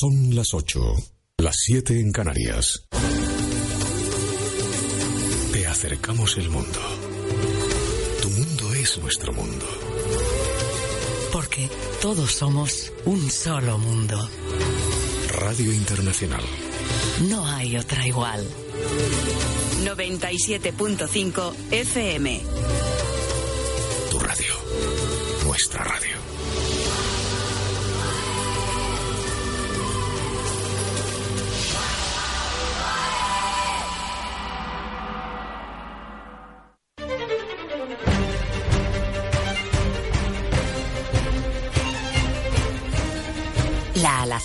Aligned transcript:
Son 0.00 0.32
las 0.32 0.54
8, 0.54 0.80
las 1.38 1.56
7 1.56 1.98
en 1.98 2.12
Canarias. 2.12 2.84
Te 5.52 5.66
acercamos 5.66 6.36
el 6.36 6.48
mundo. 6.50 6.78
Tu 8.22 8.30
mundo 8.30 8.74
es 8.74 8.96
nuestro 8.98 9.32
mundo. 9.32 9.66
Porque 11.32 11.68
todos 12.00 12.30
somos 12.30 12.92
un 13.06 13.28
solo 13.28 13.76
mundo. 13.78 14.30
Radio 15.40 15.72
Internacional. 15.72 16.44
No 17.28 17.44
hay 17.44 17.76
otra 17.76 18.06
igual. 18.06 18.46
97.5 19.82 21.54
FM. 21.72 22.40
Tu 24.12 24.18
radio. 24.20 24.54
Nuestra 25.44 25.82
radio. 25.82 26.17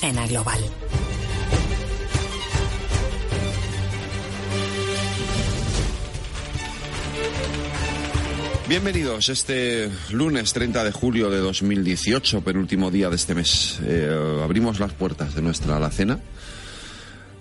Alacena 0.03 0.27
global. 0.27 0.59
Bienvenidos 8.67 9.29
este 9.29 9.89
lunes 10.11 10.51
30 10.51 10.83
de 10.83 10.91
julio 10.91 11.29
de 11.29 11.37
2018, 11.37 12.41
penúltimo 12.41 12.91
día 12.91 13.09
de 13.09 13.15
este 13.15 13.33
mes. 13.33 13.79
Eh, 13.85 14.41
abrimos 14.43 14.81
las 14.81 14.91
puertas 14.91 15.35
de 15.35 15.41
nuestra 15.41 15.77
alacena 15.77 16.19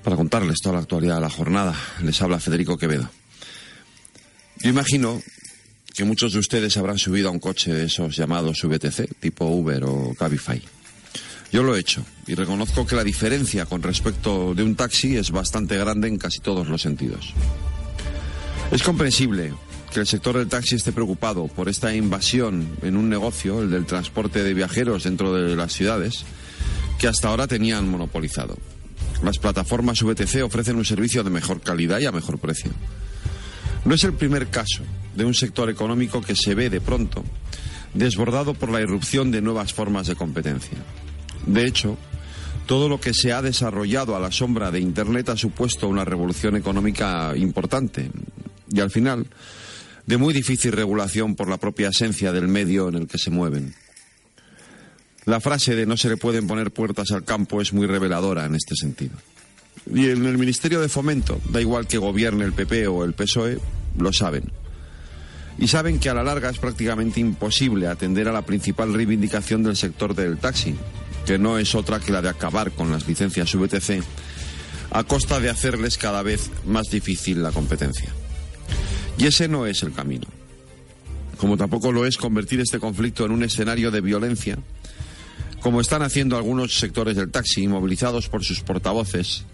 para 0.05 0.15
contarles 0.15 0.61
toda 0.63 0.77
la 0.77 0.83
actualidad 0.83 1.17
de 1.17 1.23
la 1.23 1.31
jornada. 1.31 1.75
Les 2.01 2.23
habla 2.23 2.39
Federico 2.39 2.79
Quevedo. 2.79 3.11
Yo 4.59 4.71
imagino 4.71 5.21
que 5.93 6.05
muchos 6.05 6.33
de 6.33 6.39
ustedes 6.39 6.77
habrán 6.77 6.99
subido 6.99 7.29
a 7.29 7.33
un 7.33 7.41
coche 7.41 7.75
de 7.75 7.87
esos 7.87 8.15
llamados 8.15 8.63
VTC, 8.63 9.19
tipo 9.19 9.47
Uber 9.47 9.83
o 9.83 10.15
Cabify. 10.17 10.63
Yo 11.53 11.62
lo 11.62 11.77
he 11.77 11.81
hecho 11.81 12.03
y 12.27 12.34
reconozco 12.34 12.86
que 12.86 12.97
la 12.97 13.05
diferencia 13.05 13.67
con 13.67 13.83
respecto 13.83 14.55
de 14.55 14.62
un 14.62 14.75
taxi 14.75 15.17
es 15.17 15.31
bastante 15.31 15.77
grande 15.77 16.08
en 16.08 16.17
casi 16.17 16.41
todos 16.41 16.67
los 16.67 16.81
sentidos. 16.81 17.34
Es 18.70 18.83
comprensible 18.83 19.53
que 19.92 20.00
el 20.00 20.06
sector 20.06 20.39
del 20.39 20.48
taxi 20.48 20.77
esté 20.77 20.92
preocupado 20.92 21.48
por 21.48 21.69
esta 21.69 21.95
invasión 21.95 22.78
en 22.80 22.97
un 22.97 23.11
negocio, 23.11 23.61
el 23.61 23.70
del 23.70 23.84
transporte 23.84 24.42
de 24.42 24.55
viajeros 24.55 25.05
dentro 25.05 25.34
de 25.34 25.55
las 25.55 25.75
ciudades, 25.75 26.25
que 26.98 27.06
hasta 27.06 27.28
ahora 27.28 27.47
tenían 27.47 27.86
monopolizado. 27.86 28.56
Las 29.23 29.39
plataformas 29.39 30.03
VTC 30.03 30.42
ofrecen 30.42 30.77
un 30.77 30.86
servicio 30.86 31.23
de 31.23 31.28
mejor 31.28 31.61
calidad 31.61 32.00
y 32.00 32.06
a 32.06 32.12
mejor 32.12 32.39
precio. 32.39 32.70
No 33.84 33.95
es 33.95 34.05
el 34.05 34.14
primer 34.14 34.48
caso 34.48 34.84
de 35.14 35.27
un 35.27 35.34
sector 35.34 35.69
económico 35.69 36.23
que 36.23 36.34
se 36.34 36.55
ve 36.55 36.70
de 36.70 36.80
pronto 36.80 37.23
desbordado 37.92 38.55
por 38.55 38.70
la 38.70 38.80
irrupción 38.80 39.30
de 39.30 39.42
nuevas 39.42 39.75
formas 39.75 40.06
de 40.06 40.17
competencia. 40.17 40.78
De 41.47 41.67
hecho, 41.67 41.97
todo 42.67 42.89
lo 42.89 43.01
que 43.01 43.15
se 43.15 43.33
ha 43.33 43.43
desarrollado 43.43 44.17
a 44.17 44.21
la 44.21 44.31
sombra 44.31 44.71
de 44.71 44.81
Internet 44.81 45.29
ha 45.31 45.37
supuesto 45.37 45.89
una 45.89 46.05
revolución 46.05 46.57
económica 46.57 47.37
importante 47.37 48.11
y 48.71 48.81
al 48.81 48.91
final 48.91 49.27
de 50.07 50.17
muy 50.17 50.33
difícil 50.33 50.73
regulación 50.73 51.35
por 51.37 51.48
la 51.48 51.59
propia 51.59 51.89
esencia 51.89 52.33
del 52.33 52.48
medio 52.48 52.89
en 52.89 52.95
el 52.97 53.07
que 53.07 53.19
se 53.19 53.31
mueven. 53.31 53.75
La 55.25 55.41
frase 55.41 55.77
de 55.77 55.87
no 55.87 55.97
se 55.97 56.09
le 56.09 56.17
pueden 56.17 56.47
poner 56.47 56.73
puertas 56.73 57.13
al 57.13 57.25
campo 57.25 57.61
es 57.61 57.73
muy 57.73 57.87
reveladora 57.87 58.45
en 58.45 58.57
este 58.57 58.75
sentido. 58.75 59.17
Y 59.93 60.09
en 60.09 60.27
el 60.27 60.39
Ministerio 60.39 60.81
de 60.81 60.89
Fomento, 60.89 61.41
da 61.51 61.61
igual 61.61 61.87
que 61.87 61.98
gobierne 61.98 62.45
el 62.45 62.53
PP 62.53 62.89
o 62.89 63.05
el 63.05 63.14
PSOE, 63.14 63.59
lo 63.98 64.13
saben. 64.13 64.51
Y 65.59 65.69
saben 65.69 66.01
que 66.01 66.09
a 66.09 66.14
la 66.14 66.24
larga 66.24 66.51
es 66.51 66.59
prácticamente 66.59 67.20
imposible 67.20 67.86
atender 67.86 68.29
a 68.29 68.33
la 68.33 68.42
principal 68.42 68.92
reivindicación 68.92 69.63
del 69.63 69.77
sector 69.77 70.14
del 70.14 70.39
taxi, 70.39 70.74
que 71.27 71.39
no 71.39 71.59
es 71.59 71.75
otra 71.75 72.01
que 72.01 72.13
la 72.13 72.23
de 72.23 72.29
acabar 72.29 72.73
con 72.73 72.91
las 72.91 73.07
licencias 73.07 73.55
VTC, 73.55 74.03
a 74.91 75.05
costa 75.05 75.41
de 75.41 75.51
hacerles 75.51 75.97
cada 75.97 76.23
vez 76.23 76.51
más 76.67 76.91
difícil 76.91 77.43
la 77.43 77.53
competencia. 77.53 78.11
Y 79.19 79.27
ese 79.27 79.49
no 79.49 79.67
es 79.67 79.83
el 79.83 79.93
camino. 79.93 80.27
Como 81.39 81.57
tampoco 81.57 81.93
lo 81.93 82.07
es 82.07 82.17
convertir 82.17 82.61
este 82.61 82.79
conflicto 82.79 83.25
en 83.25 83.33
un 83.33 83.43
escenario 83.43 83.91
de 83.91 84.01
violencia, 84.01 84.59
como 85.61 85.81
están 85.81 86.03
haciendo 86.03 86.37
algunos 86.37 86.79
sectores 86.79 87.17
del 87.17 87.31
taxi, 87.31 87.69
movilizados 87.69 88.29
por 88.29 88.45
sus 88.45 88.61
portavoces, 88.61 89.45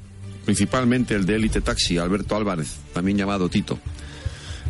principalmente 0.44 1.14
el 1.14 1.26
de 1.26 1.36
élite 1.36 1.60
taxi, 1.60 1.98
Alberto 1.98 2.34
Álvarez, 2.34 2.76
también 2.94 3.18
llamado 3.18 3.48
Tito, 3.48 3.78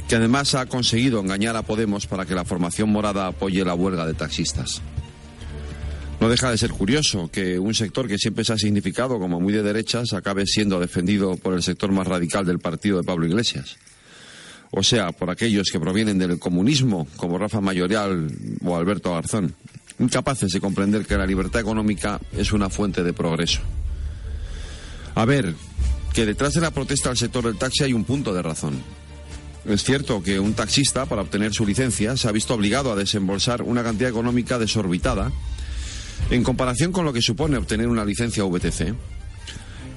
que 0.09 0.17
además 0.17 0.55
ha 0.55 0.67
conseguido 0.67 1.21
engañar 1.21 1.57
a 1.57 1.63
Podemos 1.63 2.07
para 2.07 2.27
que 2.27 2.35
la 2.35 2.45
formación 2.45 2.91
morada 2.91 3.29
apoye 3.29 3.65
la 3.65 3.75
huelga 3.75 4.07
de 4.07 4.15
taxistas. 4.15 4.83
No 6.21 6.29
deja 6.29 6.51
de 6.51 6.59
ser 6.59 6.71
curioso 6.71 7.31
que 7.31 7.59
un 7.59 7.75
sector 7.75 8.09
que 8.09 8.19
siempre 8.19 8.45
se 8.45 8.53
ha 8.53 8.59
significado 8.59 9.19
como 9.19 9.41
muy 9.41 9.53
de 9.53 9.62
derechas 9.62 10.12
acabe 10.12 10.47
siendo 10.47 10.81
defendido 10.81 11.37
por 11.37 11.55
el 11.55 11.62
sector 11.62 11.93
más 11.93 12.06
radical 12.06 12.45
del 12.45 12.59
partido 12.59 12.99
de 12.99 13.05
Pablo 13.05 13.27
Iglesias 13.27 13.77
o 14.71 14.83
sea, 14.83 15.12
por 15.12 15.31
aquellos 15.31 15.71
que 15.71 15.81
provienen 15.81 16.19
del 16.19 16.39
comunismo, 16.39 17.06
como 17.17 17.39
Rafa 17.39 17.61
Mayorial 17.61 18.31
o 18.65 18.77
Alberto 18.77 19.12
Garzón, 19.12 19.55
incapaces 19.99 20.53
de 20.53 20.61
comprender 20.61 21.06
que 21.06 21.17
la 21.17 21.27
libertad 21.27 21.61
económica 21.61 22.21
es 22.33 22.53
una 22.53 22.69
fuente 22.69 23.03
de 23.03 23.12
progreso. 23.12 23.61
A 25.15 25.25
ver, 25.25 25.55
que 26.12 26.27
detrás 26.27 26.53
de 26.55 26.61
la 26.61 26.71
protesta 26.71 27.09
del 27.09 27.19
sector 27.19 27.45
del 27.45 27.56
taxi 27.56 27.85
hay 27.85 27.93
un 27.93 28.05
punto 28.05 28.35
de 28.35 28.43
razón. 28.43 28.81
Es 29.65 29.83
cierto 29.83 30.23
que 30.23 30.39
un 30.39 30.55
taxista, 30.55 31.06
para 31.06 31.23
obtener 31.23 31.53
su 31.53 31.67
licencia, 31.67 32.17
se 32.17 32.29
ha 32.29 32.33
visto 32.33 32.55
obligado 32.55 32.93
a 32.93 32.97
desembolsar 32.97 33.62
una 33.62 33.83
cantidad 33.83 34.11
económica 34.11 34.59
desorbitada 34.59 35.33
en 36.31 36.43
comparación 36.43 36.93
con 36.93 37.05
lo 37.05 37.12
que 37.12 37.23
supone 37.23 37.56
obtener 37.56 37.89
una 37.89 38.05
licencia 38.05 38.45
VTC. 38.45 38.95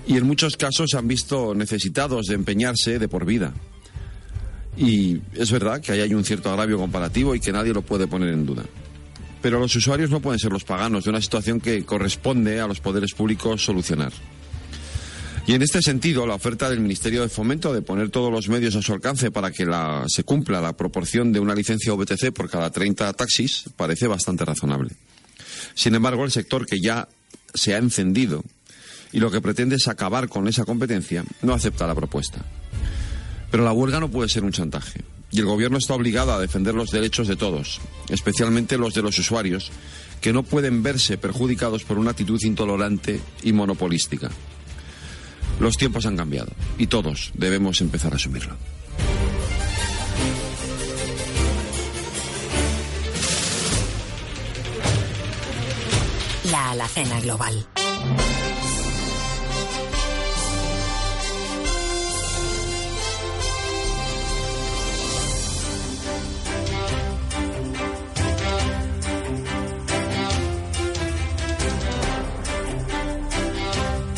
Y 0.07 0.17
en 0.17 0.25
muchos 0.25 0.57
casos 0.57 0.89
se 0.91 0.97
han 0.97 1.07
visto 1.07 1.53
necesitados 1.53 2.27
de 2.27 2.35
empeñarse 2.35 2.99
de 2.99 3.07
por 3.07 3.25
vida. 3.25 3.53
Y 4.77 5.21
es 5.33 5.51
verdad 5.51 5.81
que 5.81 5.91
ahí 5.91 6.01
hay 6.01 6.13
un 6.13 6.23
cierto 6.23 6.49
agravio 6.49 6.77
comparativo 6.77 7.35
y 7.35 7.39
que 7.39 7.51
nadie 7.51 7.73
lo 7.73 7.81
puede 7.81 8.07
poner 8.07 8.29
en 8.29 8.45
duda. 8.45 8.63
Pero 9.41 9.59
los 9.59 9.75
usuarios 9.75 10.09
no 10.09 10.21
pueden 10.21 10.39
ser 10.39 10.51
los 10.51 10.63
paganos 10.63 11.03
de 11.03 11.09
una 11.09 11.21
situación 11.21 11.59
que 11.59 11.83
corresponde 11.83 12.59
a 12.59 12.67
los 12.67 12.79
poderes 12.79 13.13
públicos 13.13 13.63
solucionar. 13.63 14.13
Y 15.47 15.53
en 15.53 15.63
este 15.63 15.81
sentido, 15.81 16.27
la 16.27 16.35
oferta 16.35 16.69
del 16.69 16.79
Ministerio 16.79 17.23
de 17.23 17.29
Fomento 17.29 17.73
de 17.73 17.81
poner 17.81 18.09
todos 18.09 18.31
los 18.31 18.47
medios 18.47 18.75
a 18.75 18.81
su 18.81 18.93
alcance 18.93 19.31
para 19.31 19.51
que 19.51 19.67
se 20.07 20.23
cumpla 20.23 20.61
la 20.61 20.77
proporción 20.77 21.33
de 21.33 21.39
una 21.39 21.55
licencia 21.55 21.93
VTC 21.93 22.31
por 22.31 22.49
cada 22.49 22.69
30 22.69 23.11
taxis 23.13 23.65
parece 23.75 24.07
bastante 24.07 24.45
razonable. 24.45 24.91
Sin 25.75 25.95
embargo, 25.95 26.23
el 26.25 26.31
sector 26.31 26.65
que 26.65 26.79
ya 26.79 27.07
se 27.53 27.75
ha 27.75 27.77
encendido 27.77 28.43
y 29.11 29.19
lo 29.19 29.31
que 29.31 29.41
pretende 29.41 29.75
es 29.75 29.87
acabar 29.87 30.29
con 30.29 30.47
esa 30.47 30.65
competencia 30.65 31.23
no 31.41 31.53
acepta 31.53 31.87
la 31.87 31.95
propuesta. 31.95 32.43
Pero 33.49 33.63
la 33.63 33.73
huelga 33.73 33.99
no 33.99 34.09
puede 34.09 34.29
ser 34.29 34.43
un 34.43 34.51
chantaje. 34.51 35.03
Y 35.31 35.39
el 35.39 35.45
Gobierno 35.45 35.77
está 35.77 35.93
obligado 35.93 36.33
a 36.33 36.39
defender 36.39 36.73
los 36.75 36.91
derechos 36.91 37.27
de 37.27 37.37
todos, 37.37 37.79
especialmente 38.09 38.77
los 38.77 38.93
de 38.93 39.01
los 39.01 39.17
usuarios, 39.17 39.71
que 40.19 40.33
no 40.33 40.43
pueden 40.43 40.83
verse 40.83 41.17
perjudicados 41.17 41.83
por 41.83 41.97
una 41.97 42.11
actitud 42.11 42.39
intolerante 42.43 43.19
y 43.43 43.53
monopolística. 43.53 44.29
Los 45.59 45.77
tiempos 45.77 46.05
han 46.05 46.17
cambiado 46.17 46.51
y 46.77 46.87
todos 46.87 47.31
debemos 47.33 47.81
empezar 47.81 48.13
a 48.13 48.15
asumirlo. 48.17 48.55
La 56.71 56.85
alacena 56.85 57.19
global. 57.19 57.67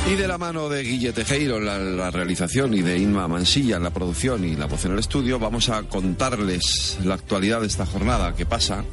Y 0.06 0.16
de 0.16 0.28
la 0.28 0.38
mano 0.38 0.70
de 0.70 0.84
Guille 0.84 1.12
Tejeiro 1.12 1.58
en 1.58 1.66
la, 1.66 1.80
la, 1.80 2.12
realización 2.12 2.76
y 2.76 2.84
de 2.84 3.00
Inma 3.00 3.28
Mansilla 3.28 3.78
en 3.78 3.84
la 3.84 3.90
producción 3.90 4.46
y 4.46 4.56
la 4.56 4.68
voz 4.68 4.86
en 4.86 4.92
el 4.92 5.00
estudio, 5.00 5.40
vamos 5.40 5.70
a 5.70 5.82
contarles 5.84 7.00
la 7.04 7.16
actualidad 7.16 7.62
de 7.62 7.68
esta 7.68 7.88
jornada 7.88 8.36
que 8.36 8.46
pasa, 8.46 8.84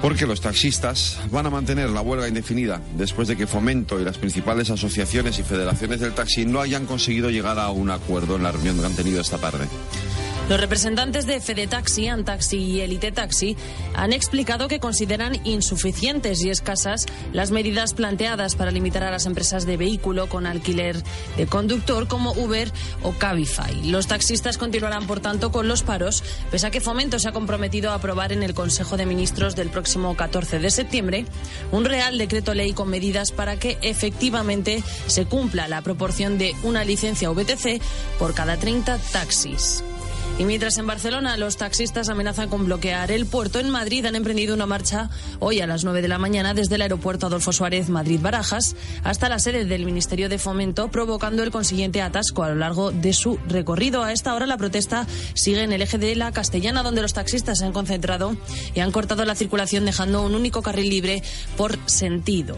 porque 0.00 0.26
los 0.26 0.40
taxistas 0.40 1.18
van 1.30 1.46
a 1.46 1.50
mantener 1.50 1.90
la 1.90 2.00
huelga 2.00 2.28
indefinida 2.28 2.80
después 2.96 3.28
de 3.28 3.36
que 3.36 3.46
Fomento 3.46 4.00
y 4.00 4.04
las 4.04 4.18
principales 4.18 4.70
asociaciones 4.70 5.38
y 5.38 5.42
federaciones 5.42 6.00
del 6.00 6.12
taxi 6.12 6.44
no 6.44 6.60
hayan 6.60 6.86
conseguido 6.86 7.30
llegar 7.30 7.58
a 7.58 7.70
un 7.70 7.90
acuerdo 7.90 8.36
en 8.36 8.42
la 8.42 8.52
reunión 8.52 8.78
que 8.78 8.86
han 8.86 8.96
tenido 8.96 9.20
esta 9.20 9.38
tarde. 9.38 9.66
Los 10.48 10.60
representantes 10.60 11.24
de 11.24 11.40
Fede 11.40 11.66
Taxi, 11.66 12.06
Antaxi 12.06 12.58
y 12.58 12.80
Elite 12.82 13.12
Taxi 13.12 13.56
han 13.94 14.12
explicado 14.12 14.68
que 14.68 14.78
consideran 14.78 15.40
insuficientes 15.44 16.44
y 16.44 16.50
escasas 16.50 17.06
las 17.32 17.50
medidas 17.50 17.94
planteadas 17.94 18.54
para 18.54 18.70
limitar 18.70 19.04
a 19.04 19.10
las 19.10 19.24
empresas 19.24 19.64
de 19.64 19.78
vehículo 19.78 20.28
con 20.28 20.46
alquiler 20.46 21.02
de 21.38 21.46
conductor 21.46 22.08
como 22.08 22.32
Uber 22.32 22.70
o 23.02 23.12
Cabify. 23.12 23.90
Los 23.90 24.06
taxistas 24.06 24.58
continuarán, 24.58 25.06
por 25.06 25.20
tanto, 25.20 25.50
con 25.50 25.66
los 25.66 25.82
paros, 25.82 26.22
pese 26.50 26.66
a 26.66 26.70
que 26.70 26.82
Fomento 26.82 27.18
se 27.18 27.28
ha 27.28 27.32
comprometido 27.32 27.90
a 27.90 27.94
aprobar 27.94 28.30
en 28.30 28.42
el 28.42 28.52
Consejo 28.52 28.98
de 28.98 29.06
Ministros 29.06 29.56
del 29.56 29.70
próximo 29.70 30.14
14 30.14 30.58
de 30.58 30.70
septiembre 30.70 31.24
un 31.72 31.86
real 31.86 32.18
decreto 32.18 32.52
ley 32.52 32.74
con 32.74 32.90
medidas 32.90 33.32
para 33.32 33.58
que 33.58 33.78
efectivamente 33.80 34.82
se 35.06 35.24
cumpla 35.24 35.68
la 35.68 35.80
proporción 35.80 36.36
de 36.36 36.54
una 36.64 36.84
licencia 36.84 37.30
VTC 37.30 37.80
por 38.18 38.34
cada 38.34 38.58
30 38.58 38.98
taxis. 39.10 39.82
Y 40.36 40.46
mientras 40.46 40.78
en 40.78 40.86
Barcelona 40.88 41.36
los 41.36 41.56
taxistas 41.56 42.08
amenazan 42.08 42.48
con 42.48 42.64
bloquear 42.64 43.12
el 43.12 43.24
puerto, 43.24 43.60
en 43.60 43.70
Madrid 43.70 44.04
han 44.04 44.16
emprendido 44.16 44.52
una 44.52 44.66
marcha 44.66 45.08
hoy 45.38 45.60
a 45.60 45.66
las 45.68 45.84
9 45.84 46.02
de 46.02 46.08
la 46.08 46.18
mañana 46.18 46.54
desde 46.54 46.74
el 46.74 46.82
aeropuerto 46.82 47.28
Adolfo 47.28 47.52
Suárez 47.52 47.88
Madrid-Barajas 47.88 48.74
hasta 49.04 49.28
la 49.28 49.38
sede 49.38 49.64
del 49.64 49.86
Ministerio 49.86 50.28
de 50.28 50.40
Fomento, 50.40 50.90
provocando 50.90 51.44
el 51.44 51.52
consiguiente 51.52 52.02
atasco 52.02 52.42
a 52.42 52.48
lo 52.48 52.56
largo 52.56 52.90
de 52.90 53.12
su 53.12 53.38
recorrido. 53.46 54.02
A 54.02 54.12
esta 54.12 54.34
hora 54.34 54.46
la 54.46 54.56
protesta 54.56 55.06
sigue 55.34 55.62
en 55.62 55.72
el 55.72 55.82
eje 55.82 55.98
de 55.98 56.16
la 56.16 56.32
Castellana, 56.32 56.82
donde 56.82 57.02
los 57.02 57.14
taxistas 57.14 57.58
se 57.58 57.66
han 57.66 57.72
concentrado 57.72 58.36
y 58.74 58.80
han 58.80 58.90
cortado 58.90 59.24
la 59.24 59.36
circulación 59.36 59.84
dejando 59.84 60.22
un 60.22 60.34
único 60.34 60.62
carril 60.62 60.90
libre 60.90 61.22
por 61.56 61.78
sentido. 61.86 62.56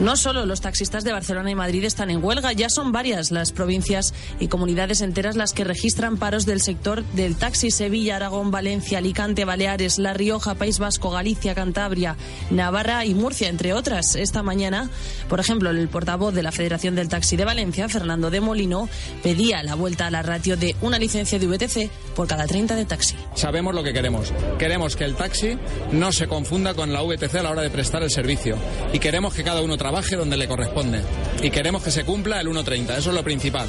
No 0.00 0.16
solo 0.16 0.46
los 0.46 0.62
taxistas 0.62 1.04
de 1.04 1.12
Barcelona 1.12 1.50
y 1.50 1.54
Madrid 1.54 1.84
están 1.84 2.08
en 2.08 2.24
huelga, 2.24 2.52
ya 2.54 2.70
son 2.70 2.90
varias 2.90 3.30
las 3.30 3.52
provincias 3.52 4.14
y 4.40 4.48
comunidades 4.48 5.02
enteras 5.02 5.36
las 5.36 5.52
que 5.52 5.64
registran 5.64 6.16
paros 6.16 6.46
del 6.46 6.62
sector 6.62 7.01
del 7.14 7.36
taxi 7.36 7.70
Sevilla, 7.70 8.16
Aragón, 8.16 8.50
Valencia, 8.50 8.98
Alicante, 8.98 9.44
Baleares, 9.44 9.98
La 9.98 10.14
Rioja, 10.14 10.54
País 10.54 10.78
Vasco, 10.78 11.10
Galicia, 11.10 11.54
Cantabria, 11.54 12.16
Navarra 12.50 13.04
y 13.04 13.14
Murcia, 13.14 13.48
entre 13.48 13.72
otras. 13.72 14.16
Esta 14.16 14.42
mañana, 14.42 14.90
por 15.28 15.40
ejemplo, 15.40 15.70
el 15.70 15.88
portavoz 15.88 16.34
de 16.34 16.42
la 16.42 16.52
Federación 16.52 16.94
del 16.94 17.08
Taxi 17.08 17.36
de 17.36 17.44
Valencia, 17.44 17.88
Fernando 17.88 18.30
de 18.30 18.40
Molino, 18.40 18.88
pedía 19.22 19.62
la 19.62 19.74
vuelta 19.74 20.06
a 20.06 20.10
la 20.10 20.22
ratio 20.22 20.56
de 20.56 20.76
una 20.80 20.98
licencia 20.98 21.38
de 21.38 21.46
VTC 21.46 21.90
por 22.14 22.26
cada 22.26 22.46
30 22.46 22.76
de 22.76 22.84
taxi. 22.84 23.16
Sabemos 23.34 23.74
lo 23.74 23.82
que 23.82 23.92
queremos. 23.92 24.32
Queremos 24.58 24.96
que 24.96 25.04
el 25.04 25.14
taxi 25.14 25.58
no 25.92 26.12
se 26.12 26.26
confunda 26.26 26.74
con 26.74 26.92
la 26.92 27.02
VTC 27.02 27.34
a 27.36 27.42
la 27.42 27.50
hora 27.50 27.62
de 27.62 27.70
prestar 27.70 28.02
el 28.02 28.10
servicio. 28.10 28.56
Y 28.92 28.98
queremos 28.98 29.34
que 29.34 29.44
cada 29.44 29.62
uno 29.62 29.76
trabaje 29.76 30.16
donde 30.16 30.36
le 30.36 30.48
corresponde. 30.48 31.00
Y 31.42 31.50
queremos 31.50 31.82
que 31.82 31.90
se 31.90 32.04
cumpla 32.04 32.40
el 32.40 32.48
1.30. 32.48 32.98
Eso 32.98 33.10
es 33.10 33.14
lo 33.14 33.22
principal. 33.22 33.68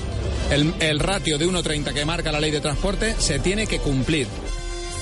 El, 0.51 0.73
el 0.79 0.99
ratio 0.99 1.37
de 1.37 1.47
1.30 1.47 1.93
que 1.93 2.05
marca 2.05 2.31
la 2.31 2.39
ley 2.39 2.51
de 2.51 2.61
transporte 2.61 3.15
se 3.23 3.39
tiene 3.39 3.67
que 3.67 3.79
cumplir. 3.79 4.27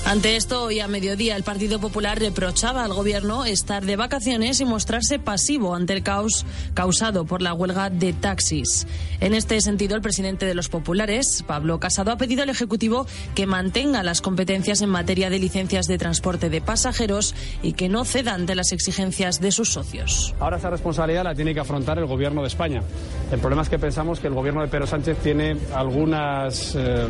Ante 0.04 0.34
esto, 0.34 0.64
hoy 0.64 0.80
a 0.80 0.88
mediodía, 0.88 1.36
el 1.36 1.44
Partido 1.44 1.78
Popular 1.78 2.18
reprochaba 2.18 2.84
al 2.84 2.92
Gobierno 2.92 3.44
estar 3.44 3.84
de 3.84 3.94
vacaciones 3.94 4.60
y 4.60 4.64
mostrarse 4.64 5.20
pasivo 5.20 5.76
ante 5.76 5.92
el 5.92 6.02
caos 6.02 6.44
causado 6.74 7.24
por 7.24 7.40
la 7.40 7.54
huelga 7.54 7.88
de 7.88 8.12
taxis. 8.12 8.88
En 9.20 9.32
este 9.32 9.60
sentido, 9.60 9.94
el 9.94 10.02
presidente 10.02 10.44
de 10.44 10.56
los 10.56 10.68
populares, 10.68 11.44
Pablo 11.46 11.78
Casado, 11.78 12.10
ha 12.10 12.16
pedido 12.16 12.42
al 12.42 12.50
Ejecutivo 12.50 13.06
que 13.36 13.46
mantenga 13.46 14.02
las 14.02 14.20
competencias 14.20 14.82
en 14.82 14.90
materia 14.90 15.30
de 15.30 15.38
licencias 15.38 15.86
de 15.86 15.98
transporte 15.98 16.50
de 16.50 16.60
pasajeros 16.60 17.36
y 17.62 17.74
que 17.74 17.88
no 17.88 18.04
ceda 18.04 18.34
ante 18.34 18.56
las 18.56 18.72
exigencias 18.72 19.40
de 19.40 19.52
sus 19.52 19.72
socios. 19.72 20.34
Ahora 20.40 20.56
esa 20.56 20.68
responsabilidad 20.68 21.22
la 21.22 21.34
tiene 21.36 21.54
que 21.54 21.60
afrontar 21.60 21.98
el 21.98 22.06
Gobierno 22.06 22.42
de 22.42 22.48
España. 22.48 22.82
El 23.30 23.38
problema 23.38 23.62
es 23.62 23.68
que 23.68 23.78
pensamos 23.78 24.18
que 24.18 24.26
el 24.26 24.34
Gobierno 24.34 24.62
de 24.62 24.68
Pedro 24.68 24.86
Sánchez 24.88 25.18
tiene 25.22 25.56
algunas, 25.72 26.74
eh, 26.74 27.06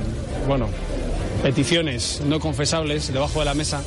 bueno, 0.46 0.68
peticiones 1.42 2.22
no 2.24 2.38
debajo 2.84 3.38
de 3.38 3.44
la 3.44 3.54
mesa 3.54 3.82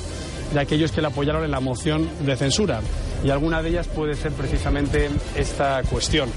de 0.54 0.60
aquellos 0.60 0.92
que 0.92 1.02
le 1.02 1.08
apoyaron 1.08 1.44
en 1.44 1.52
la 1.52 1.60
moción 1.60 2.10
de 2.26 2.36
censura. 2.36 2.82
Y 3.24 3.30
alguna 3.30 3.62
de 3.62 3.70
ellas 3.70 3.88
puede 3.88 4.16
ser 4.16 4.32
precisamente 4.32 5.10
esta 5.36 5.82
cuestión. 5.84 6.30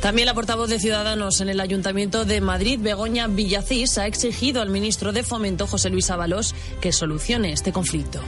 También 0.00 0.26
la 0.26 0.34
portavoz 0.34 0.68
de 0.68 0.78
Ciudadanos 0.78 1.40
en 1.40 1.48
el 1.48 1.60
Ayuntamiento 1.60 2.26
de 2.26 2.40
Madrid, 2.42 2.78
Begoña 2.80 3.26
Villacís, 3.26 3.96
ha 3.96 4.06
exigido 4.06 4.60
al 4.60 4.68
ministro 4.68 5.12
de 5.12 5.22
Fomento, 5.22 5.66
José 5.66 5.88
Luis 5.88 6.10
Ábalos, 6.10 6.54
que 6.80 6.92
solucione 6.92 7.52
este 7.52 7.72
conflicto. 7.72 8.20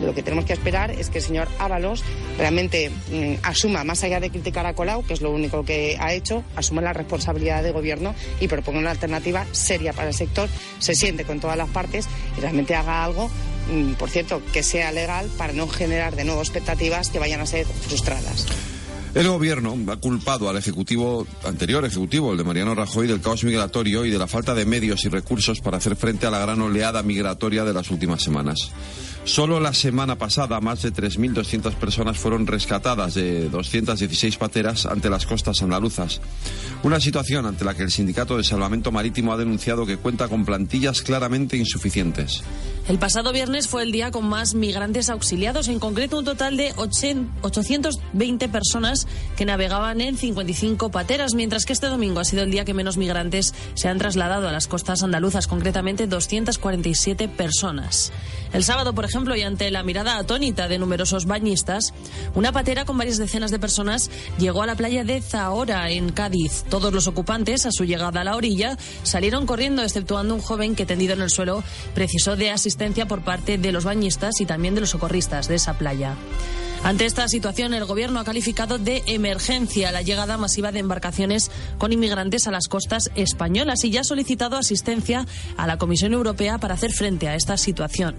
Lo 0.00 0.14
que 0.14 0.22
tenemos 0.22 0.44
que 0.44 0.52
esperar 0.52 0.90
es 0.90 1.10
que 1.10 1.18
el 1.18 1.24
señor 1.24 1.48
Ábalos 1.58 2.02
realmente 2.38 2.90
mm, 2.90 3.34
asuma, 3.42 3.84
más 3.84 4.02
allá 4.02 4.20
de 4.20 4.30
criticar 4.30 4.66
a 4.66 4.74
Colau, 4.74 5.04
que 5.04 5.14
es 5.14 5.20
lo 5.20 5.30
único 5.30 5.64
que 5.64 5.96
ha 6.00 6.12
hecho, 6.12 6.42
asuma 6.56 6.82
la 6.82 6.92
responsabilidad 6.92 7.62
de 7.62 7.72
gobierno 7.72 8.14
y 8.40 8.48
proponga 8.48 8.78
una 8.78 8.90
alternativa 8.90 9.46
seria 9.52 9.92
para 9.92 10.08
el 10.08 10.14
sector, 10.14 10.48
se 10.78 10.94
siente 10.94 11.24
con 11.24 11.40
todas 11.40 11.56
las 11.56 11.68
partes 11.68 12.06
y 12.36 12.40
realmente 12.40 12.74
haga 12.74 13.04
algo, 13.04 13.30
mm, 13.72 13.92
por 13.94 14.10
cierto, 14.10 14.42
que 14.52 14.62
sea 14.62 14.92
legal 14.92 15.28
para 15.36 15.52
no 15.52 15.68
generar 15.68 16.16
de 16.16 16.24
nuevo 16.24 16.40
expectativas 16.40 17.10
que 17.10 17.18
vayan 17.18 17.40
a 17.40 17.46
ser 17.46 17.66
frustradas. 17.66 18.46
El 19.12 19.26
gobierno 19.26 19.76
ha 19.88 19.96
culpado 19.96 20.48
al 20.48 20.56
ejecutivo 20.56 21.26
anterior 21.44 21.84
ejecutivo, 21.84 22.30
el 22.30 22.38
de 22.38 22.44
Mariano 22.44 22.76
Rajoy, 22.76 23.08
del 23.08 23.20
caos 23.20 23.42
migratorio 23.42 24.04
y 24.04 24.10
de 24.10 24.18
la 24.18 24.28
falta 24.28 24.54
de 24.54 24.64
medios 24.64 25.04
y 25.04 25.08
recursos 25.08 25.60
para 25.60 25.78
hacer 25.78 25.96
frente 25.96 26.26
a 26.26 26.30
la 26.30 26.38
gran 26.38 26.60
oleada 26.60 27.02
migratoria 27.02 27.64
de 27.64 27.72
las 27.72 27.90
últimas 27.90 28.22
semanas. 28.22 28.70
Solo 29.24 29.60
la 29.60 29.74
semana 29.74 30.16
pasada, 30.16 30.60
más 30.60 30.82
de 30.82 30.92
3.200 30.92 31.74
personas 31.74 32.18
fueron 32.18 32.46
rescatadas 32.46 33.14
de 33.14 33.48
216 33.50 34.38
pateras 34.38 34.86
ante 34.86 35.10
las 35.10 35.26
costas 35.26 35.62
andaluzas. 35.62 36.20
Una 36.82 37.00
situación 37.00 37.44
ante 37.44 37.64
la 37.64 37.74
que 37.74 37.82
el 37.82 37.90
Sindicato 37.90 38.36
de 38.36 38.44
Salvamento 38.44 38.90
Marítimo 38.90 39.32
ha 39.32 39.36
denunciado 39.36 39.84
que 39.84 39.98
cuenta 39.98 40.28
con 40.28 40.46
plantillas 40.46 41.02
claramente 41.02 41.56
insuficientes. 41.58 42.42
El 42.88 42.98
pasado 42.98 43.32
viernes 43.32 43.68
fue 43.68 43.82
el 43.82 43.92
día 43.92 44.10
con 44.10 44.26
más 44.26 44.54
migrantes 44.54 45.10
auxiliados, 45.10 45.68
en 45.68 45.78
concreto 45.78 46.18
un 46.18 46.24
total 46.24 46.56
de 46.56 46.72
820 46.76 48.48
personas 48.48 49.06
que 49.36 49.44
navegaban 49.44 50.00
en 50.00 50.16
55 50.16 50.90
pateras, 50.90 51.34
mientras 51.34 51.66
que 51.66 51.74
este 51.74 51.86
domingo 51.86 52.20
ha 52.20 52.24
sido 52.24 52.42
el 52.42 52.50
día 52.50 52.64
que 52.64 52.74
menos 52.74 52.96
migrantes 52.96 53.54
se 53.74 53.88
han 53.88 53.98
trasladado 53.98 54.48
a 54.48 54.52
las 54.52 54.66
costas 54.66 55.02
andaluzas, 55.02 55.46
concretamente 55.46 56.06
247 56.06 57.28
personas. 57.28 58.12
El 58.52 58.64
sábado, 58.64 58.94
por 58.94 59.04
ejemplo, 59.04 59.36
y 59.36 59.42
ante 59.42 59.70
la 59.70 59.82
mirada 59.82 60.18
atónita 60.18 60.66
de 60.66 60.78
numerosos 60.78 61.26
bañistas, 61.26 61.94
una 62.34 62.52
patera 62.52 62.84
con 62.84 62.98
varias 62.98 63.18
decenas 63.18 63.50
de 63.50 63.58
personas 63.58 64.10
llegó 64.38 64.62
a 64.62 64.66
la 64.66 64.74
playa 64.74 65.04
de 65.04 65.20
Zahora, 65.20 65.88
en 65.90 66.10
Cádiz. 66.10 66.64
Todos 66.68 66.92
los 66.92 67.06
ocupantes, 67.06 67.66
a 67.66 67.70
su 67.70 67.84
llegada 67.84 68.22
a 68.22 68.24
la 68.24 68.36
orilla, 68.36 68.76
salieron 69.04 69.46
corriendo, 69.46 69.82
exceptuando 69.82 70.34
un 70.34 70.40
joven 70.40 70.74
que, 70.74 70.86
tendido 70.86 71.14
en 71.14 71.22
el 71.22 71.30
suelo, 71.30 71.62
precisó 71.94 72.36
de 72.36 72.50
asistencia 72.50 73.06
por 73.06 73.22
parte 73.22 73.56
de 73.56 73.72
los 73.72 73.84
bañistas 73.84 74.40
y 74.40 74.46
también 74.46 74.74
de 74.74 74.80
los 74.80 74.90
socorristas 74.90 75.46
de 75.46 75.54
esa 75.54 75.74
playa. 75.74 76.16
Ante 76.82 77.04
esta 77.04 77.28
situación, 77.28 77.74
el 77.74 77.84
Gobierno 77.84 78.20
ha 78.20 78.24
calificado 78.24 78.78
de 78.78 79.02
emergencia 79.06 79.92
la 79.92 80.00
llegada 80.00 80.38
masiva 80.38 80.72
de 80.72 80.78
embarcaciones 80.78 81.50
con 81.76 81.92
inmigrantes 81.92 82.46
a 82.46 82.50
las 82.50 82.68
costas 82.68 83.10
españolas 83.16 83.84
y 83.84 83.90
ya 83.90 84.00
ha 84.00 84.04
solicitado 84.04 84.56
asistencia 84.56 85.26
a 85.58 85.66
la 85.66 85.76
Comisión 85.76 86.14
Europea 86.14 86.56
para 86.56 86.74
hacer 86.74 86.92
frente 86.92 87.28
a 87.28 87.34
esta 87.34 87.58
situación. 87.58 88.16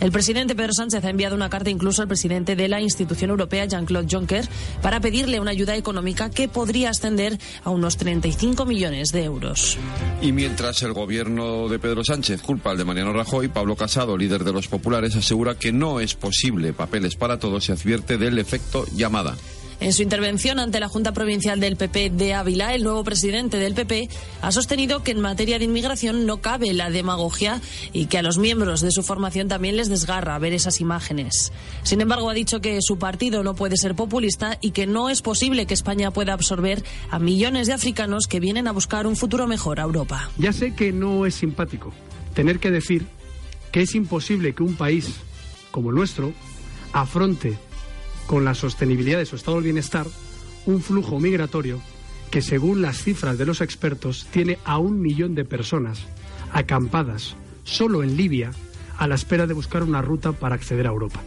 El 0.00 0.10
presidente 0.10 0.54
Pedro 0.54 0.72
Sánchez 0.72 1.04
ha 1.04 1.10
enviado 1.10 1.36
una 1.36 1.50
carta 1.50 1.68
incluso 1.68 2.00
al 2.00 2.08
presidente 2.08 2.56
de 2.56 2.68
la 2.68 2.80
institución 2.80 3.30
europea, 3.30 3.66
Jean-Claude 3.66 4.08
Juncker, 4.10 4.48
para 4.80 5.00
pedirle 5.00 5.38
una 5.38 5.50
ayuda 5.50 5.76
económica 5.76 6.30
que 6.30 6.48
podría 6.48 6.90
ascender 6.90 7.38
a 7.62 7.70
unos 7.70 7.98
35 7.98 8.64
millones 8.64 9.12
de 9.12 9.24
euros. 9.24 9.76
Y 10.22 10.32
mientras 10.32 10.82
el 10.82 10.94
gobierno 10.94 11.68
de 11.68 11.78
Pedro 11.78 12.04
Sánchez 12.04 12.40
culpa 12.40 12.70
al 12.70 12.78
de 12.78 12.84
Mariano 12.84 13.12
Rajoy, 13.12 13.48
Pablo 13.48 13.76
Casado, 13.76 14.16
líder 14.16 14.44
de 14.44 14.52
los 14.54 14.66
populares, 14.66 15.14
asegura 15.14 15.56
que 15.56 15.72
no 15.72 16.00
es 16.00 16.14
posible 16.14 16.72
papeles 16.72 17.14
para 17.14 17.38
todos 17.38 17.68
y 17.68 17.72
advierte 17.72 17.97
del 18.06 18.38
efecto 18.38 18.86
llamada. 18.94 19.36
En 19.80 19.92
su 19.92 20.02
intervención 20.02 20.58
ante 20.58 20.80
la 20.80 20.88
Junta 20.88 21.12
Provincial 21.12 21.60
del 21.60 21.76
PP 21.76 22.10
de 22.10 22.34
Ávila, 22.34 22.74
el 22.74 22.82
nuevo 22.82 23.04
presidente 23.04 23.58
del 23.58 23.74
PP 23.74 24.08
ha 24.42 24.50
sostenido 24.50 25.04
que 25.04 25.12
en 25.12 25.20
materia 25.20 25.58
de 25.58 25.66
inmigración 25.66 26.26
no 26.26 26.38
cabe 26.38 26.72
la 26.72 26.90
demagogia 26.90 27.60
y 27.92 28.06
que 28.06 28.18
a 28.18 28.22
los 28.22 28.38
miembros 28.38 28.80
de 28.80 28.90
su 28.90 29.04
formación 29.04 29.46
también 29.46 29.76
les 29.76 29.88
desgarra 29.88 30.38
ver 30.40 30.52
esas 30.52 30.80
imágenes. 30.80 31.52
Sin 31.84 32.00
embargo, 32.00 32.28
ha 32.28 32.34
dicho 32.34 32.60
que 32.60 32.78
su 32.82 32.98
partido 32.98 33.44
no 33.44 33.54
puede 33.54 33.76
ser 33.76 33.94
populista 33.94 34.58
y 34.60 34.72
que 34.72 34.88
no 34.88 35.10
es 35.10 35.22
posible 35.22 35.66
que 35.66 35.74
España 35.74 36.10
pueda 36.10 36.32
absorber 36.32 36.82
a 37.10 37.20
millones 37.20 37.68
de 37.68 37.74
africanos 37.74 38.26
que 38.26 38.40
vienen 38.40 38.66
a 38.66 38.72
buscar 38.72 39.06
un 39.06 39.14
futuro 39.14 39.46
mejor 39.46 39.78
a 39.78 39.84
Europa. 39.84 40.28
Ya 40.38 40.52
sé 40.52 40.74
que 40.74 40.92
no 40.92 41.24
es 41.24 41.36
simpático 41.36 41.92
tener 42.34 42.58
que 42.58 42.72
decir 42.72 43.06
que 43.70 43.82
es 43.82 43.94
imposible 43.94 44.54
que 44.54 44.64
un 44.64 44.74
país 44.74 45.06
como 45.70 45.90
el 45.90 45.96
nuestro 45.96 46.32
afronte 46.92 47.56
con 48.28 48.44
la 48.44 48.54
sostenibilidad 48.54 49.18
de 49.18 49.26
su 49.26 49.36
estado 49.36 49.56
del 49.56 49.64
bienestar 49.64 50.06
un 50.66 50.82
flujo 50.82 51.18
migratorio 51.18 51.80
que, 52.30 52.42
según 52.42 52.82
las 52.82 53.02
cifras 53.02 53.38
de 53.38 53.46
los 53.46 53.62
expertos, 53.62 54.28
tiene 54.30 54.58
a 54.66 54.76
un 54.76 55.00
millón 55.00 55.34
de 55.34 55.46
personas 55.46 56.06
acampadas 56.52 57.36
solo 57.64 58.02
en 58.02 58.18
Libia 58.18 58.50
a 58.98 59.08
la 59.08 59.14
espera 59.14 59.46
de 59.46 59.54
buscar 59.54 59.82
una 59.82 60.02
ruta 60.02 60.32
para 60.32 60.54
acceder 60.54 60.86
a 60.86 60.90
Europa. 60.90 61.22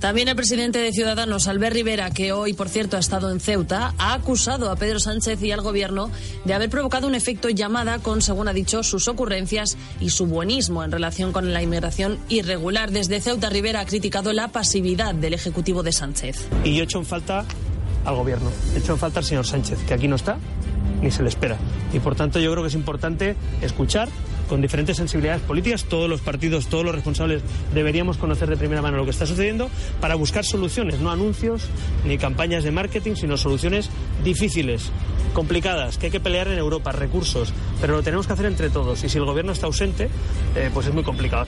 También 0.00 0.28
el 0.28 0.36
presidente 0.36 0.78
de 0.78 0.92
Ciudadanos, 0.92 1.48
Albert 1.48 1.74
Rivera, 1.74 2.10
que 2.10 2.30
hoy, 2.30 2.52
por 2.52 2.68
cierto, 2.68 2.96
ha 2.96 3.00
estado 3.00 3.32
en 3.32 3.40
Ceuta, 3.40 3.94
ha 3.98 4.14
acusado 4.14 4.70
a 4.70 4.76
Pedro 4.76 5.00
Sánchez 5.00 5.42
y 5.42 5.50
al 5.50 5.60
gobierno 5.60 6.10
de 6.44 6.54
haber 6.54 6.70
provocado 6.70 7.08
un 7.08 7.16
efecto 7.16 7.48
llamada 7.48 7.98
con, 7.98 8.22
según 8.22 8.46
ha 8.46 8.52
dicho, 8.52 8.84
sus 8.84 9.08
ocurrencias 9.08 9.76
y 9.98 10.10
su 10.10 10.26
buenismo 10.26 10.84
en 10.84 10.92
relación 10.92 11.32
con 11.32 11.52
la 11.52 11.62
inmigración 11.62 12.18
irregular. 12.28 12.92
Desde 12.92 13.20
Ceuta, 13.20 13.50
Rivera 13.50 13.80
ha 13.80 13.86
criticado 13.86 14.32
la 14.32 14.48
pasividad 14.48 15.16
del 15.16 15.34
Ejecutivo 15.34 15.82
de 15.82 15.90
Sánchez. 15.90 16.46
Y 16.62 16.74
yo 16.74 16.82
he 16.82 16.84
hecho 16.84 16.98
en 16.98 17.06
falta 17.06 17.44
al 18.04 18.14
gobierno, 18.14 18.50
he 18.76 18.78
hecho 18.78 18.92
en 18.92 18.98
falta 18.98 19.18
al 19.18 19.24
señor 19.24 19.46
Sánchez, 19.46 19.80
que 19.86 19.94
aquí 19.94 20.06
no 20.06 20.14
está 20.14 20.38
ni 21.02 21.10
se 21.10 21.22
le 21.22 21.28
espera. 21.28 21.56
Y 21.92 22.00
por 22.00 22.14
tanto 22.14 22.38
yo 22.38 22.50
creo 22.52 22.62
que 22.62 22.68
es 22.68 22.74
importante 22.74 23.36
escuchar 23.62 24.08
con 24.48 24.60
diferentes 24.60 24.96
sensibilidades 24.96 25.42
políticas. 25.42 25.84
Todos 25.84 26.08
los 26.08 26.20
partidos, 26.20 26.66
todos 26.66 26.84
los 26.84 26.94
responsables 26.94 27.42
deberíamos 27.74 28.16
conocer 28.16 28.48
de 28.48 28.56
primera 28.56 28.82
mano 28.82 28.96
lo 28.96 29.04
que 29.04 29.10
está 29.10 29.26
sucediendo 29.26 29.70
para 30.00 30.14
buscar 30.14 30.44
soluciones, 30.44 31.00
no 31.00 31.10
anuncios 31.10 31.68
ni 32.04 32.18
campañas 32.18 32.64
de 32.64 32.70
marketing, 32.70 33.14
sino 33.14 33.36
soluciones 33.36 33.90
difíciles, 34.24 34.90
complicadas, 35.34 35.98
que 35.98 36.06
hay 36.06 36.12
que 36.12 36.20
pelear 36.20 36.48
en 36.48 36.58
Europa, 36.58 36.92
recursos, 36.92 37.52
pero 37.80 37.94
lo 37.94 38.02
tenemos 38.02 38.26
que 38.26 38.32
hacer 38.32 38.46
entre 38.46 38.70
todos. 38.70 39.04
Y 39.04 39.08
si 39.08 39.18
el 39.18 39.24
gobierno 39.24 39.52
está 39.52 39.66
ausente, 39.66 40.08
eh, 40.56 40.70
pues 40.72 40.86
es 40.86 40.94
muy 40.94 41.04
complicado. 41.04 41.46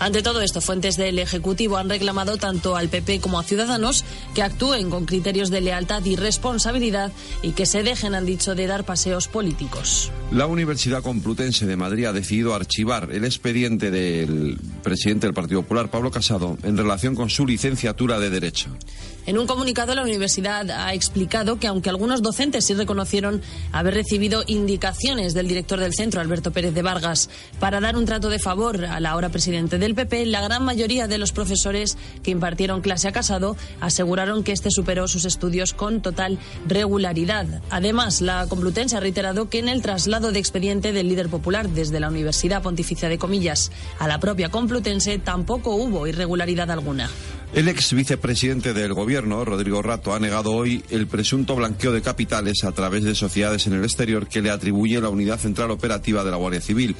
Ante 0.00 0.22
todo 0.22 0.40
esto, 0.40 0.62
fuentes 0.62 0.96
del 0.96 1.18
Ejecutivo 1.18 1.76
han 1.76 1.90
reclamado 1.90 2.38
tanto 2.38 2.74
al 2.74 2.88
PP 2.88 3.20
como 3.20 3.38
a 3.38 3.44
Ciudadanos 3.44 4.02
que 4.34 4.42
actúen 4.42 4.88
con 4.88 5.04
criterios 5.04 5.50
de 5.50 5.60
lealtad 5.60 6.02
y 6.06 6.16
responsabilidad 6.16 7.12
y 7.42 7.52
que 7.52 7.66
se 7.66 7.82
dejen, 7.82 8.14
han 8.14 8.24
dicho, 8.24 8.54
de 8.54 8.66
dar 8.66 8.84
paseos 8.84 9.28
políticos. 9.28 10.10
La 10.32 10.46
Universidad 10.46 11.02
Complutense 11.02 11.66
de 11.66 11.76
Madrid 11.76 12.06
ha 12.06 12.14
decidido 12.14 12.54
archivar 12.54 13.10
el 13.12 13.26
expediente 13.26 13.90
del 13.90 14.58
presidente 14.82 15.26
del 15.26 15.34
Partido 15.34 15.60
Popular, 15.60 15.90
Pablo 15.90 16.10
Casado, 16.10 16.56
en 16.62 16.78
relación 16.78 17.14
con 17.14 17.28
su 17.28 17.46
licenciatura 17.46 18.18
de 18.18 18.30
Derecho. 18.30 18.70
En 19.26 19.38
un 19.38 19.46
comunicado, 19.46 19.94
la 19.94 20.02
universidad 20.02 20.70
ha 20.70 20.94
explicado 20.94 21.58
que 21.58 21.66
aunque 21.66 21.90
algunos 21.90 22.22
docentes 22.22 22.64
sí 22.64 22.74
reconocieron 22.74 23.42
haber 23.70 23.94
recibido 23.94 24.44
indicaciones 24.46 25.34
del 25.34 25.46
director 25.46 25.78
del 25.78 25.92
centro, 25.92 26.20
Alberto 26.20 26.52
Pérez 26.52 26.72
de 26.74 26.82
Vargas, 26.82 27.28
para 27.58 27.80
dar 27.80 27.96
un 27.96 28.06
trato 28.06 28.30
de 28.30 28.38
favor 28.38 28.84
a 28.86 28.98
la 28.98 29.10
ahora 29.10 29.28
presidente 29.28 29.78
del 29.78 29.89
PP, 29.94 30.26
la 30.26 30.40
gran 30.40 30.64
mayoría 30.64 31.06
de 31.08 31.18
los 31.18 31.32
profesores 31.32 31.96
que 32.22 32.30
impartieron 32.30 32.80
clase 32.80 33.08
a 33.08 33.12
Casado 33.12 33.56
aseguraron 33.80 34.44
que 34.44 34.52
este 34.52 34.70
superó 34.70 35.08
sus 35.08 35.24
estudios 35.24 35.74
con 35.74 36.02
total 36.02 36.38
regularidad. 36.66 37.62
Además, 37.70 38.20
la 38.20 38.46
Complutense 38.48 38.96
ha 38.96 39.00
reiterado 39.00 39.48
que 39.48 39.58
en 39.58 39.68
el 39.68 39.82
traslado 39.82 40.32
de 40.32 40.38
expediente 40.38 40.92
del 40.92 41.08
líder 41.08 41.28
popular 41.28 41.68
desde 41.68 42.00
la 42.00 42.08
Universidad 42.08 42.62
Pontificia 42.62 43.08
de 43.08 43.18
Comillas 43.18 43.70
a 43.98 44.08
la 44.08 44.20
propia 44.20 44.50
Complutense 44.50 45.18
tampoco 45.18 45.74
hubo 45.74 46.06
irregularidad 46.06 46.70
alguna. 46.70 47.10
El 47.52 47.66
ex 47.66 47.92
vicepresidente 47.92 48.72
del 48.72 48.94
gobierno, 48.94 49.44
Rodrigo 49.44 49.82
Rato, 49.82 50.14
ha 50.14 50.20
negado 50.20 50.52
hoy 50.52 50.84
el 50.90 51.08
presunto 51.08 51.56
blanqueo 51.56 51.90
de 51.90 52.00
capitales 52.00 52.62
a 52.62 52.70
través 52.70 53.02
de 53.02 53.16
sociedades 53.16 53.66
en 53.66 53.72
el 53.72 53.82
exterior 53.82 54.28
que 54.28 54.40
le 54.40 54.50
atribuye 54.50 55.00
la 55.00 55.08
Unidad 55.08 55.40
Central 55.40 55.72
Operativa 55.72 56.22
de 56.22 56.30
la 56.30 56.36
Guardia 56.36 56.60
Civil, 56.60 56.94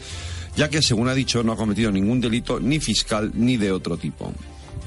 ya 0.56 0.68
que, 0.68 0.82
según 0.82 1.08
ha 1.08 1.14
dicho, 1.14 1.42
no 1.42 1.52
ha 1.52 1.56
cometido 1.56 1.90
ningún 1.90 2.20
delito 2.20 2.60
ni 2.60 2.80
fiscal 2.80 3.30
ni 3.34 3.56
de 3.56 3.72
otro 3.72 3.96
tipo. 3.96 4.32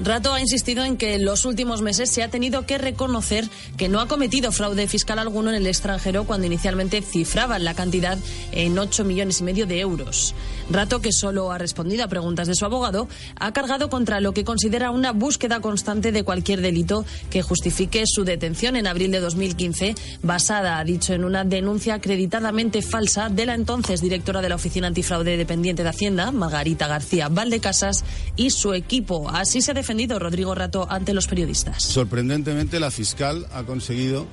Rato 0.00 0.34
ha 0.34 0.40
insistido 0.40 0.84
en 0.84 0.96
que 0.96 1.14
en 1.14 1.24
los 1.24 1.44
últimos 1.44 1.80
meses 1.80 2.10
se 2.10 2.24
ha 2.24 2.28
tenido 2.28 2.66
que 2.66 2.78
reconocer 2.78 3.48
que 3.76 3.88
no 3.88 4.00
ha 4.00 4.08
cometido 4.08 4.50
fraude 4.50 4.88
fiscal 4.88 5.20
alguno 5.20 5.50
en 5.50 5.56
el 5.56 5.66
extranjero 5.68 6.24
cuando 6.24 6.48
inicialmente 6.48 7.00
cifraban 7.00 7.62
la 7.62 7.74
cantidad 7.74 8.18
en 8.50 8.76
8 8.76 9.04
millones 9.04 9.40
y 9.40 9.44
medio 9.44 9.66
de 9.66 9.78
euros. 9.78 10.34
Rato, 10.68 11.00
que 11.00 11.12
solo 11.12 11.52
ha 11.52 11.58
respondido 11.58 12.04
a 12.04 12.08
preguntas 12.08 12.48
de 12.48 12.54
su 12.54 12.64
abogado, 12.64 13.06
ha 13.38 13.52
cargado 13.52 13.88
contra 13.88 14.20
lo 14.20 14.32
que 14.32 14.44
considera 14.44 14.90
una 14.90 15.12
búsqueda 15.12 15.60
constante 15.60 16.10
de 16.10 16.24
cualquier 16.24 16.60
delito 16.60 17.04
que 17.30 17.42
justifique 17.42 18.02
su 18.06 18.24
detención 18.24 18.74
en 18.74 18.86
abril 18.86 19.12
de 19.12 19.20
2015, 19.20 19.94
basada, 20.22 20.78
ha 20.78 20.84
dicho, 20.84 21.12
en 21.12 21.24
una 21.24 21.44
denuncia 21.44 21.94
acreditadamente 21.94 22.82
falsa 22.82 23.28
de 23.28 23.46
la 23.46 23.54
entonces 23.54 24.00
directora 24.00 24.40
de 24.40 24.48
la 24.48 24.54
Oficina 24.56 24.88
Antifraude 24.88 25.36
Dependiente 25.36 25.82
de 25.82 25.90
Hacienda, 25.90 26.32
Margarita 26.32 26.88
García 26.88 27.28
Valdecasas, 27.28 28.04
y 28.36 28.50
su 28.50 28.72
equipo. 28.72 29.28
Así 29.30 29.60
se 29.60 29.74
defendido 29.84 30.18
Rodrigo 30.18 30.54
Rato 30.54 30.86
ante 30.88 31.12
los 31.12 31.26
periodistas. 31.26 31.82
Sorprendentemente, 31.82 32.80
la 32.80 32.90
fiscal 32.90 33.46
ha 33.52 33.64
conseguido 33.64 34.26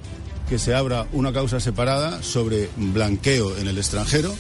que 0.48 0.58
se 0.58 0.74
abra 0.74 1.08
una 1.12 1.34
causa 1.34 1.60
separada 1.60 2.24
sobre 2.24 2.70
blanqueo 2.78 3.58
en 3.58 3.68
el 3.68 3.78
extranjero, 3.78 4.34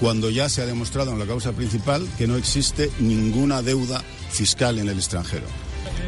cuando 0.00 0.28
ya 0.28 0.48
se 0.48 0.62
ha 0.62 0.66
demostrado 0.66 1.12
en 1.12 1.20
la 1.20 1.26
causa 1.26 1.52
principal 1.52 2.04
que 2.18 2.26
no 2.26 2.36
existe 2.36 2.90
ninguna 2.98 3.62
deuda 3.62 4.02
fiscal 4.28 4.80
en 4.80 4.88
el 4.88 4.96
extranjero. 4.96 5.46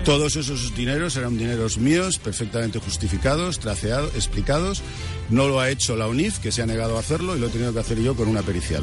Todos 0.04 0.34
esos 0.34 0.74
dineros 0.74 1.16
eran 1.16 1.38
dineros 1.38 1.78
míos, 1.78 2.18
perfectamente 2.18 2.80
justificados, 2.80 3.60
traceados, 3.60 4.12
explicados. 4.16 4.82
No 5.30 5.46
lo 5.46 5.60
ha 5.60 5.70
hecho 5.70 5.94
la 5.94 6.08
UNIF, 6.08 6.40
que 6.40 6.50
se 6.50 6.62
ha 6.62 6.66
negado 6.66 6.96
a 6.96 7.00
hacerlo, 7.00 7.36
y 7.36 7.38
lo 7.38 7.46
he 7.46 7.50
tenido 7.50 7.72
que 7.72 7.78
hacer 7.78 8.00
yo 8.00 8.16
con 8.16 8.26
una 8.26 8.42
pericial. 8.42 8.82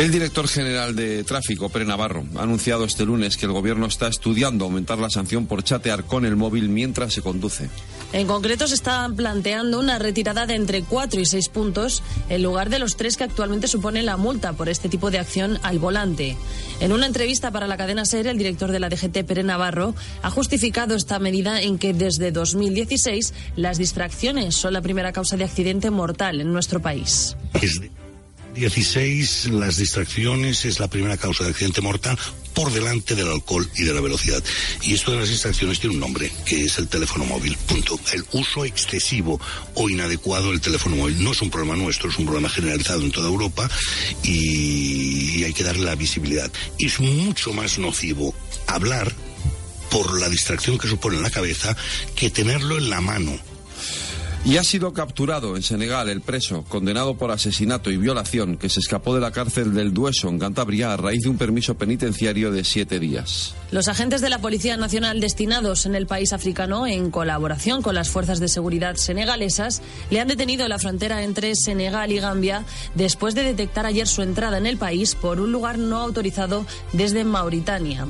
El 0.00 0.10
director 0.10 0.48
general 0.48 0.96
de 0.96 1.24
tráfico, 1.24 1.68
Pere 1.68 1.84
Navarro, 1.84 2.24
ha 2.36 2.44
anunciado 2.44 2.86
este 2.86 3.04
lunes 3.04 3.36
que 3.36 3.44
el 3.44 3.52
gobierno 3.52 3.84
está 3.84 4.08
estudiando 4.08 4.64
aumentar 4.64 4.96
la 4.96 5.10
sanción 5.10 5.44
por 5.44 5.62
chatear 5.62 6.04
con 6.04 6.24
el 6.24 6.36
móvil 6.36 6.70
mientras 6.70 7.12
se 7.12 7.20
conduce. 7.20 7.68
En 8.14 8.26
concreto, 8.26 8.66
se 8.66 8.76
está 8.76 9.06
planteando 9.14 9.78
una 9.78 9.98
retirada 9.98 10.46
de 10.46 10.54
entre 10.54 10.82
4 10.84 11.20
y 11.20 11.26
6 11.26 11.50
puntos 11.50 12.02
en 12.30 12.42
lugar 12.42 12.70
de 12.70 12.78
los 12.78 12.96
tres 12.96 13.18
que 13.18 13.24
actualmente 13.24 13.68
supone 13.68 14.02
la 14.02 14.16
multa 14.16 14.54
por 14.54 14.70
este 14.70 14.88
tipo 14.88 15.10
de 15.10 15.18
acción 15.18 15.58
al 15.62 15.78
volante. 15.78 16.34
En 16.80 16.92
una 16.92 17.04
entrevista 17.04 17.50
para 17.50 17.66
la 17.66 17.76
cadena 17.76 18.06
SER, 18.06 18.26
el 18.28 18.38
director 18.38 18.72
de 18.72 18.80
la 18.80 18.88
DGT, 18.88 19.22
Pere 19.26 19.42
Navarro, 19.42 19.94
ha 20.22 20.30
justificado 20.30 20.94
esta 20.94 21.18
medida 21.18 21.60
en 21.60 21.76
que 21.76 21.92
desde 21.92 22.32
2016 22.32 23.34
las 23.54 23.76
distracciones 23.76 24.56
son 24.56 24.72
la 24.72 24.80
primera 24.80 25.12
causa 25.12 25.36
de 25.36 25.44
accidente 25.44 25.90
mortal 25.90 26.40
en 26.40 26.54
nuestro 26.54 26.80
país. 26.80 27.36
16, 28.54 29.46
las 29.52 29.76
distracciones 29.76 30.64
es 30.64 30.80
la 30.80 30.88
primera 30.88 31.16
causa 31.16 31.44
de 31.44 31.50
accidente 31.50 31.80
mortal 31.80 32.18
por 32.54 32.72
delante 32.72 33.14
del 33.14 33.28
alcohol 33.28 33.68
y 33.76 33.84
de 33.84 33.94
la 33.94 34.00
velocidad. 34.00 34.42
Y 34.82 34.94
esto 34.94 35.12
de 35.12 35.20
las 35.20 35.28
distracciones 35.28 35.80
tiene 35.80 35.94
un 35.94 36.00
nombre, 36.00 36.30
que 36.44 36.64
es 36.64 36.78
el 36.78 36.88
teléfono 36.88 37.24
móvil. 37.24 37.56
Punto. 37.66 37.98
El 38.12 38.24
uso 38.32 38.64
excesivo 38.64 39.40
o 39.74 39.88
inadecuado 39.88 40.50
del 40.50 40.60
teléfono 40.60 40.96
móvil 40.96 41.22
no 41.22 41.32
es 41.32 41.42
un 41.42 41.50
problema 41.50 41.76
nuestro, 41.76 42.10
es 42.10 42.18
un 42.18 42.26
problema 42.26 42.48
generalizado 42.48 43.02
en 43.02 43.12
toda 43.12 43.28
Europa 43.28 43.70
y 44.22 45.42
hay 45.44 45.52
que 45.52 45.64
darle 45.64 45.84
la 45.84 45.94
visibilidad. 45.94 46.50
Es 46.78 47.00
mucho 47.00 47.52
más 47.52 47.78
nocivo 47.78 48.34
hablar 48.66 49.12
por 49.90 50.20
la 50.20 50.28
distracción 50.28 50.78
que 50.78 50.88
supone 50.88 51.16
en 51.16 51.22
la 51.22 51.30
cabeza 51.30 51.76
que 52.14 52.30
tenerlo 52.30 52.78
en 52.78 52.90
la 52.90 53.00
mano 53.00 53.49
y 54.44 54.56
ha 54.56 54.64
sido 54.64 54.92
capturado 54.94 55.54
en 55.54 55.62
Senegal 55.62 56.08
el 56.08 56.22
preso, 56.22 56.64
condenado 56.68 57.14
por 57.14 57.30
asesinato 57.30 57.90
y 57.90 57.98
violación, 57.98 58.56
que 58.56 58.70
se 58.70 58.80
escapó 58.80 59.14
de 59.14 59.20
la 59.20 59.32
cárcel 59.32 59.74
del 59.74 59.92
Dueso, 59.92 60.28
en 60.28 60.38
Cantabria, 60.38 60.92
a 60.92 60.96
raíz 60.96 61.22
de 61.22 61.28
un 61.28 61.36
permiso 61.36 61.74
penitenciario 61.76 62.50
de 62.50 62.64
siete 62.64 62.98
días. 62.98 63.54
Los 63.70 63.88
agentes 63.88 64.22
de 64.22 64.30
la 64.30 64.38
Policía 64.38 64.76
Nacional 64.78 65.20
destinados 65.20 65.84
en 65.84 65.94
el 65.94 66.06
país 66.06 66.32
africano, 66.32 66.86
en 66.86 67.10
colaboración 67.10 67.82
con 67.82 67.94
las 67.94 68.08
fuerzas 68.08 68.40
de 68.40 68.48
seguridad 68.48 68.96
senegalesas, 68.96 69.82
le 70.08 70.20
han 70.20 70.28
detenido 70.28 70.64
en 70.64 70.70
la 70.70 70.78
frontera 70.78 71.22
entre 71.22 71.54
Senegal 71.54 72.10
y 72.10 72.18
Gambia 72.18 72.64
después 72.94 73.34
de 73.34 73.44
detectar 73.44 73.84
ayer 73.84 74.08
su 74.08 74.22
entrada 74.22 74.56
en 74.56 74.66
el 74.66 74.78
país 74.78 75.14
por 75.14 75.38
un 75.38 75.52
lugar 75.52 75.78
no 75.78 75.98
autorizado 75.98 76.66
desde 76.92 77.24
Mauritania. 77.24 78.06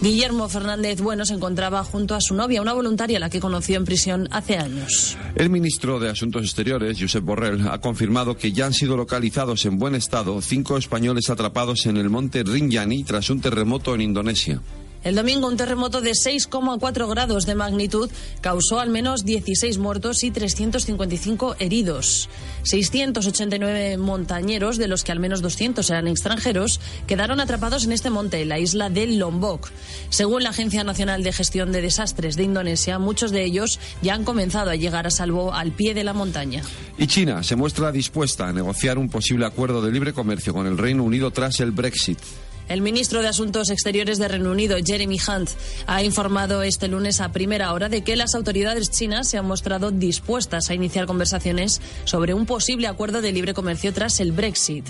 Guillermo 0.00 0.48
Fernández 0.48 1.00
Bueno 1.00 1.24
se 1.24 1.34
encontraba 1.34 1.82
junto 1.84 2.14
a 2.14 2.20
su 2.20 2.34
novia, 2.34 2.60
una 2.60 2.72
voluntaria 2.72 3.16
a 3.16 3.20
la 3.20 3.30
que 3.30 3.40
conoció 3.40 3.76
en 3.76 3.84
prisión 3.84 4.28
hace 4.30 4.58
años. 4.58 5.16
El 5.34 5.50
ministro 5.50 5.98
de 5.98 6.10
Asuntos 6.10 6.44
Exteriores, 6.44 6.98
Josep 7.00 7.24
Borrell, 7.24 7.68
ha 7.68 7.80
confirmado 7.80 8.36
que 8.36 8.52
ya 8.52 8.66
han 8.66 8.74
sido 8.74 8.96
localizados 8.96 9.64
en 9.64 9.78
buen 9.78 9.94
estado 9.94 10.40
cinco 10.42 10.76
españoles 10.76 11.30
atrapados 11.30 11.86
en 11.86 11.96
el 11.96 12.10
monte 12.10 12.42
Rinjani 12.42 13.04
tras 13.04 13.30
un 13.30 13.40
terremoto 13.40 13.94
en 13.94 14.02
Indonesia. 14.02 14.60
El 15.04 15.16
domingo 15.16 15.48
un 15.48 15.58
terremoto 15.58 16.00
de 16.00 16.12
6,4 16.12 17.08
grados 17.10 17.44
de 17.44 17.54
magnitud 17.54 18.10
causó 18.40 18.80
al 18.80 18.88
menos 18.88 19.26
16 19.26 19.76
muertos 19.76 20.24
y 20.24 20.30
355 20.30 21.56
heridos. 21.58 22.30
689 22.62 23.98
montañeros, 23.98 24.78
de 24.78 24.88
los 24.88 25.04
que 25.04 25.12
al 25.12 25.20
menos 25.20 25.42
200 25.42 25.88
eran 25.90 26.08
extranjeros, 26.08 26.80
quedaron 27.06 27.40
atrapados 27.40 27.84
en 27.84 27.92
este 27.92 28.08
monte, 28.08 28.46
la 28.46 28.58
isla 28.58 28.88
de 28.88 29.06
Lombok. 29.06 29.70
Según 30.08 30.42
la 30.42 30.48
Agencia 30.48 30.84
Nacional 30.84 31.22
de 31.22 31.34
Gestión 31.34 31.70
de 31.70 31.82
Desastres 31.82 32.36
de 32.36 32.44
Indonesia, 32.44 32.98
muchos 32.98 33.30
de 33.30 33.44
ellos 33.44 33.78
ya 34.00 34.14
han 34.14 34.24
comenzado 34.24 34.70
a 34.70 34.76
llegar 34.76 35.06
a 35.06 35.10
salvo 35.10 35.52
al 35.52 35.72
pie 35.72 35.92
de 35.92 36.04
la 36.04 36.14
montaña. 36.14 36.62
Y 36.96 37.08
China 37.08 37.42
se 37.42 37.56
muestra 37.56 37.92
dispuesta 37.92 38.48
a 38.48 38.54
negociar 38.54 38.96
un 38.96 39.10
posible 39.10 39.44
acuerdo 39.44 39.82
de 39.82 39.92
libre 39.92 40.14
comercio 40.14 40.54
con 40.54 40.66
el 40.66 40.78
Reino 40.78 41.02
Unido 41.04 41.30
tras 41.30 41.60
el 41.60 41.72
Brexit. 41.72 42.18
El 42.68 42.80
ministro 42.80 43.20
de 43.20 43.28
Asuntos 43.28 43.68
Exteriores 43.68 44.18
de 44.18 44.26
Reino 44.26 44.50
Unido, 44.50 44.76
Jeremy 44.82 45.18
Hunt, 45.28 45.50
ha 45.86 46.02
informado 46.02 46.62
este 46.62 46.88
lunes 46.88 47.20
a 47.20 47.30
primera 47.30 47.72
hora 47.74 47.90
de 47.90 48.02
que 48.02 48.16
las 48.16 48.34
autoridades 48.34 48.90
chinas 48.90 49.28
se 49.28 49.36
han 49.36 49.46
mostrado 49.46 49.90
dispuestas 49.90 50.70
a 50.70 50.74
iniciar 50.74 51.04
conversaciones 51.04 51.82
sobre 52.04 52.32
un 52.32 52.46
posible 52.46 52.86
acuerdo 52.86 53.20
de 53.20 53.32
libre 53.32 53.52
comercio 53.52 53.92
tras 53.92 54.18
el 54.20 54.32
Brexit. 54.32 54.86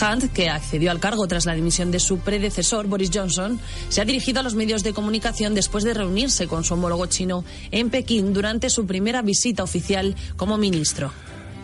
Hunt, 0.00 0.32
que 0.32 0.48
accedió 0.48 0.92
al 0.92 1.00
cargo 1.00 1.26
tras 1.26 1.46
la 1.46 1.54
dimisión 1.54 1.90
de 1.90 1.98
su 1.98 2.18
predecesor, 2.18 2.86
Boris 2.86 3.10
Johnson, 3.12 3.58
se 3.88 4.00
ha 4.00 4.04
dirigido 4.04 4.38
a 4.38 4.44
los 4.44 4.54
medios 4.54 4.84
de 4.84 4.94
comunicación 4.94 5.54
después 5.54 5.82
de 5.82 5.94
reunirse 5.94 6.46
con 6.46 6.62
su 6.62 6.74
homólogo 6.74 7.06
chino 7.06 7.44
en 7.72 7.90
Pekín 7.90 8.32
durante 8.32 8.70
su 8.70 8.86
primera 8.86 9.22
visita 9.22 9.64
oficial 9.64 10.14
como 10.36 10.58
ministro. 10.58 11.10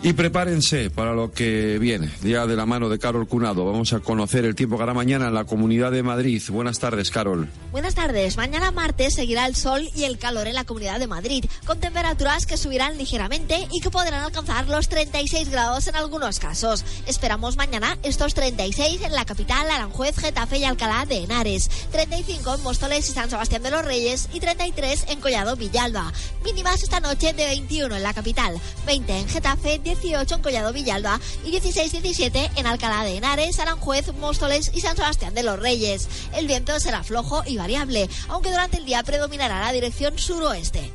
Y 0.04 0.14
prepárense 0.14 0.90
para 0.90 1.14
lo 1.14 1.30
que 1.30 1.78
viene. 1.78 2.11
Ya 2.25 2.44
de 2.49 2.56
la 2.56 2.66
mano 2.66 2.88
de 2.88 2.99
Carol 2.99 3.28
Cunado. 3.28 3.64
Vamos 3.64 3.92
a 3.92 4.00
conocer 4.00 4.44
el 4.44 4.56
tiempo 4.56 4.76
que 4.76 4.82
hará 4.82 4.94
mañana 4.94 5.28
en 5.28 5.35
la 5.35 5.44
Comunidad 5.44 5.92
de 5.92 6.02
Madrid. 6.02 6.42
Buenas 6.49 6.80
tardes, 6.80 7.12
Carol. 7.12 7.49
Buenas 7.71 7.94
tardes. 7.94 8.37
Mañana 8.37 8.73
martes 8.73 9.14
seguirá 9.14 9.47
el 9.47 9.54
sol 9.54 9.88
y 9.94 10.02
el 10.02 10.18
calor 10.18 10.49
en 10.49 10.56
la 10.56 10.64
Comunidad 10.64 10.99
de 10.99 11.06
Madrid, 11.06 11.44
con 11.66 11.78
temperaturas 11.78 12.47
que 12.47 12.56
subirán 12.56 12.99
ligeramente 12.99 13.68
y 13.71 13.80
que 13.80 13.90
podrán 13.90 14.25
alcanzar 14.25 14.66
los 14.66 14.88
36 14.88 15.50
grados 15.50 15.87
en 15.87 15.94
algunos 15.94 16.40
casos. 16.40 16.85
Esperamos 17.06 17.56
mañana 17.56 17.97
estos 18.02 18.35
36 18.35 19.02
en 19.02 19.12
la 19.12 19.25
capital, 19.25 19.71
Aranjuez, 19.71 20.18
Getafe 20.18 20.59
y 20.59 20.64
Alcalá 20.64 21.06
de 21.06 21.18
Henares, 21.23 21.71
35 21.92 22.56
en 22.56 22.62
Móstoles 22.64 23.09
y 23.09 23.12
San 23.12 23.30
Sebastián 23.30 23.62
de 23.62 23.71
los 23.71 23.85
Reyes 23.85 24.28
y 24.32 24.40
33 24.40 25.04
en 25.11 25.21
Collado 25.21 25.54
Villalba. 25.54 26.12
Mínimas 26.44 26.82
esta 26.82 26.99
noche 26.99 27.32
de 27.35 27.47
21 27.47 27.94
en 27.94 28.02
la 28.02 28.12
capital, 28.12 28.61
20 28.85 29.16
en 29.16 29.28
Getafe, 29.28 29.80
18 30.00 30.34
en 30.37 30.42
Collado 30.42 30.72
Villalba 30.72 31.20
y 31.44 31.52
16-17 31.52 32.50
en 32.56 32.66
Alcalá 32.66 33.04
de 33.04 33.16
Henares, 33.16 33.58
Aranjuez, 33.58 34.12
Móstoles 34.14 34.70
y 34.75 34.80
San 34.80 34.96
Sebastián 34.96 35.34
de 35.34 35.42
los 35.42 35.58
Reyes. 35.58 36.08
El 36.34 36.46
viento 36.46 36.78
será 36.80 37.02
flojo 37.02 37.42
y 37.46 37.56
variable, 37.56 38.08
aunque 38.28 38.50
durante 38.50 38.78
el 38.78 38.84
día 38.84 39.02
predominará 39.02 39.61
la 39.61 39.72
dirección 39.72 40.18
suroeste. 40.18 40.90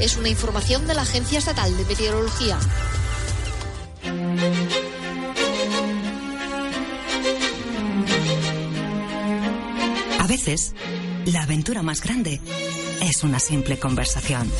Es 0.00 0.16
una 0.16 0.28
información 0.28 0.86
de 0.86 0.94
la 0.94 1.02
Agencia 1.02 1.38
Estatal 1.38 1.76
de 1.76 1.84
Meteorología. 1.84 2.58
A 10.18 10.26
veces, 10.26 10.74
la 11.26 11.42
aventura 11.42 11.82
más 11.82 12.00
grande 12.00 12.40
es 13.02 13.22
una 13.22 13.38
simple 13.38 13.78
conversación. 13.78 14.50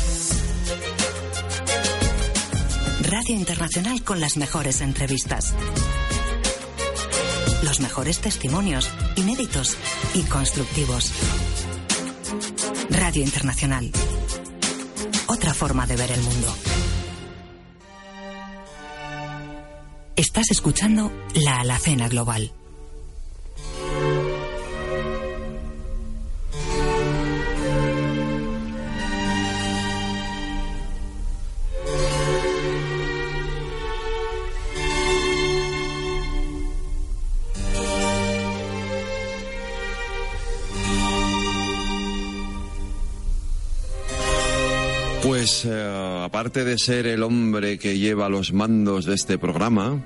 Radio 3.08 3.36
Internacional 3.36 4.02
con 4.02 4.18
las 4.18 4.36
mejores 4.36 4.80
entrevistas. 4.80 5.54
Los 7.62 7.78
mejores 7.78 8.18
testimonios, 8.18 8.90
inéditos 9.14 9.76
y 10.14 10.22
constructivos. 10.22 11.12
Radio 12.90 13.22
Internacional. 13.22 13.92
Otra 15.28 15.54
forma 15.54 15.86
de 15.86 15.94
ver 15.94 16.10
el 16.10 16.20
mundo. 16.20 16.52
Estás 20.16 20.50
escuchando 20.50 21.12
La 21.34 21.60
Alacena 21.60 22.08
Global. 22.08 22.50
Aparte 46.36 46.64
de 46.66 46.76
ser 46.76 47.06
el 47.06 47.22
hombre 47.22 47.78
que 47.78 47.96
lleva 47.96 48.28
los 48.28 48.52
mandos 48.52 49.06
de 49.06 49.14
este 49.14 49.38
programa, 49.38 50.04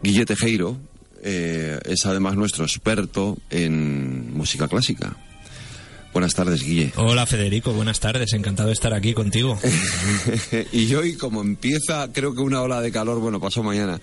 Guille 0.00 0.24
Tejero 0.24 0.78
eh, 1.24 1.80
es 1.86 2.06
además 2.06 2.36
nuestro 2.36 2.62
experto 2.62 3.36
en 3.50 4.32
música 4.32 4.68
clásica. 4.68 5.16
Buenas 6.12 6.34
tardes, 6.34 6.64
Guille. 6.64 6.92
Hola 6.96 7.24
Federico, 7.24 7.72
buenas 7.72 8.00
tardes, 8.00 8.32
encantado 8.32 8.66
de 8.68 8.72
estar 8.74 8.92
aquí 8.92 9.14
contigo. 9.14 9.56
y 10.72 10.92
hoy, 10.94 11.14
como 11.14 11.40
empieza, 11.40 12.08
creo 12.12 12.34
que 12.34 12.40
una 12.42 12.62
ola 12.62 12.80
de 12.80 12.90
calor, 12.90 13.20
bueno, 13.20 13.38
pasó 13.38 13.62
mañana, 13.62 14.00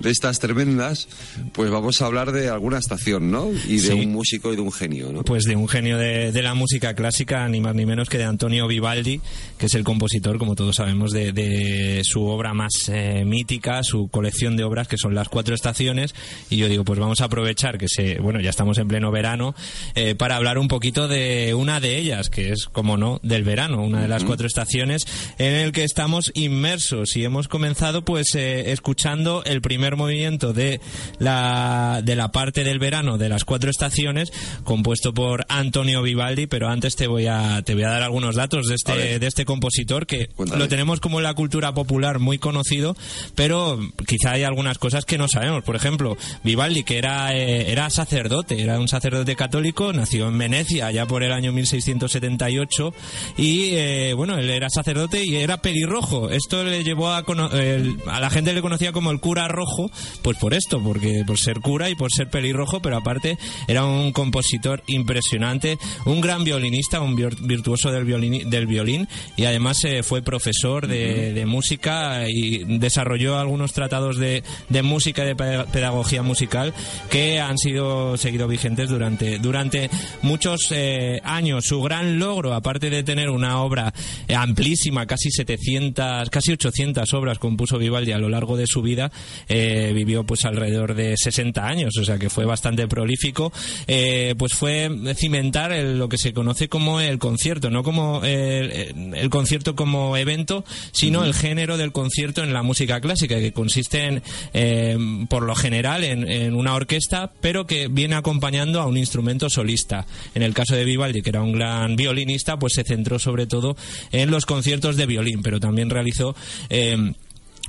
de 0.00 0.10
estas 0.10 0.38
tremendas, 0.38 1.06
pues 1.52 1.70
vamos 1.70 2.00
a 2.00 2.06
hablar 2.06 2.32
de 2.32 2.48
alguna 2.48 2.78
estación, 2.78 3.30
¿no? 3.30 3.50
Y 3.68 3.74
de 3.76 3.80
Sí. 3.80 3.92
un 3.92 4.12
músico 4.12 4.52
y 4.54 4.56
de 4.56 4.62
un 4.62 4.72
genio, 4.72 5.12
¿no? 5.12 5.22
Pues 5.22 5.44
de 5.44 5.54
un 5.54 5.68
genio 5.68 5.98
de, 5.98 6.32
de 6.32 6.42
la 6.42 6.54
música 6.54 6.94
clásica, 6.94 7.46
ni 7.48 7.60
más 7.60 7.74
ni 7.74 7.84
menos 7.84 8.08
que 8.08 8.16
de 8.16 8.24
Antonio 8.24 8.66
Vivaldi, 8.66 9.20
que 9.58 9.66
es 9.66 9.74
el 9.74 9.84
compositor, 9.84 10.38
como 10.38 10.54
todos 10.54 10.76
sabemos, 10.76 11.12
de, 11.12 11.32
de 11.32 12.00
su 12.04 12.24
obra 12.24 12.54
más 12.54 12.72
eh, 12.88 13.24
mítica, 13.26 13.82
su 13.82 14.08
colección 14.08 14.56
de 14.56 14.64
obras, 14.64 14.88
que 14.88 14.96
son 14.96 15.14
las 15.14 15.28
cuatro 15.28 15.54
estaciones. 15.54 16.14
Y 16.48 16.56
yo 16.56 16.70
digo, 16.70 16.84
pues 16.84 16.98
vamos 16.98 17.20
a 17.20 17.24
aprovechar 17.26 17.76
que 17.76 17.86
se, 17.88 18.18
bueno, 18.18 18.40
ya 18.40 18.48
estamos 18.48 18.78
en 18.78 18.88
pleno 18.88 19.10
verano, 19.10 19.54
eh, 19.94 20.14
para 20.14 20.36
hablar 20.36 20.56
un 20.56 20.68
poquito 20.68 21.06
de 21.06 21.49
una 21.54 21.80
de 21.80 21.98
ellas, 21.98 22.30
que 22.30 22.52
es, 22.52 22.66
como 22.66 22.96
no, 22.96 23.20
del 23.22 23.44
verano, 23.44 23.82
una 23.82 24.02
de 24.02 24.08
las 24.08 24.24
cuatro 24.24 24.46
estaciones 24.46 25.06
en 25.38 25.54
el 25.54 25.72
que 25.72 25.84
estamos 25.84 26.30
inmersos. 26.34 27.16
Y 27.16 27.24
hemos 27.24 27.48
comenzado, 27.48 28.04
pues, 28.04 28.34
eh, 28.34 28.72
escuchando 28.72 29.42
el 29.44 29.60
primer 29.60 29.96
movimiento 29.96 30.52
de 30.52 30.80
la, 31.18 32.00
de 32.04 32.16
la 32.16 32.32
parte 32.32 32.64
del 32.64 32.78
verano 32.78 33.18
de 33.18 33.28
las 33.28 33.44
cuatro 33.44 33.70
estaciones, 33.70 34.32
compuesto 34.64 35.14
por 35.14 35.46
Antonio 35.48 36.02
Vivaldi, 36.02 36.46
pero 36.46 36.68
antes 36.68 36.96
te 36.96 37.06
voy 37.06 37.26
a, 37.26 37.62
te 37.62 37.74
voy 37.74 37.84
a 37.84 37.90
dar 37.90 38.02
algunos 38.02 38.36
datos 38.36 38.66
de 38.66 38.74
este, 38.74 39.18
de 39.18 39.26
este 39.26 39.44
compositor 39.44 40.06
que 40.06 40.28
Cuéntame. 40.28 40.58
lo 40.60 40.68
tenemos 40.68 41.00
como 41.00 41.18
en 41.18 41.24
la 41.24 41.34
cultura 41.34 41.72
popular 41.72 42.18
muy 42.18 42.38
conocido, 42.38 42.96
pero 43.34 43.78
quizá 44.06 44.32
hay 44.32 44.42
algunas 44.42 44.78
cosas 44.78 45.04
que 45.04 45.18
no 45.18 45.28
sabemos. 45.28 45.62
Por 45.64 45.76
ejemplo, 45.76 46.16
Vivaldi, 46.44 46.84
que 46.84 46.98
era, 46.98 47.34
eh, 47.34 47.70
era 47.70 47.90
sacerdote, 47.90 48.62
era 48.62 48.78
un 48.78 48.88
sacerdote 48.88 49.36
católico, 49.36 49.92
nació 49.92 50.28
en 50.28 50.38
Venecia 50.38 50.90
ya 50.90 51.06
por 51.06 51.22
el 51.22 51.32
año 51.32 51.39
1678 51.52 52.94
y 53.36 53.70
eh, 53.74 54.12
bueno, 54.14 54.38
él 54.38 54.50
era 54.50 54.68
sacerdote 54.70 55.24
y 55.24 55.36
era 55.36 55.58
pelirrojo. 55.58 56.30
Esto 56.30 56.64
le 56.64 56.84
llevó 56.84 57.10
a, 57.10 57.24
el- 57.52 57.96
a 58.06 58.20
la 58.20 58.30
gente 58.30 58.52
le 58.52 58.62
conocía 58.62 58.92
como 58.92 59.10
el 59.10 59.20
cura 59.20 59.48
rojo, 59.48 59.90
pues 60.22 60.36
por 60.38 60.54
esto, 60.54 60.80
porque 60.82 61.24
por 61.26 61.38
ser 61.38 61.60
cura 61.60 61.88
y 61.90 61.94
por 61.94 62.10
ser 62.12 62.28
pelirrojo, 62.28 62.80
pero 62.80 62.96
aparte 62.96 63.38
era 63.68 63.84
un 63.84 64.12
compositor 64.12 64.82
impresionante, 64.86 65.78
un 66.04 66.20
gran 66.20 66.44
violinista, 66.44 67.00
un 67.00 67.16
virtuoso 67.16 67.90
del 67.90 68.04
violín, 68.04 68.48
del 68.50 68.66
violín 68.66 69.08
y 69.36 69.44
además 69.44 69.84
eh, 69.84 70.02
fue 70.02 70.22
profesor 70.22 70.86
de, 70.86 71.32
de 71.32 71.46
música 71.46 72.28
y 72.28 72.64
desarrolló 72.78 73.38
algunos 73.38 73.72
tratados 73.72 74.18
de, 74.18 74.42
de 74.68 74.82
música 74.82 75.22
y 75.24 75.26
de 75.28 75.36
peda- 75.36 75.64
pedagogía 75.66 76.22
musical 76.22 76.74
que 77.10 77.40
han 77.40 77.58
sido 77.58 78.16
seguido 78.16 78.48
vigentes 78.48 78.88
durante, 78.88 79.38
durante 79.38 79.90
muchos 80.22 80.60
eh, 80.72 81.20
años. 81.34 81.64
Su 81.66 81.80
gran 81.82 82.18
logro, 82.18 82.54
aparte 82.54 82.90
de 82.90 83.02
tener 83.02 83.30
una 83.30 83.60
obra 83.62 83.92
eh, 84.28 84.34
amplísima, 84.34 85.06
casi 85.06 85.30
700, 85.30 86.30
casi 86.30 86.52
800 86.52 87.12
obras 87.14 87.38
compuso 87.38 87.78
Vivaldi 87.78 88.12
a 88.12 88.18
lo 88.18 88.28
largo 88.28 88.56
de 88.56 88.66
su 88.66 88.82
vida, 88.82 89.10
eh, 89.48 89.92
vivió 89.94 90.24
pues 90.24 90.44
alrededor 90.44 90.94
de 90.94 91.14
60 91.16 91.66
años, 91.66 91.96
o 91.98 92.04
sea 92.04 92.18
que 92.18 92.30
fue 92.30 92.44
bastante 92.44 92.86
prolífico, 92.88 93.52
eh, 93.86 94.34
pues 94.38 94.54
fue 94.54 94.90
cimentar 95.14 95.72
el- 95.72 95.98
lo 95.98 96.08
que 96.08 96.18
se 96.18 96.32
conoce 96.32 96.68
como 96.68 97.00
el 97.00 97.18
concierto, 97.18 97.70
no 97.70 97.82
como 97.82 98.22
el, 98.24 99.12
el 99.14 99.30
concierto 99.30 99.74
como 99.76 100.16
evento, 100.16 100.64
sino 100.92 101.24
el 101.24 101.34
género 101.34 101.76
del 101.76 101.92
concierto 101.92 102.42
en 102.42 102.52
la 102.52 102.62
música 102.62 103.00
clásica, 103.00 103.38
que 103.38 103.52
consiste 103.52 104.04
en, 104.06 104.22
eh, 104.54 104.96
por 105.28 105.42
lo 105.42 105.54
general, 105.54 106.04
en, 106.04 106.28
en 106.30 106.54
una 106.54 106.74
orquesta, 106.74 107.32
pero 107.40 107.66
que 107.66 107.88
viene 107.88 108.14
acompañando 108.16 108.80
a 108.80 108.86
un 108.86 108.96
instrumento 108.96 109.50
solista. 109.50 110.06
En 110.34 110.42
el 110.42 110.54
caso 110.54 110.74
de 110.74 110.84
Vivaldi, 110.84 111.19
que 111.22 111.30
era 111.30 111.42
un 111.42 111.52
gran 111.52 111.96
violinista, 111.96 112.58
pues 112.58 112.74
se 112.74 112.84
centró 112.84 113.18
sobre 113.18 113.46
todo 113.46 113.76
en 114.12 114.30
los 114.30 114.46
conciertos 114.46 114.96
de 114.96 115.06
violín, 115.06 115.42
pero 115.42 115.60
también 115.60 115.90
realizó 115.90 116.34
eh, 116.68 117.12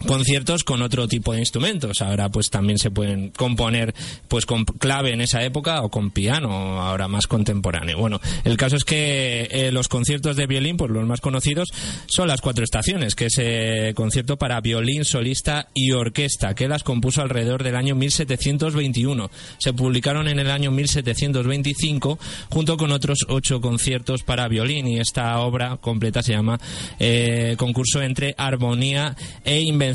conciertos 0.08 0.64
con 0.64 0.82
otro 0.82 1.08
tipo 1.08 1.34
de 1.34 1.40
instrumentos. 1.40 2.02
Ahora 2.02 2.30
pues 2.30 2.50
también 2.50 2.78
se 2.78 2.92
pueden 2.92 3.30
componer 3.30 3.94
pues 4.28 4.46
con 4.46 4.66
clave 4.66 5.14
en 5.14 5.22
esa 5.22 5.44
época 5.44 5.82
o 5.82 5.90
con 5.90 6.12
piano, 6.12 6.82
ahora 6.82 7.08
más 7.08 7.28
contemporáneo. 7.28 7.98
Bueno, 7.98 8.20
el 8.44 8.58
caso 8.58 8.76
es 8.76 8.84
que 8.84 9.48
eh, 9.52 9.72
los 9.72 9.88
conciertos 9.88 10.36
de 10.36 10.48
violín, 10.48 10.78
pues 10.78 10.92
los 10.92 11.06
más 11.06 11.22
conocidos 11.22 11.70
son 12.08 12.28
las 12.28 12.42
cuatro 12.42 12.64
estaciones, 12.64 13.16
que 13.16 13.26
es 13.26 13.36
eh, 13.38 13.94
concierto 13.96 14.38
para 14.38 14.60
violín, 14.62 15.06
solista 15.06 15.68
y 15.74 15.92
orquesta, 15.92 16.56
que 16.56 16.68
las 16.68 16.84
compuso 16.84 17.22
alrededor 17.22 17.64
del 17.64 17.76
año 17.76 17.96
1721. 17.96 19.30
Se 19.58 19.74
publicaron 19.74 20.28
en 20.28 20.40
el 20.40 20.50
año 20.50 20.72
1725 20.72 22.20
junto 22.50 22.78
con 22.78 22.92
otros 22.92 23.20
ocho 23.28 23.62
conciertos 23.62 24.24
para 24.24 24.48
violín 24.48 24.88
y 24.88 25.00
esta 25.00 25.40
obra 25.40 25.78
completa 25.78 26.24
se 26.24 26.34
llama 26.34 26.60
eh, 27.00 27.56
Concurso 27.58 28.02
entre 28.02 28.34
Armonía 28.38 29.16
e 29.44 29.62
Invención 29.62 29.91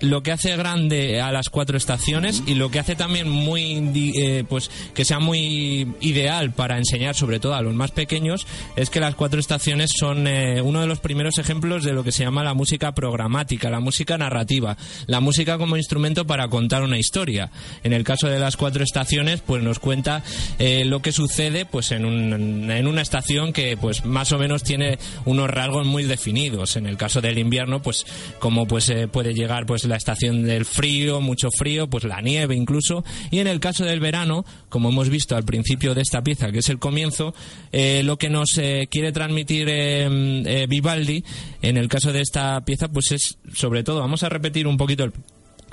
lo 0.00 0.22
que 0.22 0.32
hace 0.32 0.56
grande 0.56 1.20
a 1.20 1.32
las 1.32 1.48
cuatro 1.48 1.76
estaciones 1.76 2.42
y 2.46 2.54
lo 2.54 2.70
que 2.70 2.78
hace 2.78 2.96
también 2.96 3.28
muy 3.28 3.90
eh, 4.16 4.44
pues 4.48 4.70
que 4.94 5.04
sea 5.04 5.18
muy 5.18 5.94
ideal 6.00 6.52
para 6.52 6.78
enseñar 6.78 7.14
sobre 7.14 7.40
todo 7.40 7.54
a 7.54 7.62
los 7.62 7.74
más 7.74 7.90
pequeños 7.90 8.46
es 8.76 8.90
que 8.90 9.00
las 9.00 9.14
cuatro 9.14 9.40
estaciones 9.40 9.90
son 9.98 10.26
eh, 10.26 10.60
uno 10.62 10.80
de 10.80 10.86
los 10.86 11.00
primeros 11.00 11.38
ejemplos 11.38 11.84
de 11.84 11.92
lo 11.92 12.04
que 12.04 12.12
se 12.12 12.24
llama 12.24 12.44
la 12.44 12.54
música 12.54 12.92
programática, 12.94 13.70
la 13.70 13.80
música 13.80 14.16
narrativa, 14.18 14.76
la 15.06 15.20
música 15.20 15.58
como 15.58 15.76
instrumento 15.76 16.26
para 16.26 16.48
contar 16.48 16.82
una 16.82 16.98
historia. 16.98 17.50
En 17.82 17.92
el 17.92 18.04
caso 18.04 18.28
de 18.28 18.38
las 18.38 18.56
cuatro 18.56 18.82
estaciones, 18.84 19.40
pues 19.40 19.62
nos 19.62 19.78
cuenta 19.78 20.22
eh, 20.58 20.84
lo 20.84 21.02
que 21.02 21.12
sucede 21.12 21.66
pues 21.66 21.92
en, 21.92 22.04
un- 22.04 22.70
en 22.70 22.86
una 22.86 23.02
estación 23.02 23.52
que 23.52 23.76
pues 23.76 24.04
más 24.04 24.32
o 24.32 24.38
menos 24.38 24.62
tiene 24.62 24.98
unos 25.24 25.50
rasgos 25.50 25.86
muy 25.86 26.04
definidos. 26.04 26.76
En 26.76 26.86
el 26.86 26.96
caso 26.96 27.20
del 27.20 27.38
invierno, 27.38 27.82
pues 27.82 28.04
como 28.38 28.66
pues 28.66 28.88
eh, 28.90 29.08
llegar 29.32 29.64
pues 29.64 29.84
la 29.84 29.96
estación 29.96 30.42
del 30.44 30.64
frío, 30.64 31.20
mucho 31.20 31.48
frío, 31.56 31.88
pues 31.88 32.04
la 32.04 32.20
nieve 32.20 32.54
incluso. 32.54 33.04
Y 33.30 33.38
en 33.38 33.46
el 33.46 33.60
caso 33.60 33.84
del 33.84 34.00
verano, 34.00 34.44
como 34.68 34.90
hemos 34.90 35.08
visto 35.08 35.36
al 35.36 35.44
principio 35.44 35.94
de 35.94 36.02
esta 36.02 36.22
pieza, 36.22 36.52
que 36.52 36.58
es 36.58 36.68
el 36.68 36.78
comienzo, 36.78 37.34
eh, 37.72 38.02
lo 38.02 38.18
que 38.18 38.28
nos 38.28 38.58
eh, 38.58 38.88
quiere 38.90 39.12
transmitir 39.12 39.68
eh, 39.70 40.66
Vivaldi, 40.68 41.24
en 41.62 41.76
el 41.76 41.88
caso 41.88 42.12
de 42.12 42.20
esta 42.20 42.64
pieza, 42.64 42.88
pues 42.88 43.12
es 43.12 43.38
sobre 43.54 43.84
todo, 43.84 44.00
vamos 44.00 44.22
a 44.24 44.28
repetir 44.28 44.66
un 44.66 44.76
poquito 44.76 45.04
el 45.04 45.12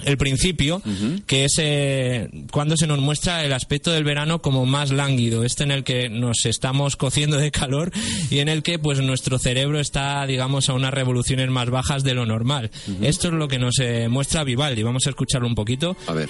el 0.03 0.17
principio, 0.17 0.81
que 1.27 1.45
es 1.45 1.55
eh, 1.59 2.29
cuando 2.51 2.77
se 2.77 2.87
nos 2.87 2.99
muestra 2.99 3.43
el 3.45 3.53
aspecto 3.53 3.91
del 3.91 4.03
verano 4.03 4.41
como 4.41 4.65
más 4.65 4.91
lánguido, 4.91 5.43
este 5.43 5.63
en 5.63 5.71
el 5.71 5.83
que 5.83 6.09
nos 6.09 6.45
estamos 6.45 6.95
cociendo 6.95 7.37
de 7.37 7.51
calor 7.51 7.91
y 8.29 8.39
en 8.39 8.49
el 8.49 8.63
que 8.63 8.79
pues 8.79 8.99
nuestro 8.99 9.39
cerebro 9.39 9.79
está, 9.79 10.25
digamos, 10.25 10.69
a 10.69 10.73
unas 10.73 10.93
revoluciones 10.93 11.49
más 11.49 11.69
bajas 11.69 12.03
de 12.03 12.13
lo 12.13 12.25
normal. 12.25 12.71
Esto 13.01 13.27
es 13.27 13.33
lo 13.33 13.47
que 13.47 13.59
nos 13.59 13.79
eh, 13.79 14.07
muestra 14.09 14.43
Vivaldi. 14.43 14.83
Vamos 14.83 15.07
a 15.07 15.09
escucharlo 15.09 15.47
un 15.47 15.55
poquito. 15.55 15.95
A 16.07 16.13
ver. 16.13 16.29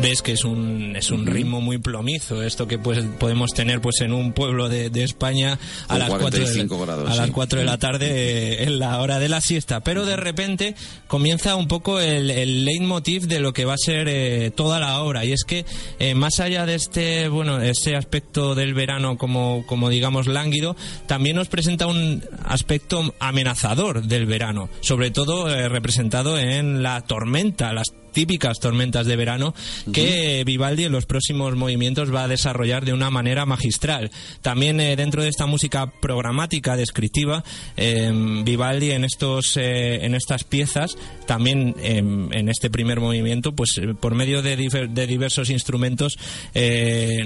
Ves 0.00 0.22
que 0.22 0.32
es 0.32 0.44
un 0.44 0.96
es 0.96 1.10
un 1.10 1.26
ritmo 1.26 1.60
muy 1.60 1.78
plomizo 1.78 2.42
esto 2.42 2.66
que 2.66 2.78
pues 2.78 3.04
podemos 3.18 3.50
tener 3.52 3.80
pues 3.80 4.00
en 4.00 4.12
un 4.12 4.32
pueblo 4.32 4.68
de, 4.68 4.90
de 4.90 5.04
España 5.04 5.58
a 5.88 5.98
las 5.98 6.08
4 6.08 6.30
de, 6.30 6.36
45 6.38 6.78
grados, 6.80 7.10
a 7.10 7.16
las 7.16 7.26
sí. 7.26 7.32
4 7.32 7.58
de 7.60 7.64
la 7.64 7.78
tarde 7.78 8.06
eh, 8.10 8.64
en 8.64 8.78
la 8.78 9.00
hora 9.00 9.18
de 9.18 9.28
la 9.28 9.40
siesta. 9.40 9.80
Pero 9.80 10.06
de 10.06 10.16
repente 10.16 10.74
comienza 11.06 11.56
un 11.56 11.68
poco 11.68 12.00
el, 12.00 12.30
el 12.30 12.64
leitmotiv 12.64 13.26
de 13.26 13.40
lo 13.40 13.52
que 13.52 13.64
va 13.64 13.74
a 13.74 13.78
ser 13.78 14.08
eh, 14.08 14.50
toda 14.54 14.80
la 14.80 15.02
obra 15.02 15.24
y 15.24 15.32
es 15.32 15.44
que 15.44 15.64
eh, 15.98 16.14
más 16.14 16.40
allá 16.40 16.66
de 16.66 16.74
este 16.74 17.28
bueno 17.28 17.60
este 17.60 17.96
aspecto 17.96 18.54
del 18.54 18.74
verano 18.74 19.16
como 19.16 19.64
como 19.66 19.88
digamos 19.88 20.26
lánguido 20.26 20.76
también 21.06 21.36
nos 21.36 21.48
presenta 21.48 21.86
un 21.86 22.22
aspecto 22.44 23.14
amenazador 23.18 24.02
del 24.02 24.26
verano 24.26 24.68
sobre 24.80 25.10
todo 25.10 25.48
eh, 25.48 25.68
representado 25.68 26.38
en 26.38 26.82
la 26.82 27.00
tormenta 27.02 27.72
las 27.72 27.92
típicas 28.14 28.60
tormentas 28.60 29.06
de 29.06 29.16
verano 29.16 29.54
que 29.92 30.42
Vivaldi 30.46 30.84
en 30.84 30.92
los 30.92 31.04
próximos 31.04 31.54
movimientos 31.56 32.14
va 32.14 32.24
a 32.24 32.28
desarrollar 32.28 32.86
de 32.86 32.94
una 32.94 33.10
manera 33.10 33.44
magistral. 33.44 34.10
También 34.40 34.80
eh, 34.80 34.96
dentro 34.96 35.22
de 35.22 35.28
esta 35.28 35.44
música 35.44 35.90
programática 36.00 36.76
descriptiva, 36.76 37.44
eh, 37.76 38.10
Vivaldi 38.44 38.92
en 38.92 39.04
estos 39.04 39.56
eh, 39.56 40.04
en 40.04 40.14
estas 40.14 40.44
piezas, 40.44 40.96
también 41.26 41.74
eh, 41.80 41.98
en 41.98 42.48
este 42.48 42.70
primer 42.70 43.00
movimiento, 43.00 43.52
pues 43.52 43.78
eh, 43.78 43.94
por 43.98 44.14
medio 44.14 44.42
de, 44.42 44.56
diversos 45.06 45.50
instrumentos 45.50 46.16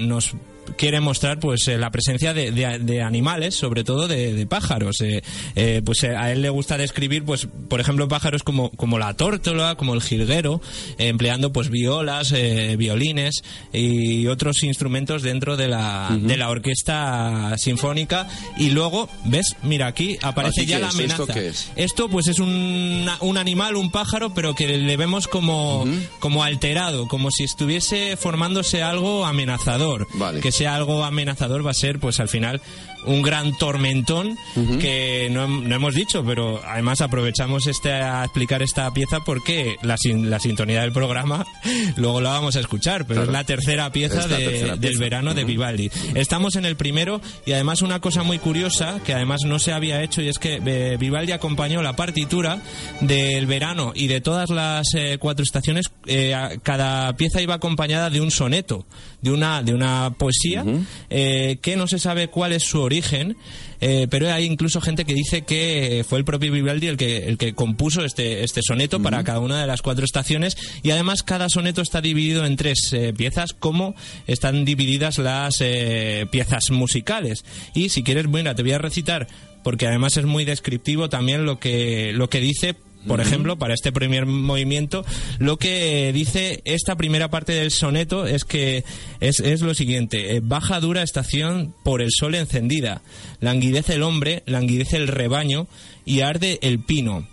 nos 0.01 0.33
quiere 0.77 0.99
mostrar 0.99 1.39
pues 1.39 1.67
eh, 1.67 1.77
la 1.77 1.91
presencia 1.91 2.33
de, 2.33 2.51
de- 2.51 2.79
de 2.79 3.01
animales, 3.01 3.55
sobre 3.55 3.83
todo 3.83 4.07
de, 4.07 4.33
de 4.33 4.45
pájaros. 4.45 5.01
Eh, 5.01 5.21
eh, 5.55 5.81
pues 5.83 6.03
a 6.03 6.31
él 6.31 6.41
le 6.41 6.49
gusta 6.49 6.77
describir, 6.77 7.23
pues 7.23 7.47
por 7.69 7.79
ejemplo, 7.79 8.07
pájaros 8.07 8.43
como, 8.43 8.71
como 8.71 8.97
la 8.99 9.13
tórtola, 9.15 9.75
como 9.75 9.93
el 9.93 10.01
jilguero, 10.01 10.61
empleando 10.97 11.51
pues 11.51 11.69
violas, 11.69 12.33
violines 12.77 13.41
y 13.73 14.27
otros 14.27 14.63
instrumentos 14.63 15.21
dentro 15.21 15.57
de 15.57 15.67
la, 15.67 16.17
de 16.19 16.37
la 16.37 16.49
orquesta 16.49 17.55
sinfónica. 17.57 18.27
Y 18.57 18.69
luego, 18.71 19.09
¿ves? 19.25 19.55
Mira, 19.63 19.87
aquí 19.87 20.17
aparece 20.21 20.61
¿Aquí 20.61 20.69
ya 20.71 20.79
la 20.79 20.89
amenaza. 20.89 21.23
¿Esto 21.23 21.33
qué 21.33 21.47
es? 21.47 21.71
Esto 21.75 22.09
pues 22.09 22.27
es 22.27 22.39
un, 22.39 23.07
un 23.21 23.37
animal, 23.37 23.75
un 23.75 23.91
pájaro, 23.91 24.33
pero 24.33 24.55
que 24.55 24.67
le 24.77 24.97
vemos 24.97 25.27
como, 25.27 25.85
como 26.19 26.43
alterado, 26.43 27.07
como 27.07 27.31
si 27.31 27.43
estuviese 27.43 28.17
formándose 28.17 28.81
algo 28.83 29.25
amenazador. 29.25 30.07
Que 30.41 30.51
sea 30.59 30.75
algo 30.75 31.03
amenazador 31.03 31.65
va 31.65 31.71
a 31.71 31.73
ser 31.73 31.99
pues 31.99 32.19
al 32.19 32.27
final 32.29 32.61
un 33.05 33.21
gran 33.21 33.57
tormentón 33.57 34.37
que 34.81 35.29
no, 35.31 35.47
hem- 35.47 35.63
no 35.63 35.75
hemos 35.75 35.95
dicho, 35.95 36.23
pero 36.25 36.61
además 36.65 36.99
aprovechamos 37.01 37.65
este 37.67 37.93
a 37.93 38.23
explicar 38.25 38.61
esta 38.61 38.91
pieza 38.93 39.21
porque 39.21 39.77
la, 39.83 39.95
sin- 39.97 40.29
la 40.29 40.39
sintonía 40.39 40.81
del 40.81 40.91
programa 40.91 41.45
luego 41.95 42.19
la 42.21 42.31
vamos 42.31 42.55
a 42.55 42.59
escuchar, 42.59 43.05
pero 43.05 43.21
Claro. 43.21 43.31
es 43.31 43.33
la 43.33 43.43
tercera 43.45 43.91
pieza, 43.91 44.27
la 44.27 44.37
de- 44.37 44.45
tercera 44.45 44.71
del 44.75 44.79
pieza. 44.79 44.99
verano 44.99 45.33
de 45.33 45.43
Vivaldi. 45.45 45.89
Estamos 46.15 46.55
en 46.57 46.65
el 46.65 46.75
primero 46.75 47.21
y 47.45 47.53
además 47.53 47.81
una 47.81 47.99
cosa 48.01 48.23
muy 48.23 48.37
curiosa 48.39 48.99
que 49.05 49.13
además 49.13 49.41
no 49.45 49.59
se 49.59 49.71
había 49.71 50.03
hecho 50.03 50.21
y 50.21 50.27
es 50.27 50.37
que 50.37 50.61
eh, 50.65 50.97
Vivaldi 50.99 51.31
acompañó 51.31 51.81
la 51.81 51.95
partitura 51.95 52.61
del 53.01 53.45
verano 53.47 53.93
y 53.95 54.07
de 54.07 54.19
todas 54.21 54.49
las 54.49 54.87
eh, 54.95 55.17
cuatro 55.19 55.43
estaciones. 55.43 55.89
eh, 56.05 56.35
cada 56.63 57.13
pieza 57.15 57.41
iba 57.41 57.53
acompañada 57.55 58.09
de 58.09 58.19
un 58.21 58.29
soneto, 58.31 58.85
de 59.21 59.31
una 59.31 59.61
de 59.63 59.73
una 59.73 60.13
poesía 60.17 60.63
eh, 61.09 61.57
que 61.61 61.75
no 61.75 61.87
se 61.87 61.99
sabe 61.99 62.29
cuál 62.29 62.53
es 62.53 62.63
su 62.63 62.79
origen. 62.81 63.35
eh, 63.81 64.07
pero 64.09 64.31
hay 64.31 64.45
incluso 64.45 64.81
gente 64.81 65.05
que 65.05 65.13
dice 65.13 65.43
que 65.43 66.05
fue 66.07 66.19
el 66.19 66.25
propio 66.25 66.51
Vivaldi 66.51 66.87
el 66.87 66.97
que, 66.97 67.29
el 67.29 67.37
que 67.37 67.53
compuso 67.53 68.03
este, 68.03 68.43
este 68.43 68.61
soneto 68.61 69.01
para 69.01 69.23
cada 69.23 69.39
una 69.39 69.59
de 69.61 69.67
las 69.67 69.81
cuatro 69.81 70.05
estaciones. 70.05 70.57
Y 70.83 70.91
además 70.91 71.23
cada 71.23 71.49
soneto 71.49 71.81
está 71.81 72.01
dividido 72.01 72.45
en 72.45 72.55
tres 72.55 72.91
eh, 72.93 73.13
piezas 73.15 73.53
como 73.53 73.95
están 74.27 74.65
divididas 74.65 75.17
las 75.17 75.55
eh, 75.61 76.25
piezas 76.31 76.71
musicales. 76.71 77.43
Y 77.73 77.89
si 77.89 78.03
quieres 78.03 78.27
mira 78.27 78.55
te 78.55 78.63
voy 78.63 78.73
a 78.73 78.77
recitar 78.77 79.27
porque 79.63 79.87
además 79.87 80.15
es 80.17 80.25
muy 80.25 80.45
descriptivo 80.45 81.09
también 81.09 81.45
lo 81.45 81.59
que 81.59 82.11
lo 82.13 82.29
que 82.29 82.39
dice 82.39 82.75
por 83.07 83.21
ejemplo, 83.21 83.57
para 83.57 83.73
este 83.73 83.91
primer 83.91 84.25
movimiento, 84.25 85.05
lo 85.37 85.57
que 85.57 86.11
dice 86.13 86.61
esta 86.65 86.95
primera 86.95 87.29
parte 87.29 87.53
del 87.53 87.71
soneto 87.71 88.27
es 88.27 88.43
que 88.43 88.83
es, 89.19 89.39
es 89.39 89.61
lo 89.61 89.73
siguiente: 89.73 90.35
eh, 90.35 90.41
baja 90.43 90.79
dura 90.79 91.01
estación 91.01 91.73
por 91.83 92.01
el 92.01 92.09
sol 92.11 92.35
encendida, 92.35 93.01
languidece 93.39 93.95
el 93.95 94.03
hombre, 94.03 94.43
languidece 94.45 94.97
el 94.97 95.07
rebaño 95.07 95.67
y 96.05 96.21
arde 96.21 96.59
el 96.61 96.79
pino. 96.79 97.27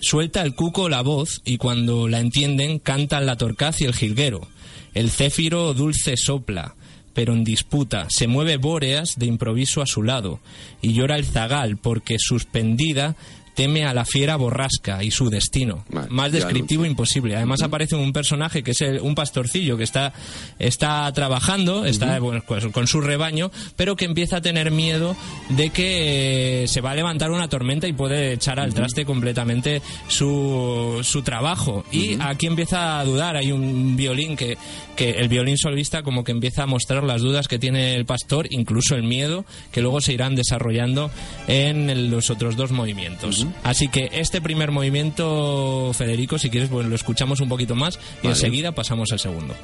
Suelta 0.00 0.42
el 0.42 0.54
cuco 0.54 0.88
la 0.88 1.02
voz 1.02 1.42
y 1.44 1.58
cuando 1.58 2.08
la 2.08 2.20
entienden 2.20 2.78
cantan 2.78 3.26
la 3.26 3.36
torcaz 3.36 3.80
y 3.80 3.84
el 3.84 3.94
jilguero. 3.94 4.48
El 4.94 5.10
céfiro 5.10 5.74
dulce 5.74 6.16
sopla, 6.16 6.74
pero 7.12 7.34
en 7.34 7.44
disputa 7.44 8.06
se 8.08 8.26
mueve 8.26 8.56
Bóreas 8.56 9.14
de 9.16 9.26
improviso 9.26 9.82
a 9.82 9.86
su 9.86 10.02
lado 10.02 10.40
y 10.80 10.94
llora 10.94 11.16
el 11.16 11.26
zagal 11.26 11.76
porque 11.76 12.16
suspendida 12.18 13.16
teme 13.60 13.84
a 13.84 13.92
la 13.92 14.04
fiera 14.06 14.36
borrasca 14.36 15.04
y 15.04 15.10
su 15.10 15.28
destino. 15.28 15.84
Más 16.08 16.32
descriptivo 16.32 16.86
imposible. 16.86 17.36
Además 17.36 17.60
aparece 17.62 17.94
un 17.94 18.12
personaje 18.12 18.62
que 18.62 18.70
es 18.70 18.80
el- 18.80 19.00
un 19.00 19.14
pastorcillo 19.14 19.76
que 19.76 19.84
está, 19.84 20.12
está 20.58 21.12
trabajando, 21.12 21.84
está 21.84 22.18
bueno, 22.20 22.42
pues, 22.46 22.64
con 22.72 22.86
su 22.86 23.00
rebaño, 23.02 23.50
pero 23.76 23.96
que 23.96 24.06
empieza 24.06 24.38
a 24.38 24.40
tener 24.40 24.70
miedo 24.70 25.14
de 25.50 25.68
que 25.70 26.62
eh, 26.64 26.68
se 26.68 26.80
va 26.80 26.92
a 26.92 26.94
levantar 26.94 27.30
una 27.30 27.48
tormenta 27.48 27.86
y 27.86 27.92
puede 27.92 28.32
echar 28.32 28.58
al 28.60 28.72
traste 28.72 29.04
completamente 29.04 29.82
su, 30.08 31.00
su 31.02 31.20
trabajo. 31.22 31.84
Y 31.92 32.16
aquí 32.20 32.46
empieza 32.46 32.98
a 32.98 33.04
dudar. 33.04 33.36
Hay 33.36 33.52
un 33.52 33.96
violín 33.96 34.36
que, 34.36 34.56
que 34.96 35.10
el 35.10 35.28
violín 35.28 35.58
solista 35.58 36.02
como 36.02 36.24
que 36.24 36.32
empieza 36.32 36.62
a 36.62 36.66
mostrar 36.66 37.04
las 37.04 37.20
dudas 37.20 37.46
que 37.48 37.58
tiene 37.58 37.94
el 37.94 38.06
pastor, 38.06 38.46
incluso 38.50 38.94
el 38.94 39.02
miedo, 39.02 39.44
que 39.72 39.82
luego 39.82 40.00
se 40.00 40.12
irán 40.14 40.34
desarrollando 40.34 41.10
en 41.46 41.90
el- 41.90 42.10
los 42.10 42.30
otros 42.30 42.56
dos 42.56 42.70
movimientos. 42.72 43.46
Así 43.62 43.88
que 43.88 44.08
este 44.12 44.40
primer 44.40 44.70
movimiento, 44.70 45.92
Federico, 45.94 46.38
si 46.38 46.50
quieres, 46.50 46.68
pues 46.70 46.86
lo 46.86 46.94
escuchamos 46.94 47.40
un 47.40 47.48
poquito 47.48 47.74
más 47.74 47.96
y 48.22 48.26
Vale. 48.26 48.30
enseguida 48.30 48.72
pasamos 48.72 49.12
al 49.12 49.18
segundo. 49.18 49.54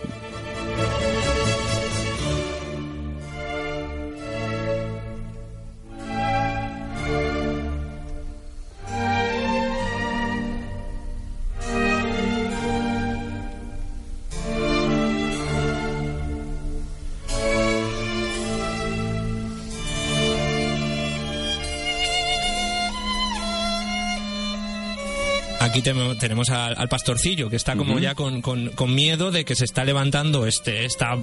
Aquí 25.80 26.16
tenemos 26.18 26.48
al, 26.50 26.74
al 26.76 26.88
pastorcillo 26.88 27.48
que 27.50 27.56
está 27.56 27.76
como 27.76 27.98
ya 27.98 28.14
con, 28.14 28.40
con- 28.42 28.70
con 28.70 28.94
miedo 28.94 29.30
de 29.30 29.44
que 29.44 29.54
se 29.54 29.64
está 29.64 29.84
levantando 29.84 30.46
este 30.46 30.84
esta 30.84 31.16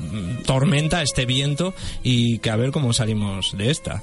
tormenta, 0.46 1.02
este 1.02 1.26
viento 1.26 1.74
y 2.04 2.40
que 2.40 2.50
a 2.50 2.56
ver 2.56 2.72
cómo 2.72 2.94
salimos 2.94 3.56
de 3.58 3.72
esta. 3.72 4.02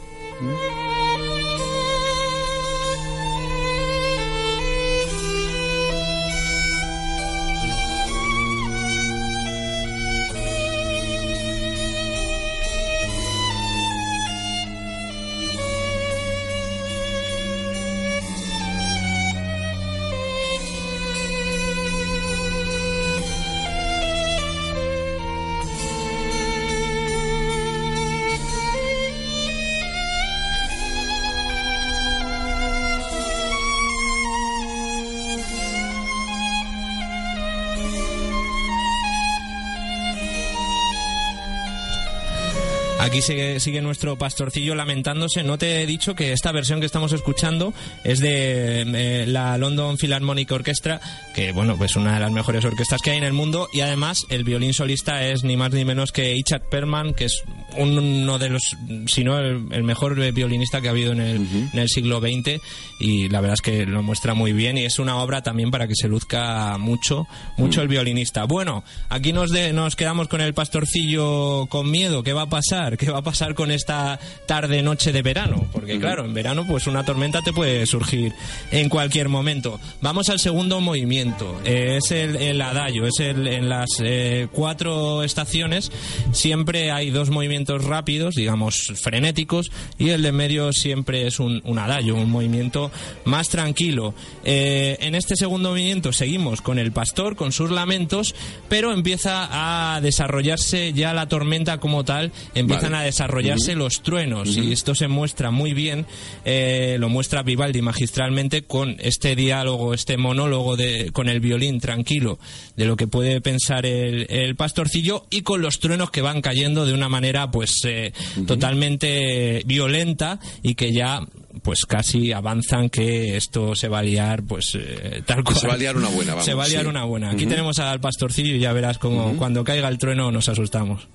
Aquí 43.10 43.22
sigue, 43.22 43.58
sigue 43.58 43.82
nuestro 43.82 44.14
pastorcillo 44.16 44.76
lamentándose. 44.76 45.42
No 45.42 45.58
te 45.58 45.82
he 45.82 45.86
dicho 45.86 46.14
que 46.14 46.32
esta 46.32 46.52
versión 46.52 46.78
que 46.78 46.86
estamos 46.86 47.12
escuchando 47.12 47.74
es 48.04 48.20
de 48.20 48.82
eh, 48.82 49.24
la 49.26 49.58
London 49.58 49.98
Philharmonic 49.98 50.52
Orchestra, 50.52 51.00
que 51.34 51.50
bueno, 51.50 51.76
pues 51.76 51.96
una 51.96 52.14
de 52.14 52.20
las 52.20 52.30
mejores 52.30 52.64
orquestas 52.64 53.02
que 53.02 53.10
hay 53.10 53.18
en 53.18 53.24
el 53.24 53.32
mundo. 53.32 53.68
Y 53.72 53.80
además 53.80 54.26
el 54.28 54.44
violín 54.44 54.74
solista 54.74 55.26
es 55.26 55.42
ni 55.42 55.56
más 55.56 55.72
ni 55.72 55.84
menos 55.84 56.12
que 56.12 56.36
Itzhak 56.36 56.68
Perlman, 56.68 57.12
que 57.12 57.24
es 57.24 57.42
uno 57.76 58.38
de 58.38 58.48
los, 58.50 58.62
si 59.06 59.24
no 59.24 59.38
el, 59.38 59.66
el 59.70 59.82
mejor 59.82 60.14
violinista 60.32 60.80
que 60.80 60.88
ha 60.88 60.90
habido 60.90 61.12
en 61.12 61.20
el, 61.20 61.36
en 61.72 61.78
el 61.78 61.88
siglo 61.88 62.20
XX. 62.20 62.60
Y 62.98 63.28
la 63.28 63.40
verdad 63.40 63.54
es 63.54 63.62
que 63.62 63.86
lo 63.86 64.02
muestra 64.02 64.34
muy 64.34 64.52
bien 64.52 64.76
y 64.76 64.84
es 64.84 64.98
una 64.98 65.16
obra 65.16 65.42
también 65.42 65.70
para 65.70 65.88
que 65.88 65.94
se 65.94 66.06
luzca 66.08 66.76
mucho, 66.78 67.26
mucho 67.56 67.80
el 67.82 67.88
violinista. 67.88 68.44
Bueno, 68.44 68.84
aquí 69.08 69.32
nos, 69.32 69.50
de- 69.50 69.72
nos 69.72 69.96
quedamos 69.96 70.28
con 70.28 70.40
el 70.42 70.52
pastorcillo 70.54 71.66
con 71.66 71.90
miedo. 71.90 72.22
¿Qué 72.22 72.32
va 72.32 72.42
a 72.42 72.48
pasar? 72.48 72.98
¿Qué 72.98 73.10
va 73.10 73.18
a 73.18 73.22
pasar 73.22 73.54
con 73.54 73.70
esta 73.70 74.18
tarde 74.46 74.82
noche 74.82 75.12
de 75.12 75.22
verano? 75.22 75.66
Porque 75.72 75.98
claro, 75.98 76.24
en 76.24 76.34
verano 76.34 76.66
pues 76.66 76.86
una 76.86 77.04
tormenta 77.04 77.40
te 77.42 77.52
puede 77.52 77.86
surgir 77.86 78.32
en 78.70 78.88
cualquier 78.88 79.28
momento. 79.28 79.80
Vamos 80.02 80.28
al 80.28 80.38
segundo 80.40 80.80
movimiento. 80.80 81.58
Eh, 81.64 81.98
es 82.02 82.10
el, 82.10 82.36
el 82.36 82.60
adagio. 82.60 83.06
Es 83.06 83.18
el, 83.20 83.46
en 83.46 83.68
las 83.68 83.88
eh, 84.02 84.48
cuatro 84.52 85.22
estaciones 85.22 85.90
siempre 86.32 86.90
hay 86.90 87.10
dos 87.10 87.30
movimientos 87.30 87.59
rápidos, 87.66 88.34
digamos 88.34 88.92
frenéticos, 89.00 89.70
y 89.98 90.10
el 90.10 90.22
de 90.22 90.32
medio 90.32 90.72
siempre 90.72 91.26
es 91.26 91.40
un, 91.40 91.60
un 91.64 91.78
adagio, 91.78 92.14
un 92.14 92.30
movimiento 92.30 92.90
más 93.24 93.48
tranquilo. 93.48 94.14
Eh, 94.44 94.98
en 95.00 95.14
este 95.14 95.36
segundo 95.36 95.70
movimiento 95.70 96.12
seguimos 96.12 96.60
con 96.60 96.78
el 96.78 96.92
pastor, 96.92 97.36
con 97.36 97.52
sus 97.52 97.70
lamentos, 97.70 98.34
pero 98.68 98.92
empieza 98.92 99.48
a 99.96 100.00
desarrollarse 100.00 100.92
ya 100.92 101.14
la 101.14 101.28
tormenta 101.28 101.78
como 101.78 102.04
tal, 102.04 102.32
empiezan 102.54 102.92
Vale. 102.92 103.02
a 103.02 103.06
desarrollarse 103.06 103.74
los 103.74 104.02
truenos, 104.02 104.56
y 104.56 104.72
esto 104.72 104.94
se 104.94 105.08
muestra 105.08 105.50
muy 105.50 105.74
bien, 105.74 106.06
eh, 106.44 106.96
lo 106.98 107.08
muestra 107.08 107.42
Vivaldi 107.42 107.82
magistralmente 107.82 108.62
con 108.62 108.96
este 109.00 109.36
diálogo, 109.36 109.94
este 109.94 110.16
monólogo 110.16 110.76
de, 110.76 111.10
con 111.12 111.28
el 111.28 111.40
violín 111.40 111.80
tranquilo 111.80 112.38
de 112.76 112.84
lo 112.84 112.96
que 112.96 113.06
puede 113.06 113.40
pensar 113.40 113.86
el, 113.86 114.26
el 114.30 114.56
pastorcillo 114.56 115.26
y 115.30 115.42
con 115.42 115.62
los 115.62 115.80
truenos 115.80 116.10
que 116.10 116.22
van 116.22 116.40
cayendo 116.40 116.86
de 116.86 116.94
una 116.94 117.08
manera 117.08 117.49
pues 117.50 117.80
eh, 117.84 118.12
totalmente 118.46 119.62
violenta 119.66 120.38
y 120.62 120.74
que 120.74 120.92
ya 120.92 121.20
pues 121.62 121.84
casi 121.86 122.32
avanzan 122.32 122.88
que 122.88 123.36
esto 123.36 123.74
se 123.74 123.88
va 123.88 123.98
a 123.98 124.02
liar 124.02 124.42
pues 124.44 124.72
eh, 124.74 125.22
tal 125.26 125.44
cual 125.44 125.56
Se 125.56 125.66
va 125.66 125.74
a 125.74 125.76
liar 125.76 125.96
una 125.96 126.08
buena, 126.08 126.32
vamos, 126.34 126.44
se 126.44 126.54
va 126.54 126.64
a 126.64 126.68
liar 126.68 126.82
sí. 126.82 126.88
una 126.88 127.04
buena. 127.04 127.30
Aquí 127.30 127.46
tenemos 127.46 127.78
al 127.78 128.00
pastorcillo 128.00 128.54
y 128.54 128.60
ya 128.60 128.72
verás 128.72 128.98
como 128.98 129.36
cuando 129.36 129.64
caiga 129.64 129.88
el 129.88 129.98
trueno 129.98 130.30
nos 130.30 130.48
asustamos. 130.48 131.08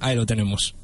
Ahí 0.00 0.16
lo 0.16 0.26
tenemos 0.26 0.74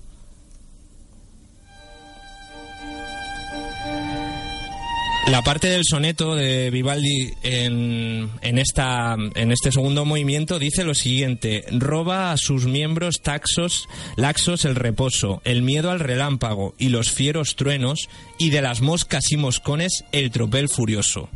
La 5.30 5.42
parte 5.42 5.68
del 5.68 5.82
soneto 5.84 6.34
de 6.34 6.70
Vivaldi 6.70 7.34
en, 7.42 8.30
en, 8.40 8.58
esta, 8.58 9.14
en 9.34 9.52
este 9.52 9.70
segundo 9.70 10.06
movimiento 10.06 10.58
dice 10.58 10.84
lo 10.84 10.94
siguiente: 10.94 11.64
roba 11.70 12.32
a 12.32 12.38
sus 12.38 12.64
miembros 12.64 13.20
taxos, 13.20 13.88
laxos 14.16 14.64
el 14.64 14.74
reposo, 14.74 15.42
el 15.44 15.60
miedo 15.60 15.90
al 15.90 16.00
relámpago 16.00 16.74
y 16.78 16.88
los 16.88 17.12
fieros 17.12 17.56
truenos, 17.56 18.08
y 18.38 18.48
de 18.48 18.62
las 18.62 18.80
moscas 18.80 19.30
y 19.30 19.36
moscones 19.36 20.04
el 20.12 20.30
tropel 20.30 20.70
furioso. 20.70 21.28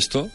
Esto 0.00 0.30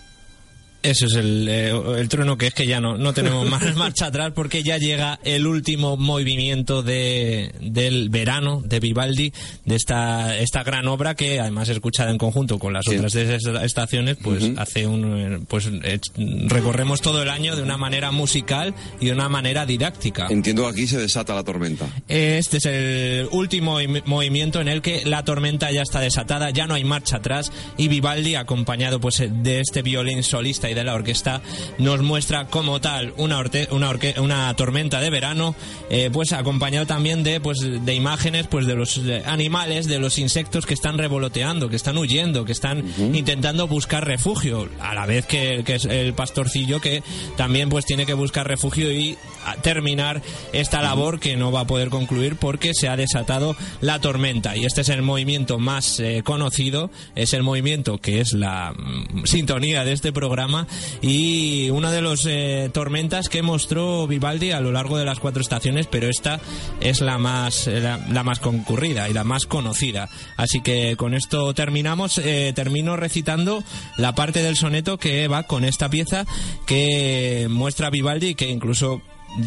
Eso 0.86 1.06
es 1.08 1.16
el, 1.16 1.48
eh, 1.50 1.72
el 1.98 2.10
trueno 2.10 2.38
que 2.38 2.48
es 2.48 2.54
que 2.54 2.66
ya 2.68 2.80
no, 2.80 2.98
no 2.98 3.14
tenemos 3.14 3.50
más 3.50 3.76
marcha 3.76 4.08
atrás 4.08 4.32
porque 4.36 4.64
ya 4.64 4.78
llega 4.78 5.20
el 5.24 5.48
último 5.48 5.98
movimiento 5.98 6.84
de, 6.84 7.54
del 7.62 8.10
verano 8.10 8.62
de 8.64 8.80
Vivaldi, 8.80 9.34
de 9.66 9.76
esta, 9.76 10.38
esta 10.38 10.64
gran 10.64 10.88
obra 10.88 11.16
que 11.16 11.40
además 11.40 11.70
escuchada 11.70 12.12
en 12.12 12.18
conjunto 12.18 12.60
con 12.60 12.74
las 12.74 12.88
otras 12.88 13.14
de 13.14 13.36
esas 13.36 13.64
estaciones, 13.64 14.18
pues 14.22 14.44
Ujú. 14.44 14.54
hace 14.60 14.86
un, 14.88 15.18
eh, 15.36 15.40
pues 15.48 15.68
eh, 15.72 16.00
recorremos 16.48 17.02
todo 17.02 17.22
el 17.24 17.30
año 17.30 17.56
de 17.56 17.62
una 17.62 17.78
manera 17.78 18.12
musical 18.12 18.74
y 19.00 19.08
de 19.08 19.12
una 19.14 19.30
manera 19.30 19.66
didáctica. 19.66 20.28
Entiendo 20.30 20.68
aquí 20.68 20.88
se 20.88 20.98
desata 21.00 21.34
la 21.34 21.44
tormenta. 21.44 21.88
Este 22.08 22.58
es 22.58 22.66
el 22.66 23.28
último 23.32 23.80
movi- 23.82 24.04
movimiento 24.06 24.62
en 24.62 24.68
el 24.68 24.82
que 24.82 25.04
la 25.06 25.24
tormenta 25.24 25.72
ya 25.72 25.82
está 25.82 26.00
desatada, 26.00 26.50
ya 26.52 26.68
no 26.68 26.76
hay 26.76 26.84
marcha 26.84 27.18
atrás 27.18 27.52
y 27.78 27.88
Vivaldi, 27.88 28.36
acompañado 28.36 29.00
pues 29.00 29.24
de 29.28 29.60
este 29.60 29.82
violín 29.82 30.22
solista 30.24 30.70
y 30.70 30.75
de 30.76 30.84
la 30.84 30.94
orquesta, 30.94 31.42
nos 31.80 32.02
muestra 32.02 32.46
como 32.48 32.80
tal 32.82 33.14
una, 33.18 33.40
orte- 33.40 33.68
una, 33.72 33.90
orque- 33.90 34.20
una 34.20 34.54
tormenta 34.56 35.00
de 35.02 35.10
verano, 35.10 35.56
eh, 35.90 36.10
pues 36.14 36.34
acompañado 36.34 36.86
también 36.86 37.24
de 37.24 37.40
pues 37.40 37.60
de 37.62 37.94
imágenes 37.96 38.46
pues 38.48 38.68
de 38.68 38.76
los 38.76 39.02
animales, 39.26 39.88
de 39.88 39.98
los 40.00 40.20
insectos 40.20 40.66
que 40.66 40.74
están 40.76 40.98
revoloteando, 40.98 41.70
que 41.70 41.76
están 41.76 41.98
huyendo, 41.98 42.46
que 42.46 42.52
están 42.52 42.84
intentando 43.16 43.68
buscar 43.68 44.06
refugio, 44.06 44.70
a 44.80 44.94
la 44.94 45.06
vez 45.06 45.26
que, 45.26 45.64
que 45.66 45.76
es 45.76 45.86
el 45.86 46.14
pastorcillo 46.14 46.80
que 46.82 47.02
también 47.38 47.70
pues 47.70 47.86
tiene 47.86 48.06
que 48.06 48.14
buscar 48.14 48.48
refugio 48.48 48.92
y 48.92 49.18
terminar 49.62 50.22
esta 50.54 50.82
labor 50.82 51.20
que 51.20 51.36
no 51.38 51.52
va 51.52 51.62
a 51.62 51.68
poder 51.68 51.90
concluir 51.90 52.36
porque 52.36 52.74
se 52.74 52.88
ha 52.90 52.98
desatado 52.98 53.56
la 53.82 54.00
tormenta. 54.02 54.58
Y 54.58 54.66
este 54.66 54.82
es 54.82 54.90
el 54.90 55.02
movimiento 55.02 55.60
más 55.60 56.00
eh, 56.00 56.22
conocido 56.24 56.90
es 57.16 57.34
el 57.34 57.44
movimiento 57.44 57.98
que 58.00 58.20
es 58.22 58.34
la 58.34 58.74
mm, 58.76 59.26
sintonía 59.26 59.86
de 59.86 59.94
este 59.94 60.12
programa 60.12 60.65
y 61.02 61.70
una 61.70 61.92
de 61.92 62.02
las 62.02 62.28
tormentas 62.74 63.30
que 63.30 63.42
mostró 63.42 64.08
Vivaldi 64.08 64.52
a 64.52 64.60
lo 64.60 64.72
largo 64.72 64.98
de 64.98 65.06
las 65.06 65.20
cuatro 65.20 65.42
estaciones 65.42 65.88
pero 65.88 66.10
esta 66.10 66.40
es 66.82 67.02
la 67.02 67.18
más 67.18 67.68
eh, 67.68 67.82
la, 67.82 68.24
más 68.24 68.40
concurrida 68.40 69.10
y 69.10 69.14
la 69.14 69.24
más 69.24 69.46
conocida. 69.46 70.10
Así 70.38 70.62
que 70.62 70.96
con 70.98 71.14
esto 71.14 71.54
terminamos. 71.54 72.18
Eh, 72.18 72.54
termino 72.56 72.96
recitando 72.96 73.64
la 73.98 74.16
parte 74.16 74.42
del 74.42 74.56
soneto 74.56 74.98
que 74.98 75.28
va 75.28 75.44
con 75.44 75.64
esta 75.64 75.90
pieza 75.90 76.26
que 76.66 77.48
muestra 77.50 77.90
Vivaldi 77.90 78.36
que 78.36 78.50
incluso 78.50 79.02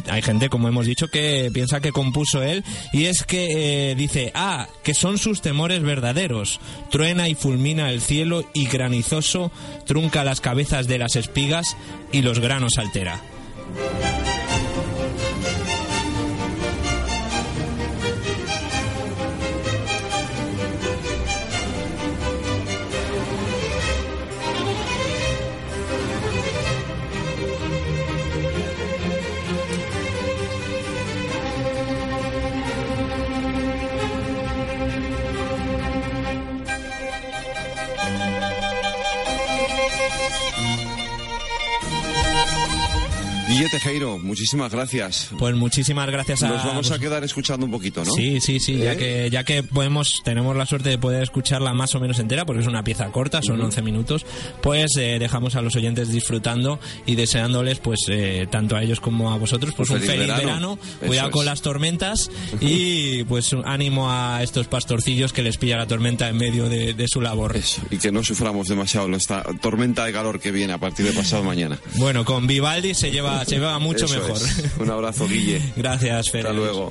hay 0.08 0.22
gente, 0.22 0.48
como 0.48 0.68
hemos 0.68 0.86
dicho, 0.86 1.08
que 1.08 1.50
piensa 1.52 1.80
que 1.80 1.92
compuso 1.92 2.42
él 2.42 2.64
y 2.92 3.06
es 3.06 3.22
que 3.24 3.90
eh, 3.90 3.94
dice, 3.94 4.30
ah, 4.34 4.68
que 4.82 4.94
son 4.94 5.18
sus 5.18 5.40
temores 5.40 5.82
verdaderos. 5.82 6.60
Truena 6.90 7.28
y 7.28 7.34
fulmina 7.34 7.90
el 7.90 8.00
cielo 8.00 8.44
y 8.54 8.66
granizoso 8.66 9.50
trunca 9.86 10.24
las 10.24 10.40
cabezas 10.40 10.86
de 10.86 10.98
las 10.98 11.16
espigas 11.16 11.76
y 12.12 12.22
los 12.22 12.40
granos 12.40 12.78
altera. 12.78 13.20
Guille 43.58 43.70
Tejero, 43.70 44.18
muchísimas 44.18 44.70
gracias. 44.70 45.30
Pues 45.36 45.54
muchísimas 45.56 46.08
gracias 46.08 46.44
a 46.44 46.48
Nos 46.48 46.64
vamos 46.64 46.90
a 46.92 46.98
quedar 47.00 47.24
escuchando 47.24 47.66
un 47.66 47.72
poquito, 47.72 48.04
¿no? 48.04 48.12
Sí, 48.12 48.40
sí, 48.40 48.60
sí, 48.60 48.76
ya 48.78 48.92
¿Eh? 48.92 48.96
que 48.96 49.30
ya 49.30 49.42
que 49.42 49.64
podemos 49.64 50.20
tenemos 50.24 50.56
la 50.56 50.64
suerte 50.64 50.90
de 50.90 50.98
poder 50.98 51.24
escucharla 51.24 51.72
más 51.74 51.92
o 51.96 52.00
menos 52.00 52.20
entera 52.20 52.46
porque 52.46 52.62
es 52.62 52.68
una 52.68 52.84
pieza 52.84 53.10
corta, 53.10 53.42
son 53.42 53.56
Ujú. 53.56 53.64
11 53.66 53.82
minutos, 53.82 54.26
pues 54.62 54.96
eh, 54.96 55.16
dejamos 55.18 55.56
a 55.56 55.62
los 55.62 55.74
oyentes 55.74 56.08
disfrutando 56.12 56.78
y 57.04 57.16
deseándoles 57.16 57.80
pues 57.80 58.00
eh, 58.08 58.46
tanto 58.48 58.76
a 58.76 58.82
ellos 58.84 59.00
como 59.00 59.32
a 59.32 59.38
vosotros 59.38 59.74
pues 59.76 59.90
Un 59.90 59.96
un 59.96 60.02
feliz 60.02 60.12
feliz 60.14 60.26
verano. 60.36 60.46
verano, 60.76 60.78
Eso 61.00 61.06
cuidado 61.08 61.28
es. 61.28 61.32
con 61.34 61.44
las 61.44 61.60
tormentas 61.62 62.30
y 62.60 63.24
pues 63.24 63.56
ánimo 63.64 64.08
a 64.10 64.40
estos 64.44 64.68
pastorcillos 64.68 65.32
que 65.32 65.42
les 65.42 65.56
pilla 65.56 65.76
la 65.78 65.86
tormenta 65.88 66.28
en 66.28 66.36
medio 66.36 66.68
de, 66.68 66.94
de 66.94 67.08
su 67.08 67.20
labor. 67.20 67.56
Y 67.90 67.96
que 67.98 68.12
no 68.12 68.22
suframos 68.22 68.68
demasiado 68.68 69.08
esta 69.16 69.42
tormenta 69.60 70.04
de 70.04 70.12
calor 70.12 70.38
que 70.38 70.52
viene 70.52 70.74
a 70.74 70.78
partir 70.78 71.06
de 71.06 71.12
pasado 71.12 71.42
mañana. 71.42 71.78
Bueno, 71.96 72.24
con 72.24 72.44
Pues 72.44 72.48
Vivaldi 72.48 72.94
se 72.94 73.10
lleva 73.10 73.44
se 73.48 73.56
lleva 73.56 73.78
mucho 73.78 74.04
Eso 74.04 74.14
mejor. 74.14 74.36
es. 74.36 74.70
Un 74.78 74.90
abrazo, 74.90 75.26
Guille. 75.26 75.62
Gracias, 75.76 76.30
Fer. 76.30 76.46
Hasta 76.46 76.52
luego. 76.52 76.90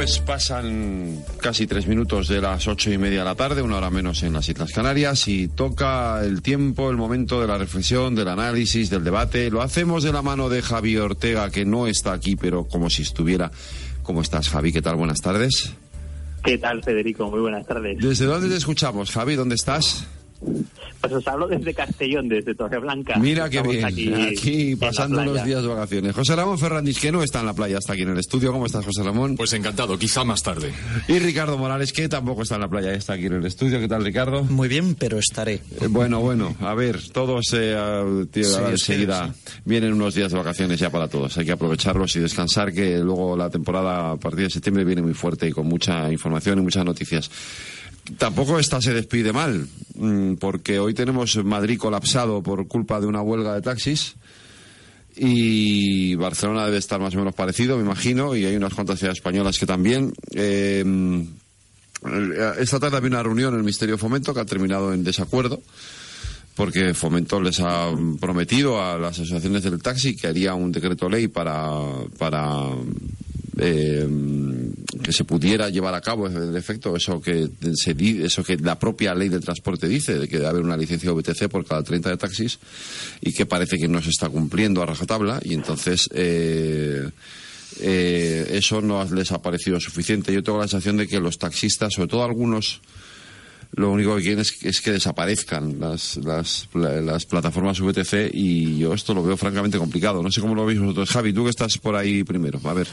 Pues 0.00 0.18
pasan 0.18 1.22
casi 1.42 1.66
tres 1.66 1.86
minutos 1.86 2.26
de 2.26 2.40
las 2.40 2.66
ocho 2.66 2.90
y 2.90 2.96
media 2.96 3.18
de 3.18 3.24
la 3.26 3.34
tarde, 3.34 3.60
una 3.60 3.76
hora 3.76 3.90
menos 3.90 4.22
en 4.22 4.32
las 4.32 4.48
Islas 4.48 4.72
Canarias, 4.72 5.28
y 5.28 5.48
toca 5.48 6.24
el 6.24 6.40
tiempo, 6.40 6.88
el 6.88 6.96
momento 6.96 7.38
de 7.38 7.46
la 7.46 7.58
reflexión, 7.58 8.14
del 8.14 8.28
análisis, 8.28 8.88
del 8.88 9.04
debate. 9.04 9.50
Lo 9.50 9.60
hacemos 9.60 10.02
de 10.02 10.10
la 10.10 10.22
mano 10.22 10.48
de 10.48 10.62
Javi 10.62 10.96
Ortega, 10.96 11.50
que 11.50 11.66
no 11.66 11.86
está 11.86 12.14
aquí, 12.14 12.34
pero 12.34 12.64
como 12.64 12.88
si 12.88 13.02
estuviera. 13.02 13.50
¿Cómo 14.02 14.22
estás, 14.22 14.48
Javi? 14.48 14.72
¿Qué 14.72 14.80
tal? 14.80 14.96
Buenas 14.96 15.20
tardes. 15.20 15.74
¿Qué 16.42 16.56
tal, 16.56 16.82
Federico? 16.82 17.30
Muy 17.30 17.40
buenas 17.40 17.66
tardes. 17.66 17.98
¿Desde 18.00 18.24
dónde 18.24 18.48
te 18.48 18.56
escuchamos, 18.56 19.10
Javi? 19.10 19.34
¿Dónde 19.34 19.56
estás? 19.56 20.06
Pues 21.00 21.12
os 21.12 21.26
hablo 21.28 21.48
desde 21.48 21.74
Castellón, 21.74 22.28
desde 22.28 22.54
Torreblanca. 22.54 23.18
Mira 23.18 23.48
qué 23.48 23.62
bien, 23.62 23.84
Aquí, 23.84 24.76
pasando 24.76 25.24
los 25.24 25.44
días 25.44 25.62
de 25.62 25.68
vacaciones. 25.68 26.14
José 26.14 26.36
Ramón 26.36 26.58
Ferrandis, 26.58 26.98
que 26.98 27.12
no 27.12 27.22
está 27.22 27.40
en 27.40 27.46
la 27.46 27.54
playa, 27.54 27.78
está 27.78 27.92
aquí 27.94 28.02
en 28.02 28.10
el 28.10 28.18
estudio. 28.18 28.52
¿Cómo 28.52 28.66
estás, 28.66 28.84
José 28.84 29.02
Ramón? 29.02 29.36
Pues 29.36 29.52
encantado, 29.52 29.98
quizá 29.98 30.24
más 30.24 30.42
tarde. 30.42 30.72
Y 31.08 31.18
Ricardo 31.18 31.58
Morales, 31.58 31.92
que 31.92 32.08
tampoco 32.08 32.42
está 32.42 32.56
en 32.56 32.62
la 32.62 32.68
playa, 32.68 32.92
está 32.92 33.14
aquí 33.14 33.26
en 33.26 33.34
el 33.34 33.46
estudio. 33.46 33.80
¿Qué 33.80 33.88
tal, 33.88 34.04
Ricardo? 34.04 34.42
Muy 34.44 34.68
bien, 34.68 34.94
pero 34.94 35.18
estaré. 35.18 35.54
Eh, 35.80 35.86
Bueno, 35.88 36.20
bueno, 36.20 36.54
a 36.60 36.74
ver, 36.74 37.00
todos 37.10 37.46
eh, 37.54 38.26
tío, 38.30 38.44
Sí, 38.44 38.54
ahora 38.54 38.66
sí, 38.68 38.72
enseguida 38.92 39.34
vienen 39.64 39.92
unos 39.92 40.14
días 40.14 40.32
de 40.32 40.38
vacaciones 40.38 40.78
ya 40.80 40.90
para 40.90 41.08
todos. 41.08 41.36
Hay 41.38 41.44
que 41.46 41.52
aprovecharlos 41.52 42.14
y 42.16 42.20
descansar, 42.20 42.72
que 42.72 42.98
luego 42.98 43.36
la 43.36 43.50
temporada 43.50 44.12
a 44.12 44.16
partir 44.16 44.44
de 44.44 44.50
septiembre 44.50 44.84
viene 44.84 45.02
muy 45.02 45.14
fuerte 45.14 45.48
y 45.48 45.52
con 45.52 45.66
mucha 45.66 46.10
información 46.10 46.58
y 46.58 46.62
muchas 46.62 46.84
noticias. 46.84 47.30
Tampoco 48.18 48.58
esta 48.58 48.80
se 48.80 48.92
despide 48.92 49.32
mal, 49.32 49.66
mm, 49.94 50.34
porque 50.34 50.78
hoy 50.78 50.94
tenemos 50.94 51.36
Madrid 51.44 51.78
colapsado 51.78 52.42
por 52.42 52.66
culpa 52.68 53.00
de 53.00 53.06
una 53.06 53.22
huelga 53.22 53.54
de 53.54 53.62
taxis. 53.62 54.14
Y 55.16 56.14
Barcelona 56.14 56.64
debe 56.64 56.78
estar 56.78 57.00
más 57.00 57.14
o 57.14 57.18
menos 57.18 57.34
parecido, 57.34 57.76
me 57.76 57.82
imagino, 57.82 58.34
y 58.36 58.44
hay 58.44 58.56
unas 58.56 58.74
cuantas 58.74 58.98
ciudades 58.98 59.18
españolas 59.18 59.58
que 59.58 59.66
también. 59.66 60.12
Eh, 60.32 60.84
eh, 62.06 62.52
esta 62.58 62.80
tarde 62.80 62.96
había 62.96 63.10
una 63.10 63.22
reunión 63.22 63.50
en 63.50 63.58
el 63.58 63.64
Ministerio 63.64 63.96
de 63.96 64.00
Fomento 64.00 64.32
que 64.32 64.40
ha 64.40 64.46
terminado 64.46 64.92
en 64.94 65.04
desacuerdo 65.04 65.60
porque 66.60 66.92
Fomento 66.92 67.40
les 67.40 67.58
ha 67.60 67.90
prometido 68.20 68.82
a 68.82 68.98
las 68.98 69.18
asociaciones 69.18 69.62
del 69.62 69.80
taxi 69.80 70.14
que 70.14 70.26
haría 70.26 70.54
un 70.54 70.70
decreto 70.70 71.08
ley 71.08 71.28
para, 71.28 71.70
para 72.18 72.66
eh, 73.56 74.06
que 75.02 75.12
se 75.12 75.24
pudiera 75.24 75.68
llevar 75.70 75.94
a 75.94 76.00
cabo 76.00 76.26
en 76.26 76.56
efecto 76.56 76.94
eso 76.96 77.20
que 77.20 77.48
se 77.74 77.94
eso 78.24 78.44
que 78.44 78.56
la 78.56 78.78
propia 78.78 79.14
ley 79.14 79.28
de 79.28 79.40
transporte 79.40 79.88
dice 79.88 80.18
de 80.18 80.28
que 80.28 80.36
debe 80.36 80.48
haber 80.48 80.62
una 80.62 80.76
licencia 80.76 81.12
VTC 81.12 81.48
por 81.48 81.64
cada 81.64 81.82
30 81.82 82.10
de 82.10 82.16
taxis 82.16 82.58
y 83.20 83.32
que 83.32 83.46
parece 83.46 83.78
que 83.78 83.88
no 83.88 84.02
se 84.02 84.10
está 84.10 84.28
cumpliendo 84.28 84.82
a 84.82 84.86
rajatabla 84.86 85.40
y 85.42 85.54
entonces 85.54 86.08
eh, 86.12 87.08
eh, 87.80 88.50
eso 88.52 88.80
no 88.80 89.04
les 89.04 89.32
ha 89.32 89.40
parecido 89.40 89.78
suficiente. 89.80 90.32
Yo 90.32 90.42
tengo 90.42 90.58
la 90.58 90.68
sensación 90.68 90.96
de 90.96 91.06
que 91.06 91.20
los 91.20 91.38
taxistas, 91.38 91.94
sobre 91.94 92.08
todo 92.08 92.24
algunos, 92.24 92.80
lo 93.72 93.92
único 93.92 94.16
que 94.16 94.22
quieren 94.22 94.40
es, 94.40 94.80
que 94.80 94.92
desaparezcan 94.92 95.78
las, 95.78 96.16
las, 96.16 96.68
las, 96.74 97.26
plataformas 97.26 97.80
VTC 97.80 98.30
y 98.32 98.78
yo 98.78 98.92
esto 98.94 99.14
lo 99.14 99.22
veo 99.22 99.36
francamente 99.36 99.78
complicado. 99.78 100.22
No 100.22 100.30
sé 100.30 100.40
cómo 100.40 100.54
lo 100.54 100.66
veis 100.66 100.80
vosotros. 100.80 101.10
Javi, 101.10 101.32
tú 101.32 101.44
que 101.44 101.50
estás 101.50 101.78
por 101.78 101.94
ahí 101.94 102.24
primero. 102.24 102.60
A 102.64 102.74
ver. 102.74 102.88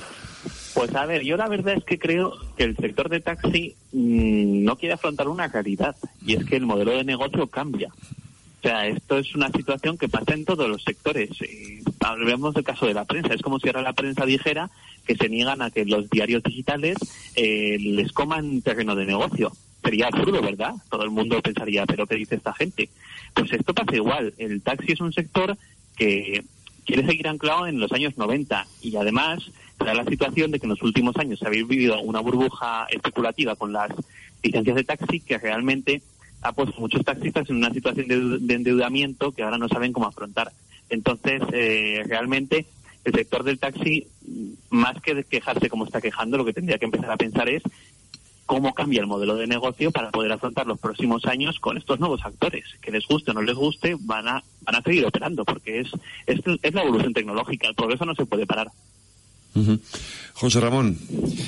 Pues 0.76 0.94
a 0.94 1.08
ver, 1.08 1.24
yo 1.24 1.36
la 1.38 1.48
verdad 1.48 1.74
es 1.76 1.84
que 1.84 1.98
creo 1.98 2.34
que 2.56 2.64
el 2.64 2.78
sector 2.78 3.10
de 3.10 3.20
taxi 3.20 3.76
mm, 3.92 4.64
no 4.64 4.76
quiere 4.76 4.94
afrontar 4.94 5.28
una 5.28 5.48
realidad 5.48 5.96
y 6.26 6.36
es 6.36 6.46
que 6.46 6.58
el 6.58 6.68
modelo 6.68 6.92
de 6.92 7.04
negocio 7.04 7.48
cambia. 7.48 7.90
O 7.90 8.62
sea, 8.62 8.88
esto 8.88 9.18
es 9.18 9.34
una 9.34 9.52
situación 9.52 9.98
que 9.98 10.10
pasa 10.10 10.34
en 10.34 10.46
todos 10.46 10.70
los 10.70 10.84
sectores. 10.84 11.30
hablemos 12.00 12.54
del 12.54 12.64
caso 12.64 12.86
de 12.86 12.94
la 12.94 13.06
prensa. 13.06 13.34
Es 13.34 13.42
como 13.42 13.60
si 13.60 13.68
ahora 13.68 13.82
la 13.82 13.94
prensa 13.94 14.26
dijera 14.26 14.70
que 15.06 15.16
se 15.16 15.30
niegan 15.30 15.62
a 15.62 15.72
que 15.72 15.86
los 15.86 16.10
diarios 16.10 16.44
digitales 16.44 16.98
eh, 17.36 17.78
les 17.80 18.12
coman 18.12 18.62
terreno 18.62 18.96
de 18.96 19.06
negocio. 19.06 19.52
Sería 19.84 20.08
absurdo, 20.08 20.42
¿verdad? 20.42 20.74
Todo 20.90 21.04
el 21.04 21.12
mundo 21.12 21.42
pensaría, 21.42 21.86
¿pero 21.86 22.08
qué 22.08 22.16
dice 22.16 22.36
esta 22.36 22.54
gente? 22.54 22.90
Pues 23.34 23.52
esto 23.54 23.74
pasa 23.74 23.96
igual. 23.96 24.34
El 24.38 24.62
taxi 24.62 24.94
es 24.94 25.02
un 25.02 25.14
sector 25.14 25.58
que 25.96 26.44
quiere 26.86 27.06
seguir 27.06 27.28
anclado 27.28 27.68
en 27.68 27.80
los 27.80 27.92
años 27.92 28.18
90 28.18 28.66
y 28.82 28.96
además 28.96 29.52
da 29.78 29.94
la 29.94 30.06
situación 30.06 30.52
de 30.52 30.60
que 30.60 30.66
en 30.66 30.72
los 30.72 30.82
últimos 30.82 31.16
años 31.18 31.40
se 31.40 31.48
ha 31.48 31.50
vivido 31.50 32.02
una 32.02 32.20
burbuja 32.20 32.88
especulativa 32.90 33.56
con 33.56 33.74
las 33.74 33.92
licencias 34.42 34.76
de 34.76 34.84
taxi 34.84 35.20
que 35.20 35.38
realmente 35.38 36.02
ha 36.42 36.52
puesto 36.54 36.80
muchos 36.80 37.04
taxistas 37.04 37.50
en 37.50 37.58
una 37.58 37.74
situación 37.74 38.08
de, 38.08 38.54
endeudamiento 38.54 39.32
que 39.32 39.44
ahora 39.44 39.58
no 39.58 39.68
saben 39.68 39.94
cómo 39.94 40.08
afrontar. 40.08 40.52
Entonces, 40.90 41.42
eh, 41.52 42.04
realmente 42.08 42.66
el 43.04 43.14
sector 43.14 43.44
del 43.44 43.60
taxi, 43.60 44.08
más 44.70 45.02
que 45.02 45.24
quejarse 45.24 45.70
como 45.70 45.86
está 45.86 46.02
quejando, 46.02 46.38
lo 46.38 46.46
que 46.46 46.54
tendría 46.54 46.78
que 46.78 46.86
empezar 46.86 47.12
a 47.12 47.18
pensar 47.18 47.50
es 47.50 47.64
cómo 48.48 48.74
cambia 48.74 49.02
el 49.02 49.08
modelo 49.08 49.36
de 49.36 49.46
negocio 49.46 49.92
para 49.92 50.10
poder 50.10 50.32
afrontar 50.32 50.66
los 50.66 50.80
próximos 50.80 51.26
años 51.26 51.60
con 51.60 51.78
estos 51.78 52.00
nuevos 52.00 52.26
actores. 52.26 52.64
Que 52.82 52.92
les 52.92 53.06
guste 53.06 53.30
o 53.32 53.34
no 53.36 53.44
les 53.44 53.56
guste, 53.56 53.96
van 54.00 54.28
a, 54.28 54.44
van 54.62 54.76
a 54.76 54.82
seguir 54.82 55.06
operando, 55.06 55.46
porque 55.46 55.82
es, 55.82 55.90
es, 56.26 56.40
es 56.64 56.74
la 56.74 56.82
evolución 56.82 57.14
tecnológica. 57.14 57.68
El 57.68 57.76
progreso 57.76 58.06
no 58.06 58.16
se 58.16 58.26
puede 58.26 58.48
parar. 58.48 58.70
José 60.40 60.60
Ramón. 60.60 61.00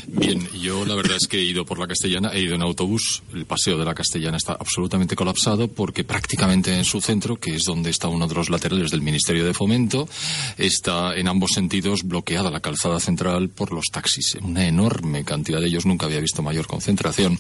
Bien, 0.08 0.50
yo 0.60 0.84
la 0.84 0.96
verdad 0.96 1.18
es 1.22 1.28
que 1.28 1.38
he 1.38 1.44
ido 1.44 1.64
por 1.64 1.78
la 1.78 1.86
Castellana, 1.86 2.32
he 2.34 2.42
ido 2.42 2.56
en 2.56 2.64
autobús. 2.64 3.22
El 3.32 3.46
paseo 3.46 3.78
de 3.78 3.86
la 3.86 3.94
Castellana 3.94 4.38
está 4.38 4.54
absolutamente 4.54 5.16
colapsado 5.16 5.68
porque 5.68 6.04
prácticamente 6.04 6.76
en 6.76 6.84
su 6.84 7.00
centro, 7.00 7.36
que 7.36 7.54
es 7.54 7.66
donde 7.66 7.92
está 7.92 8.08
uno 8.08 8.28
de 8.28 8.34
los 8.34 8.50
laterales 8.50 8.90
del 8.90 9.04
Ministerio 9.04 9.46
de 9.46 9.54
Fomento, 9.54 10.10
está 10.58 11.16
en 11.16 11.28
ambos 11.28 11.52
sentidos 11.54 12.02
bloqueada 12.04 12.50
la 12.50 12.62
calzada 12.62 13.00
central 13.00 13.50
por 13.50 13.72
los 13.72 13.86
taxis. 13.92 14.36
Una 14.42 14.66
enorme 14.66 15.24
cantidad 15.24 15.62
de 15.62 15.68
ellos, 15.68 15.86
nunca 15.86 16.08
había 16.08 16.20
visto 16.20 16.42
mayor 16.42 16.66
concentración. 16.66 17.38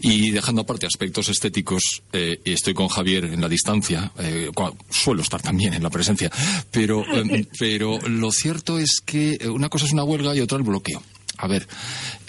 Y 0.00 0.32
dejando 0.32 0.62
aparte 0.62 0.86
aspectos 0.86 1.28
estéticos, 1.28 2.02
eh, 2.12 2.40
estoy 2.44 2.74
con 2.74 2.88
Javier 2.88 3.26
en 3.26 3.40
la 3.40 3.48
distancia, 3.48 4.10
eh, 4.18 4.50
suelo 4.90 5.22
estar 5.22 5.40
también 5.40 5.74
en 5.74 5.82
la 5.84 5.90
presencia, 5.90 6.28
pero, 6.72 7.04
eh, 7.04 7.46
pero 7.58 8.00
lo 8.00 8.32
cierto 8.32 8.80
es 8.80 9.00
que 9.00 9.38
una 9.48 9.68
cosa 9.68 9.86
es 9.86 9.92
una 9.92 10.02
huelga 10.02 10.34
y 10.34 10.40
otra 10.40 10.58
el 10.58 10.71
bloqueo. 10.72 11.02
A 11.38 11.48
ver, 11.48 11.66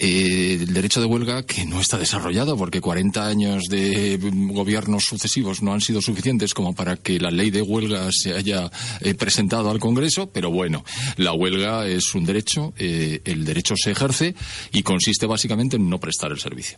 eh, 0.00 0.58
el 0.60 0.74
derecho 0.74 1.00
de 1.00 1.06
huelga 1.06 1.44
que 1.44 1.64
no 1.66 1.80
está 1.80 1.98
desarrollado 1.98 2.56
porque 2.56 2.80
40 2.80 3.24
años 3.24 3.62
de 3.68 4.18
gobiernos 4.20 5.04
sucesivos 5.04 5.62
no 5.62 5.72
han 5.72 5.80
sido 5.80 6.02
suficientes 6.02 6.52
como 6.52 6.74
para 6.74 6.96
que 6.96 7.20
la 7.20 7.30
ley 7.30 7.50
de 7.50 7.62
huelga 7.62 8.08
se 8.10 8.34
haya 8.34 8.72
eh, 9.00 9.14
presentado 9.14 9.70
al 9.70 9.78
Congreso, 9.78 10.30
pero 10.30 10.50
bueno, 10.50 10.84
la 11.16 11.32
huelga 11.32 11.86
es 11.86 12.12
un 12.16 12.24
derecho, 12.24 12.74
eh, 12.76 13.20
el 13.24 13.44
derecho 13.44 13.74
se 13.76 13.92
ejerce 13.92 14.34
y 14.72 14.82
consiste 14.82 15.26
básicamente 15.26 15.76
en 15.76 15.88
no 15.88 16.00
prestar 16.00 16.32
el 16.32 16.40
servicio. 16.40 16.76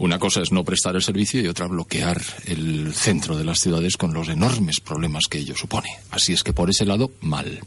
Una 0.00 0.18
cosa 0.18 0.40
es 0.40 0.50
no 0.50 0.64
prestar 0.64 0.96
el 0.96 1.02
servicio 1.02 1.42
y 1.42 1.46
otra 1.46 1.66
bloquear 1.66 2.22
el 2.46 2.94
centro 2.94 3.36
de 3.36 3.44
las 3.44 3.60
ciudades 3.60 3.98
con 3.98 4.14
los 4.14 4.30
enormes 4.30 4.80
problemas 4.80 5.24
que 5.28 5.36
ello 5.36 5.54
supone. 5.54 5.90
Así 6.10 6.32
es 6.32 6.42
que 6.42 6.54
por 6.54 6.70
ese 6.70 6.86
lado, 6.86 7.10
mal. 7.20 7.60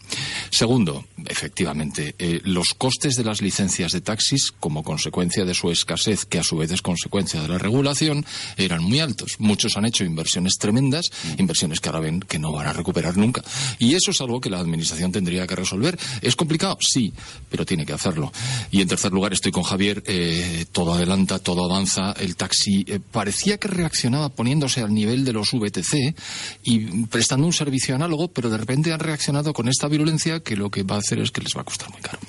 Segundo, 0.49 1.05
efectivamente, 1.27 2.15
eh, 2.17 2.41
los 2.43 2.73
costes 2.73 3.17
de 3.17 3.23
las 3.23 3.43
licencias 3.43 3.91
de 3.91 4.01
taxis, 4.01 4.51
como 4.51 4.83
consecuencia 4.83 5.45
de 5.45 5.53
su 5.53 5.69
escasez, 5.69 6.25
que 6.25 6.39
a 6.39 6.43
su 6.43 6.57
vez 6.57 6.71
es 6.71 6.81
consecuencia 6.81 7.39
de 7.39 7.49
la 7.49 7.59
regulación, 7.59 8.25
eran 8.57 8.83
muy 8.83 8.99
altos. 8.99 9.35
Muchos 9.37 9.77
han 9.77 9.85
hecho 9.85 10.03
inversiones 10.03 10.57
tremendas, 10.57 11.11
inversiones 11.37 11.81
que 11.81 11.89
ahora 11.89 11.99
ven 11.99 12.19
que 12.19 12.39
no 12.39 12.51
van 12.51 12.65
a 12.65 12.73
recuperar 12.73 13.15
nunca. 13.15 13.43
Y 13.77 13.93
eso 13.93 14.09
es 14.09 14.19
algo 14.21 14.41
que 14.41 14.49
la 14.49 14.57
Administración 14.57 15.11
tendría 15.11 15.45
que 15.45 15.55
resolver. 15.55 15.99
¿Es 16.23 16.35
complicado? 16.35 16.79
Sí, 16.81 17.13
pero 17.51 17.63
tiene 17.63 17.85
que 17.85 17.93
hacerlo. 17.93 18.33
Y 18.71 18.81
en 18.81 18.87
tercer 18.87 19.11
lugar, 19.11 19.33
estoy 19.33 19.51
con 19.51 19.61
Javier. 19.61 20.01
Eh, 20.07 20.65
todo 20.71 20.95
adelanta, 20.95 21.37
todo 21.37 21.65
avanza 21.65 22.15
el 22.23 22.35
taxi 22.35 22.85
eh, 22.87 22.99
parecía 22.99 23.57
que 23.57 23.67
reaccionaba 23.67 24.29
poniéndose 24.29 24.81
al 24.81 24.93
nivel 24.93 25.25
de 25.25 25.33
los 25.33 25.51
VTC 25.51 26.15
y 26.63 27.05
prestando 27.07 27.45
un 27.45 27.53
servicio 27.53 27.95
análogo, 27.95 28.29
pero 28.29 28.49
de 28.49 28.57
repente 28.57 28.93
han 28.93 28.99
reaccionado 28.99 29.53
con 29.53 29.67
esta 29.67 29.87
virulencia 29.87 30.39
que 30.39 30.55
lo 30.55 30.69
que 30.69 30.83
va 30.83 30.95
a 30.95 30.99
hacer 30.99 31.19
es 31.19 31.31
que 31.31 31.41
les 31.41 31.55
va 31.55 31.61
a 31.61 31.65
costar 31.65 31.91
muy 31.91 32.01
caro. 32.01 32.19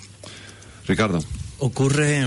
Ricardo. 0.87 1.25
Ocurre 1.59 2.27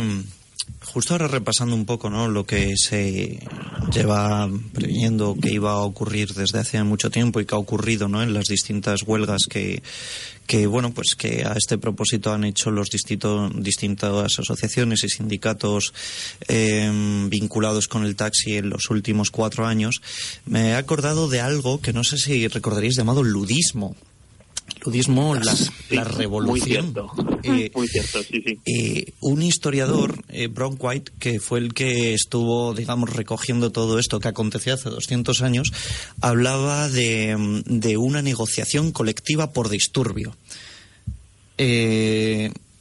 justo 0.86 1.14
ahora 1.14 1.28
repasando 1.28 1.76
un 1.76 1.86
poco 1.86 2.10
¿no? 2.10 2.28
lo 2.28 2.46
que 2.46 2.74
se 2.76 3.40
lleva 3.92 4.50
previendo 4.74 5.36
que 5.40 5.52
iba 5.52 5.72
a 5.72 5.78
ocurrir 5.82 6.34
desde 6.34 6.60
hace 6.60 6.82
mucho 6.84 7.10
tiempo 7.12 7.40
y 7.40 7.46
que 7.46 7.56
ha 7.56 7.58
ocurrido 7.58 8.08
¿no? 8.08 8.24
en 8.24 8.34
las 8.34 8.46
distintas 8.46 9.04
huelgas 9.04 9.44
que, 9.50 9.84
que 10.48 10.66
bueno 10.66 10.92
pues 10.92 11.16
que 11.16 11.44
a 11.46 11.54
este 11.54 11.78
propósito 11.78 12.34
han 12.34 12.46
hecho 12.46 12.72
los 12.72 12.90
distintos 12.90 13.52
distintas 13.56 14.40
asociaciones 14.40 15.04
y 15.04 15.10
sindicatos 15.10 15.94
em, 16.48 17.30
vinculados 17.30 17.88
con 17.88 18.06
el 18.06 18.16
taxi 18.16 18.56
en 18.56 18.70
los 18.70 18.90
últimos 18.90 19.30
cuatro 19.30 19.68
años. 19.68 20.02
Me 20.46 20.70
he 20.70 20.76
acordado 20.76 21.28
de 21.28 21.42
algo 21.42 21.82
que 21.82 21.94
no 21.94 22.04
sé 22.04 22.18
si 22.18 22.48
recordaréis 22.48 22.96
llamado 22.96 23.24
ludismo 23.24 23.96
ludismo, 24.84 25.36
la, 25.90 26.04
revolución. 26.04 26.94
Eh, 27.44 27.72
muy 27.76 27.88
cierto. 27.88 28.24
sí, 28.24 28.42
sí. 28.46 28.60
Eh, 28.66 29.14
un 29.22 29.42
historiador, 29.42 30.24
eh, 30.30 30.48
Brown 30.48 30.78
White, 30.80 31.12
que 31.20 31.40
fue 31.40 31.60
el 31.60 31.74
que 31.74 32.14
estuvo, 32.14 32.74
digamos, 32.74 33.12
recogiendo 33.12 33.72
todo 33.72 34.00
esto 34.00 34.20
que 34.20 34.28
aconteció 34.28 34.74
hace 34.74 34.90
200 34.90 35.42
años, 35.42 35.72
hablaba 36.22 36.90
de, 36.90 37.64
de 37.66 37.98
una 37.98 38.22
negociación 38.22 38.92
colectiva 38.92 39.52
por 39.52 39.70
disturbio. 39.70 40.36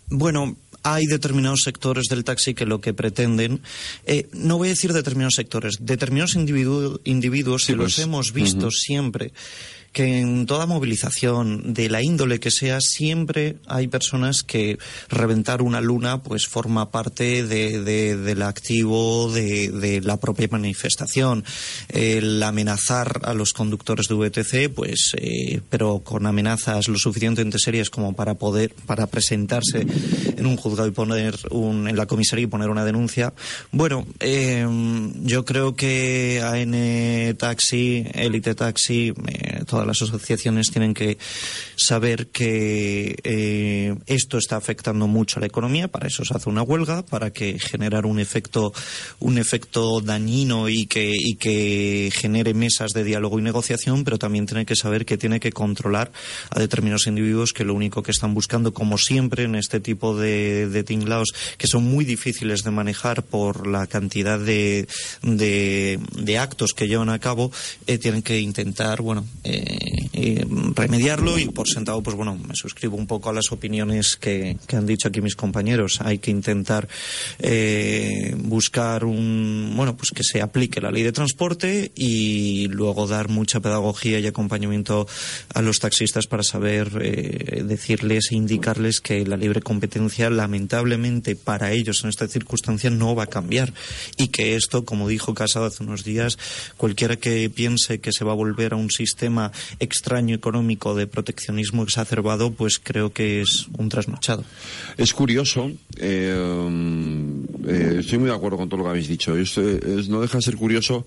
bueno, 0.09 0.57
hay 0.83 1.07
determinados 1.07 1.63
sectores 1.65 2.05
del 2.09 2.23
taxi 2.23 2.55
que 2.55 2.65
lo 2.65 2.81
que 2.81 2.95
pretenden, 2.95 3.61
no 4.33 4.59
voy 4.59 4.69
a 4.69 4.71
decir 4.71 4.93
determinados 4.93 5.35
sectores, 5.35 5.79
determinados 5.81 6.37
individuos 6.37 7.67
que 7.67 7.75
los 7.75 7.95
pues, 7.95 7.99
hemos 7.99 8.33
visto 8.33 8.71
siempre 8.71 9.33
que 9.97 10.19
en 10.19 10.45
toda 10.45 10.67
movilización, 10.67 11.73
de 11.73 11.89
la 11.89 12.03
índole 12.03 12.39
que 12.39 12.51
sea, 12.51 12.83
siempre 12.83 13.57
hay 13.67 13.89
personas 13.89 14.43
que 14.43 14.79
reventar 15.09 15.63
una 15.63 15.81
luna 15.81 16.23
pues 16.23 16.47
forma 16.47 16.91
parte 16.91 17.47
de, 17.47 17.81
del 17.83 18.43
activo 18.43 19.33
de, 19.33 20.03
la 20.05 20.19
propia 20.19 20.49
manifestación. 20.51 21.45
El 21.89 22.43
amenazar 22.43 23.23
a 23.25 23.33
los 23.33 23.55
conductores 23.55 24.09
de 24.09 24.17
VTC, 24.17 24.75
pues, 24.75 25.13
eh, 25.17 25.63
pero 25.71 26.01
con 26.01 26.27
amenazas 26.27 26.89
lo 26.89 26.99
suficientemente 26.99 27.59
serias 27.59 27.89
como 27.89 28.13
para 28.15 28.35
poder, 28.35 28.75
para 28.85 29.07
presentarse 29.07 29.87
en 30.37 30.45
un 30.45 30.59
juzgado 30.59 30.89
y 30.89 30.93
poner 30.93 31.39
un, 31.51 31.89
en 31.89 31.97
la 31.97 32.05
comisaría 32.05 32.45
y 32.45 32.49
poner 32.49 32.69
una 32.69 32.85
denuncia. 32.85 33.33
Bueno, 33.73 34.07
em, 34.21 35.25
yo 35.25 35.47
creo 35.47 35.75
que 35.75 36.43
AN 36.45 37.35
Taxi, 37.39 38.05
Elite 38.13 38.55
Taxi, 38.55 39.15
eh, 39.29 39.65
todas 39.67 39.86
las 39.87 40.03
asociaciones 40.03 40.71
tienen 40.71 40.95
que 40.95 41.19
saber 41.77 42.29
que 42.29 43.17
eh, 43.23 43.95
esto 44.07 44.39
está 44.39 44.57
afectando 44.57 45.07
mucho 45.07 45.39
a 45.39 45.41
la 45.41 45.47
economía, 45.47 45.89
para 45.89 46.09
eso 46.09 46.25
se 46.25 46.35
hace 46.35 46.49
una 46.49 46.63
huelga, 46.63 47.05
para 47.05 47.33
que 47.33 47.59
generar 47.59 48.07
un 48.07 48.19
efecto, 48.19 48.73
un 49.21 49.39
efecto 49.39 50.01
dañino 50.01 50.69
y 50.69 50.87
que, 50.87 51.13
y 51.15 51.37
que 51.37 52.11
genere 52.13 52.55
mesas 52.55 52.93
de 52.93 53.05
diálogo 53.05 53.39
y 53.39 53.43
negociación, 53.43 54.05
pero 54.05 54.19
también 54.19 54.47
tiene 54.47 54.67
que 54.67 54.77
saber 54.77 55.07
que 55.07 55.19
tiene 55.19 55.41
que 55.41 55.53
controlar 55.53 56.13
a 56.51 56.61
determinados 56.61 57.07
individuos 57.07 57.53
que 57.53 57.65
lo 57.65 57.75
único 57.75 58.03
que 58.03 58.11
están 58.11 58.35
buscando, 58.35 58.73
como 58.73 58.99
siempre 58.99 59.45
en 59.45 59.55
este 59.55 59.81
tipo 59.81 60.17
de, 60.17 60.69
de 60.69 60.85
tinglaos, 60.85 61.29
que 61.59 61.67
son 61.67 61.85
muy 61.85 62.05
difíciles 62.05 62.63
de 62.63 62.71
manejar 62.71 63.23
por 63.23 63.67
la 63.67 63.87
cantidad 63.87 64.39
de, 64.39 64.87
de, 65.23 66.39
actos 66.39 66.73
que 66.75 66.87
llevan 66.87 67.09
a 67.09 67.19
cabo, 67.19 67.51
eh, 67.87 67.99
tienen 67.99 68.23
que 68.23 68.41
intentar, 68.41 69.01
bueno, 69.01 69.27
eh, 69.45 69.76
eh, 70.13 70.45
remediarlo 70.75 71.39
y 71.39 71.47
por 71.47 71.69
sentado, 71.69 72.03
pues 72.03 72.17
bueno, 72.17 72.37
me 72.37 72.55
suscribo 72.55 72.97
un 72.97 73.07
poco 73.07 73.31
a 73.31 73.33
las 73.33 73.53
opiniones 73.53 74.17
que, 74.17 74.57
que 74.67 74.77
han 74.77 74.87
dicho 74.87 75.09
aquí 75.09 75.21
mis 75.21 75.37
compañeros. 75.37 76.01
Hay 76.01 76.19
que 76.19 76.31
intentar 76.31 76.89
eh, 77.39 78.35
buscar 78.39 79.05
un, 79.05 79.73
bueno, 79.77 79.97
pues 79.97 80.11
que 80.11 80.23
se 80.23 80.41
aplique 80.43 80.81
la 80.81 80.91
ley 80.91 81.03
de 81.03 81.13
transporte 81.13 81.93
y 81.95 82.69
luego 82.69 83.07
dar 83.07 83.29
mucha 83.29 83.61
pedagogía 83.61 84.19
y 84.19 84.27
acompañamiento 84.27 85.07
a 85.55 85.63
los 85.63 85.79
taxistas 85.79 86.27
para 86.27 86.43
saber 86.43 86.91
eh, 87.01 87.63
decirles 87.65 88.29
e 88.31 88.37
indicarles 88.37 89.01
que 89.01 89.25
la 89.27 89.37
libre 89.37 89.61
competencia, 89.61 90.31
lamentablemente 90.31 91.37
para 91.37 91.73
ellos 91.73 92.03
en 92.05 92.11
esta 92.11 92.29
circunstancia, 92.29 92.91
no 92.91 93.15
va 93.15 93.25
a 93.25 93.29
cambiar 93.29 93.73
y 94.17 94.29
que 94.29 94.57
esto, 94.57 94.85
como 94.85 95.09
dijo 95.09 95.35
Casado 95.35 95.67
hace 95.67 95.83
unos 95.83 96.05
días, 96.05 96.39
cualquiera 96.77 97.17
que 97.17 97.51
piense 97.51 98.01
que 98.01 98.13
se 98.13 98.25
va 98.25 98.33
a 98.33 98.37
volver 98.37 98.73
a 98.73 98.77
un 98.77 98.91
sistema 98.91 99.53
extraño 99.81 100.35
económico 100.35 100.95
de 100.95 101.07
proteccionismo 101.07 101.83
exacerbado, 101.83 102.53
pues 102.53 102.79
creo 102.83 103.13
que 103.13 103.41
es 103.41 103.67
un 103.79 103.89
trasnochado. 103.89 104.45
Es 104.97 105.13
curioso, 105.13 105.71
eh, 105.99 106.35
eh, 107.69 107.97
estoy 108.01 108.19
muy 108.19 108.29
de 108.29 108.35
acuerdo 108.35 108.57
con 108.59 108.69
todo 108.69 108.79
lo 108.79 108.85
que 108.85 108.91
habéis 108.91 109.09
dicho. 109.09 109.37
Es- 109.37 109.57
no 110.09 110.21
deja 110.21 110.39
de 110.39 110.43
ser 110.43 110.57
curioso 110.57 111.07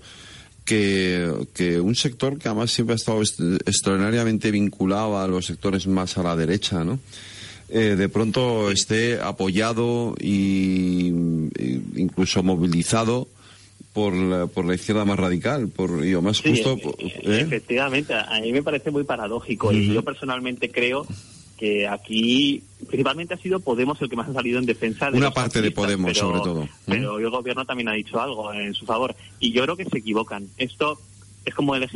que, 0.64 1.32
que 1.54 1.80
un 1.80 1.94
sector 1.94 2.38
que 2.38 2.48
además 2.48 2.70
siempre 2.70 2.92
ha 2.94 2.96
estado 2.96 3.22
est- 3.22 3.40
extraordinariamente 3.66 4.50
vinculado 4.50 5.18
a 5.18 5.26
los 5.26 5.46
sectores 5.46 5.86
más 5.86 6.16
a 6.18 6.22
la 6.22 6.36
derecha, 6.36 6.84
¿no? 6.84 7.00
Eh, 7.72 7.94
de 7.96 8.08
pronto 8.08 8.70
esté 8.70 9.20
apoyado 9.20 10.14
y 10.20 11.06
incluso 11.96 12.42
movilizado 12.42 13.28
por 13.92 14.14
la, 14.14 14.46
por 14.46 14.64
la 14.64 14.74
izquierda 14.74 15.04
más 15.04 15.18
radical, 15.18 15.68
por 15.68 16.04
y 16.06 16.14
más 16.20 16.36
Sí, 16.38 16.50
justo. 16.62 16.76
eh, 16.98 17.20
¿eh? 17.24 17.40
Efectivamente, 17.40 18.14
a 18.14 18.40
mí 18.40 18.52
me 18.52 18.62
parece 18.62 18.90
muy 18.90 19.04
paradójico 19.04 19.72
y 19.72 19.92
yo 19.92 20.02
personalmente 20.04 20.70
creo 20.70 21.06
que 21.58 21.86
aquí 21.86 22.62
principalmente 22.86 23.34
ha 23.34 23.36
sido 23.36 23.60
Podemos 23.60 24.00
el 24.00 24.08
que 24.08 24.16
más 24.16 24.28
ha 24.28 24.32
salido 24.32 24.58
en 24.58 24.64
defensa 24.66 25.10
de 25.10 25.18
Una 25.18 25.30
parte 25.30 25.60
de 25.60 25.70
Podemos, 25.72 26.12
pero- 26.12 26.20
sobre 26.28 26.40
todo. 26.40 26.62
¿eh? 26.64 26.68
Pero 26.86 27.18
el 27.18 27.28
gobierno 27.30 27.64
también 27.66 27.88
ha 27.88 27.92
dicho 27.92 28.20
algo 28.20 28.52
en 28.54 28.72
su 28.74 28.86
favor 28.86 29.14
y 29.40 29.52
yo 29.52 29.62
creo 29.64 29.76
que 29.76 29.84
se 29.84 29.98
equivocan. 29.98 30.48
Esto 30.56 30.98
es 31.44 31.54
como 31.54 31.74
el 31.74 31.86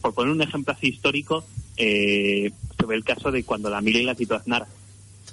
por 0.00 0.14
poner 0.14 0.32
un 0.32 0.42
ejemplo 0.42 0.74
así 0.74 0.88
histórico, 0.88 1.44
eh, 1.76 2.50
se 2.78 2.86
ve 2.86 2.94
el 2.94 3.04
caso 3.04 3.30
de 3.32 3.42
cuando 3.44 3.70
la 3.70 3.80
Mili 3.80 4.02
la 4.04 4.14
quitó 4.14 4.34
Aznar, 4.36 4.66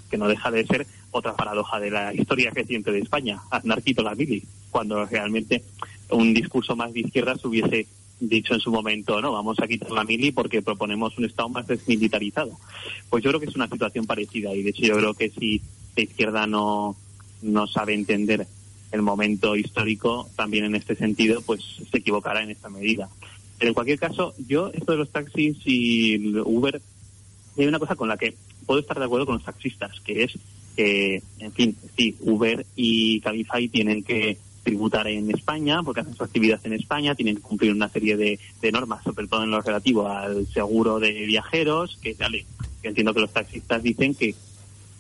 que 0.10 0.18
no 0.18 0.28
deja 0.28 0.50
de 0.52 0.66
ser 0.66 0.88
otra 1.12 1.36
paradoja 1.36 1.80
de 1.80 1.92
la 1.92 2.14
historia 2.14 2.50
reciente 2.52 2.92
de 2.92 3.00
España. 3.00 3.40
Aznar 3.52 3.84
quitó 3.84 4.04
la 4.04 4.16
Mili, 4.16 4.44
cuando 4.72 5.06
realmente 5.06 5.64
un 6.12 6.34
discurso 6.34 6.76
más 6.76 6.94
de 6.94 7.02
izquierda 7.02 7.36
se 7.36 7.48
hubiese 7.48 7.88
dicho 8.20 8.54
en 8.54 8.60
su 8.60 8.72
momento, 8.72 9.22
no, 9.22 9.32
vamos 9.32 9.60
a 9.60 9.68
quitar 9.68 9.92
la 9.92 10.04
mili 10.04 10.32
porque 10.32 10.62
proponemos 10.62 11.18
un 11.18 11.26
Estado 11.26 11.50
más 11.50 11.68
desmilitarizado. 11.68 12.58
Pues 13.10 13.24
yo 13.24 13.30
creo 13.30 13.40
que 13.40 13.48
es 13.48 13.56
una 13.56 13.68
situación 13.68 14.06
parecida 14.06 14.54
y 14.54 14.64
de 14.64 14.72
hecho 14.72 14.84
yo 14.84 14.98
creo 14.98 15.14
que 15.14 15.30
si 15.30 15.62
la 15.96 16.04
izquierda 16.04 16.48
no, 16.48 16.96
no 17.42 17.68
sabe 17.68 17.94
entender 17.94 18.48
el 18.92 19.02
momento 19.02 19.56
histórico 19.56 20.30
también 20.36 20.66
en 20.66 20.76
este 20.76 20.96
sentido, 20.96 21.42
pues 21.42 21.62
se 21.92 21.98
equivocará 21.98 22.42
en 22.42 22.52
esta 22.52 22.70
medida. 22.70 23.10
Pero 23.60 23.70
en 23.70 23.74
cualquier 23.74 24.00
caso, 24.00 24.34
yo 24.48 24.72
esto 24.74 24.94
de 24.94 25.00
los 25.00 25.12
taxis 25.12 25.58
y 25.66 26.38
Uber, 26.40 26.82
hay 27.58 27.66
una 27.66 27.80
cosa 27.80 27.96
con 27.96 28.08
la 28.08 28.18
que 28.18 28.36
puedo 28.66 28.80
estar 28.80 28.98
de 28.98 29.06
acuerdo 29.06 29.26
con 29.26 29.36
los 29.36 29.44
taxistas, 29.46 30.00
que 30.02 30.24
es 30.24 30.34
que, 30.76 31.24
en 31.40 31.52
fin, 31.54 31.76
sí, 31.98 32.16
Uber 32.22 32.66
y 32.76 33.20
Cabify 33.22 33.68
tienen 33.68 34.04
que 34.04 34.38
tributar 34.68 35.08
en 35.08 35.32
España 35.32 35.82
porque 35.82 36.02
hacen 36.02 36.14
su 36.14 36.26
actividad 36.26 36.60
en 36.66 36.74
España, 36.74 37.16
tienen 37.16 37.38
que 37.38 37.42
cumplir 37.42 37.72
una 37.72 37.88
serie 37.88 38.18
de, 38.18 38.38
de 38.62 38.72
normas, 38.74 39.02
sobre 39.02 39.26
todo 39.26 39.44
en 39.44 39.52
lo 39.52 39.62
relativo 39.62 40.10
al 40.10 40.46
seguro 40.48 41.00
de 41.00 41.14
viajeros, 41.26 41.98
que 42.02 42.14
vale, 42.16 42.46
yo 42.84 42.90
entiendo 42.90 43.14
que 43.14 43.22
los 43.22 43.32
taxistas 43.32 43.82
dicen 43.82 44.14
que 44.14 44.36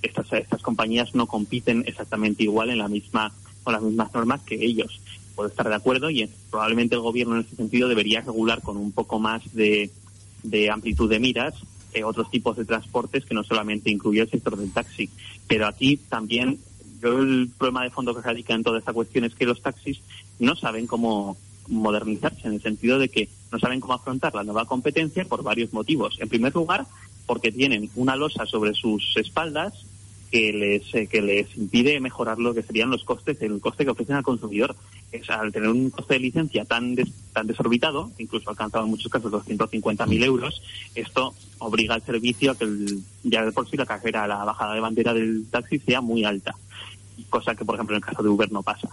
estas, 0.01 0.31
estas 0.31 0.61
compañías 0.61 1.13
no 1.15 1.27
compiten 1.27 1.83
exactamente 1.85 2.43
igual 2.43 2.69
en 2.69 2.77
la 2.77 2.87
misma 2.87 3.33
con 3.63 3.73
las 3.73 3.81
mismas 3.81 4.13
normas 4.13 4.41
que 4.43 4.55
ellos. 4.55 5.01
Puedo 5.35 5.49
estar 5.49 5.67
de 5.67 5.75
acuerdo 5.75 6.09
y 6.09 6.21
eh, 6.21 6.29
probablemente 6.49 6.95
el 6.95 7.01
gobierno 7.01 7.35
en 7.35 7.41
ese 7.41 7.57
sentido 7.57 7.89
debería 7.89 8.21
regular 8.21 8.61
con 8.61 8.77
un 8.77 8.93
poco 8.93 9.19
más 9.19 9.53
de, 9.53 9.91
de 10.43 10.71
amplitud 10.71 11.09
de 11.09 11.19
miras 11.19 11.55
eh, 11.93 12.05
otros 12.05 12.31
tipos 12.31 12.55
de 12.55 12.63
transportes 12.63 13.25
que 13.25 13.33
no 13.33 13.43
solamente 13.43 13.91
incluye 13.91 14.21
el 14.21 14.29
sector 14.29 14.55
del 14.55 14.71
taxi. 14.71 15.09
Pero 15.45 15.67
aquí 15.67 15.97
también 15.97 16.57
yo 17.01 17.19
el 17.19 17.49
problema 17.57 17.83
de 17.83 17.89
fondo 17.89 18.13
que 18.15 18.21
radica 18.21 18.53
en 18.53 18.63
toda 18.63 18.79
esta 18.79 18.93
cuestión 18.93 19.23
es 19.25 19.35
que 19.35 19.45
los 19.45 19.61
taxis 19.61 19.99
no 20.39 20.55
saben 20.55 20.87
cómo 20.87 21.37
modernizarse 21.67 22.47
en 22.47 22.53
el 22.53 22.61
sentido 22.61 22.97
de 22.97 23.09
que 23.09 23.27
no 23.51 23.59
saben 23.59 23.79
cómo 23.79 23.93
afrontar 23.93 24.33
la 24.35 24.43
nueva 24.43 24.65
competencia 24.65 25.25
por 25.25 25.43
varios 25.43 25.73
motivos. 25.73 26.17
En 26.19 26.29
primer 26.29 26.53
lugar, 26.55 26.85
porque 27.25 27.51
tienen 27.51 27.89
una 27.95 28.15
losa 28.15 28.45
sobre 28.45 28.73
sus 28.73 29.15
espaldas 29.17 29.73
que 30.31 30.51
les 30.51 30.93
eh, 30.93 31.07
que 31.07 31.21
les 31.21 31.55
impide 31.57 31.99
mejorar 32.01 32.37
lo 32.37 32.53
que 32.53 32.61
serían 32.61 32.89
los 32.89 33.05
costes, 33.05 33.41
el 33.41 33.61
coste 33.61 33.85
que 33.85 33.91
ofrecen 33.91 34.15
al 34.17 34.23
consumidor. 34.23 34.75
Es 35.13 35.29
al 35.29 35.53
tener 35.53 35.69
un 35.69 35.89
coste 35.89 36.15
de 36.15 36.19
licencia 36.19 36.65
tan 36.65 36.95
des- 36.95 37.11
tan 37.31 37.47
desorbitado, 37.47 38.11
incluso 38.17 38.49
alcanzado 38.49 38.83
en 38.83 38.89
muchos 38.91 39.09
casos 39.09 39.31
250.000 39.31 40.23
euros, 40.25 40.61
esto 40.95 41.33
obliga 41.59 41.95
al 41.95 42.01
servicio 42.03 42.51
a 42.51 42.57
que 42.57 42.65
el- 42.65 42.99
ya 43.23 43.45
de 43.45 43.53
por 43.53 43.69
sí 43.69 43.77
la 43.77 43.85
carrera, 43.85 44.27
la 44.27 44.43
bajada 44.43 44.73
de 44.73 44.81
bandera 44.81 45.13
del 45.13 45.45
taxi 45.49 45.79
sea 45.79 46.01
muy 46.01 46.25
alta, 46.25 46.53
cosa 47.25 47.55
que 47.55 47.65
por 47.65 47.75
ejemplo 47.75 47.95
en 47.95 48.03
el 48.03 48.05
caso 48.05 48.23
de 48.23 48.29
Uber 48.29 48.51
no 48.51 48.63
pasa. 48.63 48.89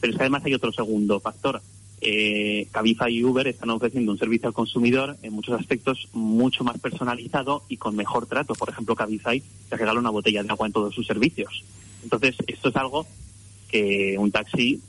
Pero 0.00 0.12
es 0.12 0.16
que 0.16 0.22
además 0.22 0.44
hay 0.44 0.54
otro 0.54 0.72
segundo 0.72 1.20
factor. 1.20 1.60
Eh, 2.00 2.68
Cabify 2.70 3.12
y 3.12 3.24
Uber 3.24 3.48
están 3.48 3.70
ofreciendo 3.70 4.12
un 4.12 4.18
servicio 4.18 4.48
al 4.48 4.54
consumidor 4.54 5.16
en 5.22 5.32
muchos 5.32 5.58
aspectos 5.58 6.08
mucho 6.12 6.62
más 6.62 6.78
personalizado 6.78 7.64
y 7.68 7.76
con 7.76 7.96
mejor 7.96 8.26
trato. 8.26 8.54
Por 8.54 8.68
ejemplo, 8.68 8.94
Cabify 8.94 9.42
te 9.68 9.76
regala 9.76 9.98
una 9.98 10.10
botella 10.10 10.42
de 10.42 10.50
agua 10.50 10.66
en 10.66 10.72
todos 10.72 10.94
sus 10.94 11.06
servicios. 11.06 11.64
Entonces, 12.04 12.36
esto 12.46 12.68
es 12.68 12.76
algo 12.76 13.06
que 13.68 14.16
un 14.18 14.30
taxi 14.30 14.80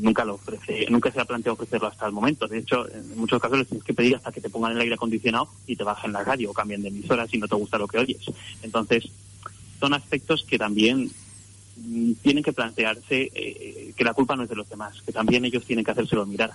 nunca 0.00 0.24
lo 0.24 0.34
ofrece, 0.34 0.86
nunca 0.90 1.12
se 1.12 1.20
ha 1.20 1.24
planteado 1.24 1.54
ofrecerlo 1.54 1.86
hasta 1.86 2.06
el 2.06 2.12
momento. 2.12 2.48
De 2.48 2.58
hecho, 2.58 2.90
en 2.92 3.16
muchos 3.16 3.40
casos 3.40 3.58
les 3.58 3.68
tienes 3.68 3.84
que 3.84 3.94
pedir 3.94 4.16
hasta 4.16 4.32
que 4.32 4.40
te 4.40 4.50
pongan 4.50 4.72
el 4.72 4.80
aire 4.80 4.94
acondicionado 4.94 5.48
y 5.66 5.76
te 5.76 5.84
bajen 5.84 6.12
la 6.12 6.24
radio 6.24 6.50
o 6.50 6.54
cambien 6.54 6.82
de 6.82 6.88
emisora 6.88 7.26
si 7.26 7.38
no 7.38 7.46
te 7.46 7.54
gusta 7.54 7.78
lo 7.78 7.86
que 7.86 7.98
oyes. 7.98 8.22
Entonces, 8.62 9.08
son 9.78 9.94
aspectos 9.94 10.44
que 10.44 10.58
también 10.58 11.10
tienen 12.22 12.42
que 12.42 12.52
plantearse 12.52 13.30
eh, 13.34 13.92
que 13.96 14.04
la 14.04 14.14
culpa 14.14 14.36
no 14.36 14.44
es 14.44 14.48
de 14.48 14.56
los 14.56 14.68
demás, 14.68 15.02
que 15.04 15.12
también 15.12 15.44
ellos 15.44 15.64
tienen 15.64 15.84
que 15.84 15.90
hacérselo 15.90 16.24
mirar. 16.26 16.52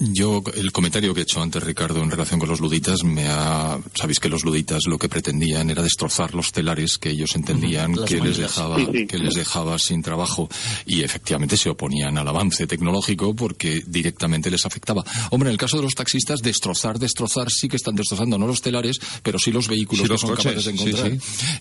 Yo, 0.00 0.42
el 0.54 0.70
comentario 0.70 1.12
que 1.12 1.20
he 1.20 1.22
hecho 1.24 1.42
antes, 1.42 1.62
Ricardo, 1.62 2.00
en 2.02 2.10
relación 2.10 2.38
con 2.38 2.48
los 2.48 2.60
luditas, 2.60 3.02
me 3.02 3.26
ha. 3.28 3.78
Sabéis 3.94 4.20
que 4.20 4.28
los 4.28 4.44
luditas 4.44 4.82
lo 4.86 4.96
que 4.98 5.08
pretendían 5.08 5.70
era 5.70 5.82
destrozar 5.82 6.34
los 6.34 6.52
telares 6.52 6.98
que 6.98 7.10
ellos 7.10 7.34
entendían 7.34 7.96
Las 7.96 8.08
que 8.08 8.20
les, 8.20 8.36
dejaba, 8.36 8.76
Sí, 8.76 8.86
sí. 8.92 9.06
que 9.06 9.18
les 9.18 9.34
dejaba 9.34 9.78
sin 9.78 10.02
trabajo. 10.02 10.48
Y 10.86 11.02
efectivamente 11.02 11.56
se 11.56 11.68
oponían 11.70 12.16
al 12.16 12.28
avance 12.28 12.66
tecnológico 12.68 13.34
porque 13.34 13.82
directamente 13.86 14.50
les 14.50 14.64
afectaba. 14.64 15.04
Hombre, 15.30 15.48
en 15.48 15.52
el 15.54 15.58
caso 15.58 15.78
de 15.78 15.82
los 15.82 15.94
taxistas, 15.94 16.42
destrozar, 16.42 16.98
destrozar, 16.98 17.50
sí 17.50 17.68
que 17.68 17.76
están 17.76 17.96
destrozando, 17.96 18.38
no 18.38 18.46
los 18.46 18.62
telares, 18.62 19.00
pero 19.24 19.38
sí 19.38 19.50
los 19.50 19.66
vehículos 19.66 20.02
Sí, 20.02 20.06
que 20.06 20.12
los 20.12 20.20
son 20.20 20.30
coches, 20.30 20.44
capaces 20.44 20.64
de 20.64 20.72
sí, 20.78 20.88
encontrar. 20.90 21.12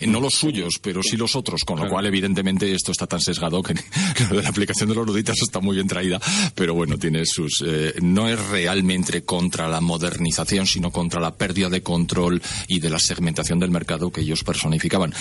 Eh, 0.02 0.08
No 0.08 0.20
los 0.20 0.36
suyos, 0.36 0.76
pero 0.82 1.02
sí 1.02 1.18
los 1.18 1.36
otros, 1.36 1.62
con 1.66 1.80
lo 1.80 1.90
cual, 1.90 2.06
evidentemente, 2.06 2.72
esto 2.72 2.92
está 2.92 3.08
tan 3.08 3.20
sesgado 3.22 3.64
que, 3.64 3.74
de 4.30 4.42
la 4.44 4.50
aplicación 4.50 4.90
de 4.90 4.96
los 4.96 5.08
luditas 5.08 5.38
está 5.42 5.60
muy 5.60 5.76
bien 5.76 5.88
traída, 5.88 6.20
pero 6.54 6.76
bueno, 6.76 6.98
tiene 7.00 7.26
sus. 7.26 7.64
eh, 7.66 7.96
no 8.02 8.27
es 8.28 8.40
realmente 8.48 9.24
contra 9.24 9.68
la 9.68 9.82
modernización, 9.82 10.68
sino 10.68 10.92
contra 10.92 11.20
la 11.20 11.36
pérdida 11.36 11.70
de 11.70 11.84
control 11.84 12.42
y 12.68 12.80
de 12.80 12.90
la 12.90 13.00
segmentación 13.00 13.60
del 13.60 13.72
mercado 13.72 14.12
que 14.12 14.22
ellos 14.22 14.44
personificaban. 14.44 15.14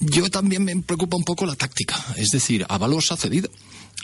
Yo 0.00 0.30
también 0.30 0.64
me 0.64 0.76
preocupa 0.82 1.16
un 1.16 1.24
poco 1.24 1.46
la 1.46 1.56
táctica, 1.56 1.96
es 2.16 2.30
decir, 2.30 2.66
Avalos 2.68 3.12
ha 3.12 3.16
cedido. 3.16 3.50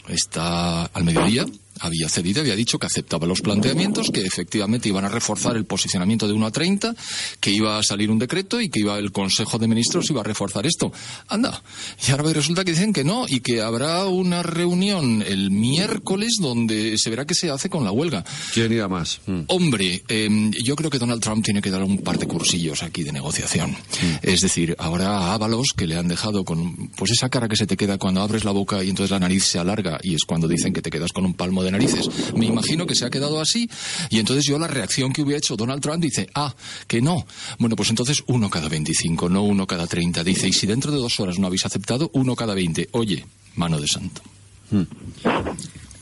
Está 0.07 0.85
al 0.85 1.03
mediodía, 1.03 1.45
había 1.79 2.09
cedido, 2.09 2.41
había 2.41 2.55
dicho 2.55 2.79
que 2.79 2.87
aceptaba 2.87 3.27
los 3.27 3.41
planteamientos, 3.41 4.09
que 4.11 4.21
efectivamente 4.21 4.89
iban 4.89 5.05
a 5.05 5.09
reforzar 5.09 5.55
el 5.55 5.65
posicionamiento 5.65 6.27
de 6.27 6.33
1 6.33 6.45
a 6.45 6.51
30, 6.51 6.95
que 7.39 7.51
iba 7.51 7.77
a 7.77 7.83
salir 7.83 8.11
un 8.11 8.19
decreto 8.19 8.61
y 8.61 8.69
que 8.69 8.81
iba 8.81 8.97
el 8.97 9.11
Consejo 9.11 9.57
de 9.57 9.67
Ministros 9.67 10.09
iba 10.09 10.21
a 10.21 10.23
reforzar 10.23 10.65
esto. 10.65 10.91
Anda, 11.27 11.61
y 12.07 12.11
ahora 12.11 12.23
resulta 12.33 12.63
que 12.63 12.71
dicen 12.71 12.93
que 12.93 13.03
no 13.03 13.25
y 13.27 13.39
que 13.39 13.61
habrá 13.61 14.05
una 14.05 14.43
reunión 14.43 15.23
el 15.25 15.51
miércoles 15.51 16.35
donde 16.39 16.97
se 16.97 17.09
verá 17.09 17.25
qué 17.25 17.33
se 17.33 17.49
hace 17.49 17.69
con 17.69 17.83
la 17.83 17.91
huelga. 17.91 18.23
¿Quién 18.53 18.71
irá 18.71 18.87
más? 18.87 19.21
Mm. 19.25 19.41
Hombre, 19.47 20.03
em, 20.07 20.51
yo 20.51 20.75
creo 20.75 20.89
que 20.89 20.99
Donald 20.99 21.21
Trump 21.21 21.43
tiene 21.43 21.61
que 21.61 21.69
dar 21.69 21.83
un 21.83 21.99
par 21.99 22.17
de 22.17 22.27
cursillos 22.27 22.83
aquí 22.83 23.03
de 23.03 23.11
negociación. 23.11 23.71
Mm. 23.71 24.17
Es 24.21 24.41
decir, 24.41 24.75
ahora 24.79 25.17
a 25.17 25.33
Ábalos, 25.33 25.67
que 25.75 25.87
le 25.87 25.97
han 25.97 26.07
dejado 26.07 26.43
con 26.43 26.89
pues 26.89 27.11
esa 27.11 27.29
cara 27.29 27.47
que 27.47 27.55
se 27.55 27.67
te 27.67 27.77
queda 27.77 27.97
cuando 27.97 28.21
abres 28.21 28.43
la 28.43 28.51
boca 28.51 28.83
y 28.83 28.89
entonces 28.89 29.11
la 29.11 29.19
nariz 29.19 29.45
se 29.45 29.59
alarga 29.59 29.99
y 30.01 30.15
es 30.15 30.25
cuando 30.25 30.47
dicen 30.47 30.73
que 30.73 30.81
te 30.81 30.89
quedas 30.89 31.11
con 31.11 31.25
un 31.25 31.33
palmo 31.33 31.63
de 31.63 31.66
narices. 31.71 32.09
Me 32.35 32.45
imagino 32.45 32.85
que 32.85 32.95
se 32.95 33.05
ha 33.05 33.09
quedado 33.09 33.39
así 33.39 33.69
y 34.09 34.19
entonces 34.19 34.45
yo 34.45 34.59
la 34.59 34.67
reacción 34.67 35.13
que 35.13 35.21
hubiera 35.21 35.37
hecho 35.37 35.55
Donald 35.55 35.81
Trump 35.81 36.01
dice, 36.01 36.29
ah, 36.35 36.53
que 36.87 37.01
no. 37.01 37.25
Bueno, 37.59 37.75
pues 37.75 37.89
entonces 37.89 38.23
uno 38.27 38.49
cada 38.49 38.69
25, 38.69 39.29
no 39.29 39.43
uno 39.43 39.67
cada 39.67 39.87
30. 39.87 40.23
Dice, 40.23 40.47
y 40.47 40.53
si 40.53 40.67
dentro 40.67 40.91
de 40.91 40.97
dos 40.97 41.19
horas 41.19 41.39
no 41.39 41.47
habéis 41.47 41.65
aceptado, 41.65 42.09
uno 42.13 42.35
cada 42.35 42.53
20. 42.53 42.89
Oye, 42.91 43.25
mano 43.55 43.79
de 43.79 43.87
santo. 43.87 44.21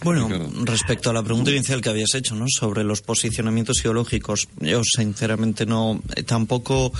Bueno, 0.05 0.29
respecto 0.65 1.09
a 1.09 1.13
la 1.13 1.23
pregunta 1.23 1.49
inicial 1.49 1.81
que 1.81 1.89
habías 1.89 2.13
hecho, 2.13 2.35
¿no? 2.35 2.45
Sobre 2.47 2.83
los 2.83 3.01
posicionamientos 3.01 3.79
ideológicos, 3.79 4.47
yo 4.59 4.83
sinceramente 4.83 5.65
no, 5.65 5.99
eh, 6.15 6.21
tampoco 6.21 6.93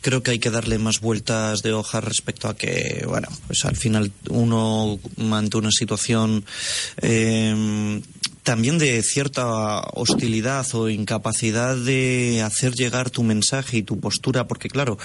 creo 0.00 0.22
que 0.22 0.30
hay 0.30 0.38
que 0.38 0.52
darle 0.52 0.78
más 0.78 1.00
vueltas 1.00 1.62
de 1.62 1.72
hoja 1.72 2.00
respecto 2.00 2.46
a 2.46 2.54
que, 2.54 3.04
bueno, 3.08 3.26
pues 3.48 3.64
al 3.64 3.74
final 3.74 4.12
uno 4.30 5.00
mante 5.16 5.56
una 5.56 5.72
situación 5.72 6.44
eh, 6.98 8.00
también 8.44 8.78
de 8.78 9.02
cierta 9.02 9.80
hostilidad 9.94 10.64
o 10.74 10.88
incapacidad 10.88 11.76
de 11.76 12.42
hacer 12.42 12.74
llegar 12.74 13.10
tu 13.10 13.24
mensaje 13.24 13.78
y 13.78 13.82
tu 13.82 13.98
postura, 13.98 14.46
porque 14.46 14.68
claro, 14.68 14.98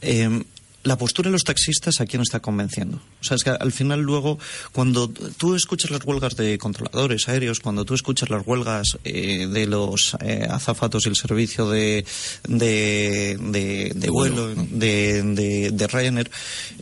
eh, 0.00 0.42
la 0.84 0.96
postura 0.96 1.28
de 1.28 1.32
los 1.32 1.44
taxistas 1.44 2.00
a 2.00 2.06
quién 2.06 2.22
está 2.22 2.40
convenciendo. 2.40 2.98
O 3.20 3.24
sea, 3.24 3.36
es 3.36 3.42
que 3.42 3.50
al 3.50 3.72
final 3.72 4.00
luego, 4.00 4.38
cuando 4.72 5.08
tú 5.08 5.54
escuchas 5.54 5.90
las 5.90 6.04
huelgas 6.04 6.36
de 6.36 6.58
controladores 6.58 7.28
aéreos, 7.28 7.60
cuando 7.60 7.84
tú 7.84 7.94
escuchas 7.94 8.30
las 8.30 8.46
huelgas 8.46 8.98
eh, 9.02 9.46
de 9.46 9.66
los 9.66 10.16
eh, 10.20 10.46
azafatos 10.48 11.06
y 11.06 11.08
el 11.08 11.16
servicio 11.16 11.68
de, 11.70 12.04
de, 12.46 13.38
de, 13.40 13.92
de 13.94 14.10
vuelo 14.10 14.54
de, 14.54 15.22
de, 15.22 15.70
de 15.72 15.86
Ryanair, 15.86 16.30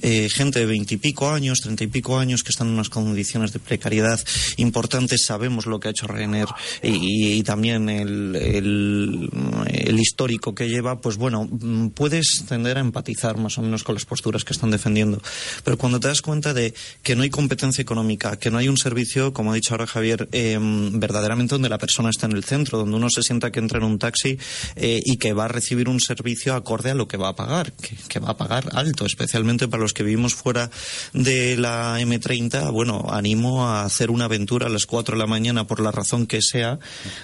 eh, 0.03 0.28
gente 0.28 0.59
de 0.59 0.66
veintipico 0.66 1.30
años, 1.30 1.61
treinta 1.61 1.84
y 1.84 1.86
pico 1.86 2.18
años 2.18 2.42
que 2.42 2.50
están 2.50 2.68
en 2.68 2.74
unas 2.74 2.88
condiciones 2.88 3.53
de 3.53 3.61
precariedad 3.61 4.20
importantes, 4.57 5.24
sabemos 5.24 5.66
lo 5.66 5.78
que 5.78 5.88
ha 5.88 5.90
hecho 5.92 6.09
Ryanair 6.09 6.48
y, 6.82 7.34
y 7.34 7.42
también 7.44 7.88
el, 7.88 8.34
el, 8.34 9.30
el 9.68 10.00
histórico 10.00 10.55
que 10.55 10.68
lleva, 10.68 11.00
pues 11.00 11.16
bueno, 11.16 11.48
puedes 11.94 12.44
tender 12.48 12.78
a 12.78 12.80
empatizar 12.80 13.36
más 13.36 13.59
o 13.59 13.62
menos 13.62 13.84
con 13.84 13.91
las 13.93 14.05
posturas 14.05 14.45
que 14.45 14.53
están 14.53 14.70
defendiendo. 14.70 15.20
Pero 15.64 15.78
cuando 15.78 16.01
te 16.01 16.09
das 16.09 16.22
cuenta 16.22 16.55
de 16.55 16.74
que 17.03 17.16
no 17.16 17.22
hay 17.22 17.30
competencia 17.30 17.82
económica, 17.82 18.38
que 18.38 18.51
no 18.51 18.59
hay 18.59 18.68
un 18.68 18.76
servicio, 18.76 19.32
como 19.32 19.53
ha 19.53 19.55
dicho 19.55 19.74
ahora 19.74 19.86
Javier, 19.86 20.28
eh, 20.32 20.59
verdaderamente 20.61 21.55
donde 21.55 21.68
la 21.68 21.78
persona 21.78 22.11
está 22.11 22.26
en 22.26 22.32
el 22.32 22.45
centro, 22.45 22.78
donde 22.78 22.97
uno 22.97 23.09
se 23.11 23.22
sienta 23.22 23.51
que 23.51 23.61
entra 23.61 23.78
en 23.78 23.84
un 23.84 23.99
taxi 23.99 24.38
eh, 24.76 25.01
y 25.05 25.16
que 25.16 25.32
va 25.32 25.47
a 25.47 25.49
recibir 25.49 25.88
un 25.88 26.01
servicio 26.01 26.55
acorde 26.55 26.90
a 26.90 26.95
lo 26.95 27.09
que 27.09 27.16
va 27.16 27.28
a 27.28 27.36
pagar, 27.36 27.72
que, 28.09 28.18
va 28.18 28.30
a 28.30 28.36
pagar 28.36 28.70
alto, 28.72 29.07
especialmente 29.07 29.68
para 29.68 29.82
los 29.82 29.93
que 29.93 30.03
vivimos 30.03 30.34
fuera 30.34 30.70
de 31.12 31.57
la 31.57 32.01
M30. 32.01 32.72
Bueno, 32.72 33.07
animo 33.11 33.66
a 33.66 33.84
hacer 33.84 34.11
una 34.11 34.26
aventura 34.26 34.66
a 34.66 34.70
las 34.70 34.86
4 34.86 35.16
de 35.16 35.18
la 35.18 35.26
mañana, 35.26 35.66
por 35.66 35.80
la 35.80 35.90
razón 35.90 36.26
que 36.26 36.40
sea, 36.40 36.78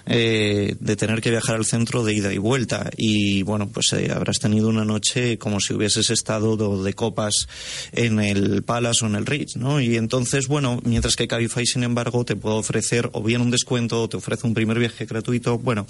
eh, 0.07 0.77
de 0.79 0.97
tener 0.97 1.21
que 1.21 1.31
viajar 1.31 1.57
al 1.57 1.65
centro 1.65 2.05
de 2.05 2.15
ida 2.15 2.33
y 2.33 2.39
vuelta. 2.39 2.91
Y 2.97 3.43
bueno, 3.43 3.69
pues 3.69 3.93
habrás 4.15 4.39
tenido 4.39 4.69
una 4.69 4.85
noche 4.85 5.39
como 5.39 5.61
si 5.61 5.75
hubieses 5.75 6.11
estado 6.11 6.57
de 6.59 6.95
copas 6.95 7.49
en 7.93 8.21
el 8.21 8.63
Palace 8.63 9.05
o 9.05 9.09
en 9.09 9.15
el 9.15 9.27
Ritz, 9.27 9.57
¿no? 9.57 9.81
Y 9.81 9.97
entonces, 9.97 10.49
bueno, 10.49 10.81
mientras 10.85 11.17
que 11.17 11.29
Cabify, 11.29 11.65
sin 11.67 11.85
embargo, 11.85 12.25
te 12.25 12.37
puede 12.37 12.57
ofrecer 12.57 13.09
o 13.13 13.23
bien 13.23 13.41
un 13.41 13.51
descuento 13.51 14.03
o 14.03 14.09
te 14.09 14.17
ofrece 14.17 14.47
un 14.47 14.55
primer 14.55 14.79
viaje 14.79 15.07
gratuito. 15.07 15.59
Bueno, 15.59 15.87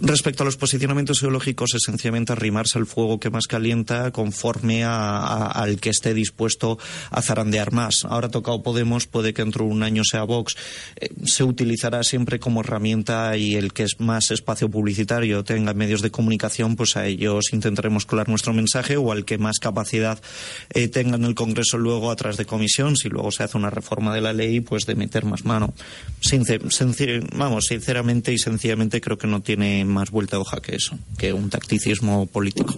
respecto 0.00 0.42
a 0.42 0.46
los 0.46 0.56
posicionamientos 0.56 1.20
ideológicos, 1.20 1.74
es 1.74 1.82
sencillamente 1.84 2.32
arrimarse 2.32 2.78
al 2.78 2.86
fuego 2.86 3.20
que 3.20 3.30
más 3.30 3.46
calienta 3.46 4.10
conforme 4.10 4.84
a, 4.84 5.46
al 5.46 5.78
que 5.80 5.90
esté 5.90 6.14
dispuesto 6.14 6.78
a 7.10 7.22
zarandear 7.22 7.72
más. 7.72 8.04
Ahora 8.04 8.28
tocado 8.28 8.62
Podemos, 8.62 9.06
puede 9.06 9.34
que 9.34 9.42
dentro 9.42 9.64
de 9.64 9.70
un 9.70 9.82
año 9.82 10.02
sea 10.04 10.24
Vox. 10.24 10.56
Eh, 10.96 11.10
se 11.24 11.44
utilizará 11.44 12.02
siempre 12.02 12.38
como 12.38 12.60
herramienta 12.60 13.36
y 13.36 13.54
el 13.54 13.72
que 13.72 13.84
es 13.84 13.98
más 13.98 14.30
espacio 14.30 14.70
publicitario 14.70 15.44
tenga 15.44 15.74
medios 15.74 16.02
de 16.02 16.10
comunicación, 16.10 16.76
pues 16.76 16.96
a 16.96 17.06
ellos 17.06 17.52
intentaremos 17.52 18.06
colar 18.06 18.28
nuestro 18.28 18.52
mensaje 18.52 18.96
o 18.96 19.12
al 19.12 19.24
que 19.24 19.38
más 19.38 19.58
capacidad 19.82 20.22
eh, 20.70 20.88
tenga 20.88 21.16
en 21.16 21.24
el 21.24 21.34
Congreso 21.34 21.76
luego 21.76 22.10
a 22.10 22.16
través 22.16 22.36
de 22.36 22.46
comisión, 22.46 22.96
si 22.96 23.08
luego 23.08 23.30
se 23.32 23.42
hace 23.42 23.58
una 23.58 23.70
reforma 23.70 24.14
de 24.14 24.20
la 24.20 24.32
ley, 24.32 24.60
pues 24.60 24.86
de 24.86 24.94
meter 24.94 25.24
más 25.24 25.44
mano. 25.44 25.74
Sincer, 26.20 26.70
sincer, 26.70 27.24
vamos, 27.34 27.66
sinceramente 27.66 28.32
y 28.32 28.38
sencillamente 28.38 29.00
creo 29.00 29.18
que 29.18 29.26
no 29.26 29.42
tiene 29.42 29.84
más 29.84 30.10
vuelta 30.10 30.36
de 30.36 30.42
hoja 30.42 30.60
que 30.60 30.76
eso, 30.76 30.96
que 31.18 31.32
un 31.32 31.50
tacticismo 31.50 32.26
político. 32.26 32.74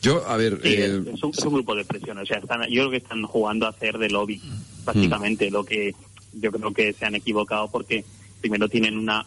Yo, 0.00 0.26
a 0.26 0.36
ver. 0.36 0.60
Sí, 0.62 0.68
eh... 0.68 1.02
es, 1.14 1.22
un, 1.22 1.30
es, 1.30 1.44
un, 1.44 1.54
grupo 1.54 1.74
de 1.74 1.84
presión. 1.84 2.18
O 2.18 2.26
sea, 2.26 2.38
están, 2.38 2.62
yo 2.62 2.82
creo 2.82 2.90
que 2.90 2.96
están 2.98 3.22
jugando 3.24 3.66
a 3.66 3.70
hacer 3.70 3.98
de 3.98 4.08
lobby, 4.08 4.40
prácticamente. 4.84 5.50
Mm. 5.50 5.52
Lo 5.52 5.64
que 5.64 5.94
yo 6.32 6.52
creo 6.52 6.72
que 6.72 6.92
se 6.92 7.04
han 7.04 7.14
equivocado 7.14 7.68
porque 7.70 8.04
primero 8.40 8.68
tienen 8.68 8.96
una 8.96 9.26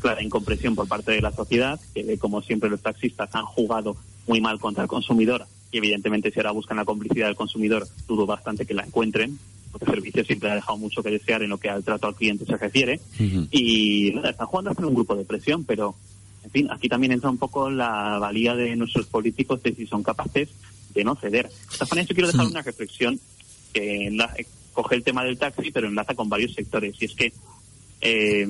clara 0.00 0.22
incompresión 0.22 0.74
por 0.74 0.88
parte 0.88 1.12
de 1.12 1.20
la 1.20 1.32
sociedad, 1.32 1.80
que 1.94 2.18
como 2.18 2.42
siempre 2.42 2.68
los 2.68 2.82
taxistas 2.82 3.34
han 3.34 3.44
jugado 3.44 3.96
muy 4.26 4.40
mal 4.40 4.58
contra 4.58 4.82
el 4.82 4.88
consumidor 4.88 5.46
y 5.76 5.78
evidentemente 5.78 6.30
si 6.30 6.40
ahora 6.40 6.52
buscan 6.52 6.78
la 6.78 6.86
complicidad 6.86 7.26
del 7.26 7.36
consumidor, 7.36 7.86
dudo 8.08 8.24
bastante 8.24 8.64
que 8.64 8.72
la 8.72 8.84
encuentren, 8.84 9.38
porque 9.70 9.84
el 9.84 9.92
servicio 9.92 10.24
siempre 10.24 10.50
ha 10.50 10.54
dejado 10.54 10.78
mucho 10.78 11.02
que 11.02 11.10
desear 11.10 11.42
en 11.42 11.50
lo 11.50 11.58
que 11.58 11.68
al 11.68 11.84
trato 11.84 12.06
al 12.06 12.14
cliente 12.14 12.46
se 12.46 12.56
refiere. 12.56 12.98
Uh 13.20 13.22
-huh. 13.22 13.48
Y 13.50 14.12
nada, 14.14 14.30
están 14.30 14.46
jugando 14.46 14.70
a 14.70 14.72
hacer 14.72 14.86
un 14.86 14.94
grupo 14.94 15.14
de 15.14 15.26
presión, 15.26 15.64
pero 15.64 15.94
en 16.44 16.50
fin, 16.50 16.68
aquí 16.70 16.88
también 16.88 17.12
entra 17.12 17.28
un 17.28 17.36
poco 17.36 17.68
la 17.68 18.18
valía 18.18 18.54
de 18.54 18.74
nuestros 18.74 19.06
políticos 19.06 19.62
de 19.62 19.74
si 19.74 19.86
son 19.86 20.02
capaces 20.02 20.48
de 20.94 21.04
no 21.04 21.14
ceder. 21.14 21.48
De 21.48 21.54
esta 21.70 21.84
manera 21.84 22.08
yo 22.08 22.14
quiero 22.14 22.30
dejar 22.32 22.46
una 22.46 22.62
reflexión 22.62 23.20
que 23.74 24.06
enla 24.06 24.34
coge 24.72 24.94
el 24.94 25.02
tema 25.02 25.24
del 25.24 25.38
taxi, 25.38 25.70
pero 25.72 25.88
enlaza 25.88 26.14
con 26.14 26.30
varios 26.30 26.54
sectores. 26.54 26.94
Y 27.00 27.04
es 27.04 27.14
que 27.14 27.32
eh, 28.00 28.48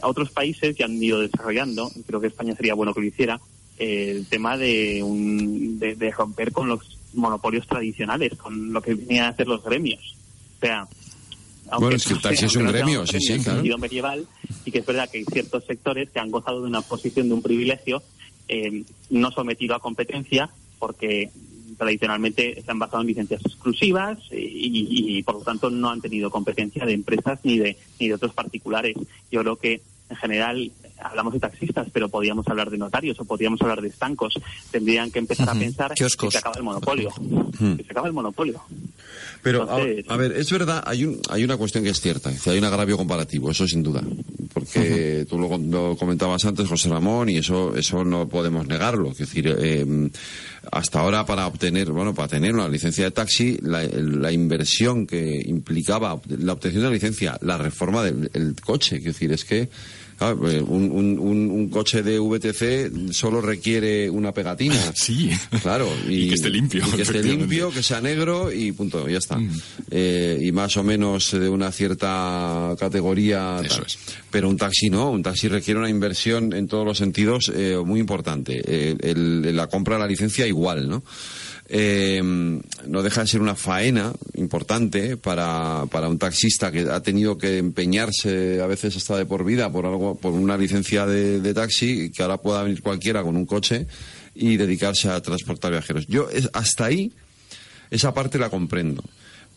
a 0.00 0.08
otros 0.08 0.30
países 0.30 0.76
ya 0.76 0.86
han 0.86 1.02
ido 1.02 1.20
desarrollando, 1.20 1.90
creo 2.06 2.20
que 2.20 2.28
España 2.28 2.54
sería 2.54 2.74
bueno 2.74 2.94
que 2.94 3.00
lo 3.00 3.06
hiciera, 3.06 3.36
eh, 3.36 3.42
el 3.78 4.26
tema 4.26 4.56
de, 4.56 5.02
un, 5.02 5.78
de, 5.78 5.94
de, 5.94 6.10
romper 6.10 6.52
con 6.52 6.68
los 6.68 6.98
monopolios 7.14 7.66
tradicionales, 7.66 8.36
con 8.36 8.72
lo 8.72 8.82
que 8.82 8.94
venían 8.94 9.26
a 9.26 9.28
hacer 9.28 9.46
los 9.46 9.62
gremios. 9.62 10.16
O 10.56 10.60
sea, 10.60 10.88
aunque 11.70 11.84
bueno, 11.84 11.96
es 11.96 12.06
que 12.06 12.14
el 12.14 12.20
taxi 12.20 12.44
es 12.46 12.56
un 12.56 12.66
gremio, 12.72 13.06
sí, 13.06 13.20
sí, 13.20 13.38
claro. 13.38 13.78
medieval, 13.78 14.26
y 14.64 14.70
que 14.70 14.78
es 14.78 14.86
verdad 14.86 15.08
que 15.10 15.18
hay 15.18 15.24
ciertos 15.24 15.64
sectores 15.64 16.10
que 16.10 16.18
han 16.18 16.30
gozado 16.30 16.62
de 16.62 16.68
una 16.68 16.80
posición 16.80 17.28
de 17.28 17.34
un 17.34 17.42
privilegio 17.42 18.02
eh, 18.48 18.84
no 19.10 19.30
sometido 19.30 19.74
a 19.74 19.80
competencia 19.80 20.48
porque 20.78 21.30
tradicionalmente 21.76 22.60
se 22.62 22.70
han 22.70 22.78
basado 22.78 23.02
en 23.02 23.08
licencias 23.08 23.42
exclusivas 23.44 24.18
y, 24.32 24.36
y, 24.36 25.18
y, 25.18 25.22
por 25.22 25.36
lo 25.36 25.40
tanto 25.42 25.70
no 25.70 25.90
han 25.90 26.00
tenido 26.00 26.30
competencia 26.30 26.84
de 26.84 26.94
empresas 26.94 27.38
ni 27.44 27.58
de 27.58 27.76
ni 28.00 28.08
de 28.08 28.14
otros 28.14 28.32
particulares. 28.32 28.96
Yo 29.30 29.42
creo 29.42 29.56
que 29.56 29.82
en 30.08 30.16
general 30.16 30.72
hablamos 31.00 31.32
de 31.32 31.40
taxistas, 31.40 31.88
pero 31.92 32.08
podríamos 32.08 32.46
hablar 32.48 32.70
de 32.70 32.78
notarios 32.78 33.18
o 33.20 33.24
podríamos 33.24 33.60
hablar 33.62 33.80
de 33.80 33.88
estancos. 33.88 34.34
Tendrían 34.70 35.10
que 35.10 35.18
empezar 35.18 35.48
uh 35.48 35.52
-huh. 35.52 35.56
a 35.56 35.58
pensar 35.58 35.94
Kioscos. 35.94 36.28
que 36.28 36.32
se 36.32 36.38
acaba 36.38 36.56
el 36.56 36.62
monopolio. 36.62 37.10
Uh 37.18 37.50
-huh. 37.50 37.76
Que 37.76 37.84
se 37.84 37.90
acaba 37.90 38.06
el 38.06 38.12
monopolio. 38.12 38.60
Pero, 39.42 39.62
Entonces, 39.62 40.04
a, 40.08 40.14
a, 40.14 40.16
ver, 40.16 40.32
es 40.32 40.50
verdad, 40.50 40.82
hay, 40.86 41.04
un, 41.04 41.20
hay 41.28 41.44
una 41.44 41.56
cuestión 41.56 41.84
que 41.84 41.90
es 41.90 42.00
cierta, 42.00 42.30
hay 42.46 42.58
un 42.58 42.64
agravio 42.64 42.96
comparativo, 42.96 43.50
eso 43.50 43.66
sin 43.66 43.82
duda. 43.82 44.02
Porque 44.52 44.78
uh 44.78 45.24
-huh. 45.24 45.28
tú 45.28 45.38
lo, 45.38 45.58
lo, 45.58 45.96
comentabas 45.96 46.44
antes, 46.44 46.68
José 46.68 46.88
Ramón, 46.88 47.28
y 47.28 47.38
eso, 47.38 47.74
eso 47.76 48.04
no 48.04 48.28
podemos 48.28 48.66
negarlo. 48.66 49.10
Es 49.10 49.18
decir, 49.18 49.54
eh, 49.58 50.10
hasta 50.72 51.00
ahora 51.00 51.24
para 51.24 51.46
obtener, 51.46 51.90
bueno, 51.90 52.14
para 52.14 52.28
tener 52.28 52.54
una 52.54 52.68
licencia 52.68 53.04
de 53.04 53.10
taxi, 53.10 53.58
la, 53.62 53.84
la 53.84 54.32
inversión 54.32 55.06
que 55.06 55.42
implicaba 55.46 56.20
la 56.28 56.52
obtención 56.52 56.82
de 56.82 56.88
la 56.88 56.94
licencia, 56.94 57.38
la 57.40 57.56
reforma 57.58 58.02
del 58.02 58.56
coche, 58.60 58.96
es 58.96 59.04
decir, 59.04 59.32
es 59.32 59.44
que 59.44 59.68
Eh, 60.20 60.60
un, 60.66 60.90
un- 60.90 61.18
un- 61.18 61.50
un 61.50 61.68
coche 61.68 62.02
de 62.02 62.18
VTC 62.18 63.12
solo 63.12 63.40
requiere 63.40 64.10
una 64.10 64.32
pegatina. 64.32 64.74
Sí. 64.94 65.30
Claro. 65.62 65.88
Y 66.08 66.28
que 66.28 66.34
esté 66.34 66.50
limpio, 66.50 66.82
y 66.86 66.96
que 66.96 67.02
esté 67.02 67.22
limpio, 67.22 67.70
que 67.70 67.82
sea 67.82 68.00
negro 68.00 68.52
y 68.52 68.72
punto, 68.72 69.08
ya 69.08 69.18
está. 69.18 69.38
Eh, 69.90 70.38
y 70.42 70.52
más 70.52 70.76
o 70.76 70.82
menos 70.82 71.30
de 71.32 71.48
una 71.48 71.70
cierta 71.72 72.74
categoría. 72.78 73.60
tal. 73.68 73.86
Pero 74.30 74.48
un 74.48 74.56
taxi 74.56 74.90
no, 74.90 75.10
un 75.10 75.22
taxi 75.22 75.48
requiere 75.48 75.78
una 75.80 75.88
inversión 75.88 76.52
en 76.52 76.66
todos 76.68 76.84
los 76.84 76.98
sentidos 76.98 77.50
eh, 77.54 77.76
muy 77.84 78.00
importante. 78.00 78.60
Eh, 78.64 78.96
el- 79.00 79.56
la 79.56 79.66
compra 79.68 79.94
de 79.96 80.00
la 80.02 80.06
licencia 80.08 80.46
igual, 80.46 80.88
¿no? 80.88 81.02
Eh, 81.70 82.22
no 82.22 83.02
deja 83.02 83.20
de 83.20 83.26
ser 83.26 83.42
una 83.42 83.54
faena 83.54 84.12
importante 84.34 85.18
para, 85.18 85.84
para 85.90 86.08
un 86.08 86.18
taxista 86.18 86.72
que 86.72 86.80
ha 86.90 87.02
tenido 87.02 87.36
que 87.36 87.58
empeñarse 87.58 88.62
a 88.62 88.66
veces 88.66 88.96
hasta 88.96 89.18
de 89.18 89.26
por 89.26 89.44
vida 89.44 89.70
por 89.70 89.84
algo 89.84 90.14
por 90.14 90.32
una 90.32 90.56
licencia 90.56 91.04
de, 91.04 91.40
de 91.40 91.52
taxi 91.52 92.10
que 92.10 92.22
ahora 92.22 92.38
pueda 92.38 92.62
venir 92.62 92.80
cualquiera 92.80 93.22
con 93.22 93.36
un 93.36 93.44
coche 93.44 93.86
y 94.34 94.56
dedicarse 94.56 95.10
a 95.10 95.20
transportar 95.20 95.72
viajeros. 95.72 96.06
Yo 96.06 96.28
hasta 96.54 96.86
ahí 96.86 97.12
esa 97.90 98.14
parte 98.14 98.38
la 98.38 98.48
comprendo. 98.48 99.02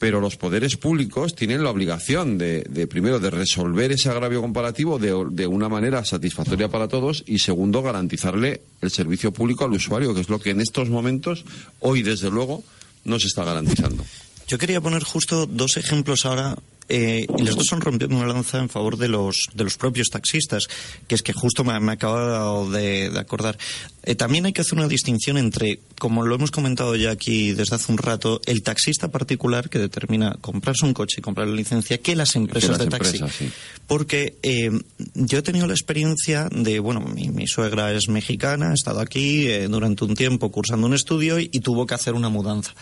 Pero 0.01 0.19
los 0.19 0.35
poderes 0.35 0.77
públicos 0.77 1.35
tienen 1.35 1.63
la 1.63 1.69
obligación 1.69 2.39
de, 2.39 2.63
de, 2.63 2.87
primero, 2.87 3.19
de 3.19 3.29
resolver 3.29 3.91
ese 3.91 4.09
agravio 4.09 4.41
comparativo 4.41 4.97
de, 4.97 5.13
de 5.29 5.45
una 5.45 5.69
manera 5.69 6.03
satisfactoria 6.03 6.69
para 6.69 6.87
todos 6.87 7.23
y, 7.27 7.37
segundo, 7.37 7.83
garantizarle 7.83 8.61
el 8.81 8.89
servicio 8.89 9.31
público 9.31 9.63
al 9.63 9.73
usuario, 9.73 10.15
que 10.15 10.21
es 10.21 10.29
lo 10.29 10.39
que 10.39 10.49
en 10.49 10.59
estos 10.59 10.89
momentos, 10.89 11.45
hoy 11.81 12.01
desde 12.01 12.31
luego, 12.31 12.63
no 13.05 13.19
se 13.19 13.27
está 13.27 13.43
garantizando. 13.43 14.03
Yo 14.47 14.57
quería 14.57 14.81
poner 14.81 15.03
justo 15.03 15.45
dos 15.45 15.77
ejemplos 15.77 16.25
ahora, 16.25 16.57
eh, 16.91 17.25
y 17.37 17.41
los 17.43 17.55
dos 17.55 17.67
son 17.67 17.79
rompiendo 17.79 18.17
una 18.17 18.27
lanza 18.27 18.59
en 18.59 18.67
favor 18.67 18.97
de 18.97 19.07
los, 19.07 19.35
de 19.53 19.63
los 19.63 19.77
propios 19.77 20.09
taxistas, 20.09 20.67
que 21.07 21.15
es 21.15 21.21
que 21.23 21.31
justo 21.31 21.63
me, 21.63 21.79
me 21.79 21.93
acabo 21.93 22.69
de, 22.69 23.09
de 23.09 23.19
acordar. 23.19 23.57
Eh, 24.03 24.15
también 24.15 24.45
hay 24.45 24.53
que 24.53 24.61
hacer 24.61 24.77
una 24.77 24.87
distinción 24.87 25.37
entre, 25.37 25.79
como 25.99 26.25
lo 26.25 26.35
hemos 26.35 26.51
comentado 26.51 26.95
ya 26.95 27.11
aquí 27.11 27.53
desde 27.53 27.75
hace 27.75 27.91
un 27.91 27.97
rato, 27.97 28.41
el 28.45 28.61
taxista 28.63 29.09
particular 29.09 29.69
que 29.69 29.79
determina 29.79 30.35
comprarse 30.41 30.85
un 30.85 30.93
coche 30.93 31.17
y 31.19 31.21
comprar 31.21 31.47
la 31.47 31.55
licencia, 31.55 31.99
que 31.99 32.15
las 32.15 32.35
empresas 32.35 32.71
las 32.71 32.79
de 32.79 32.87
taxi. 32.87 33.17
empresas, 33.17 33.35
sí. 33.37 33.49
Porque 33.87 34.35
eh, 34.43 34.71
yo 35.13 35.37
he 35.37 35.41
tenido 35.43 35.67
la 35.67 35.73
experiencia 35.73 36.49
de, 36.51 36.79
bueno, 36.79 36.99
mi, 37.01 37.29
mi 37.29 37.47
suegra 37.47 37.93
es 37.93 38.09
mexicana, 38.09 38.71
ha 38.71 38.73
estado 38.73 38.99
aquí 38.99 39.47
eh, 39.47 39.67
durante 39.67 40.03
un 40.03 40.15
tiempo 40.15 40.51
cursando 40.51 40.87
un 40.87 40.93
estudio 40.93 41.39
y, 41.39 41.49
y 41.53 41.59
tuvo 41.61 41.85
que 41.85 41.93
hacer 41.93 42.15
una 42.15 42.29
mudanza. 42.29 42.73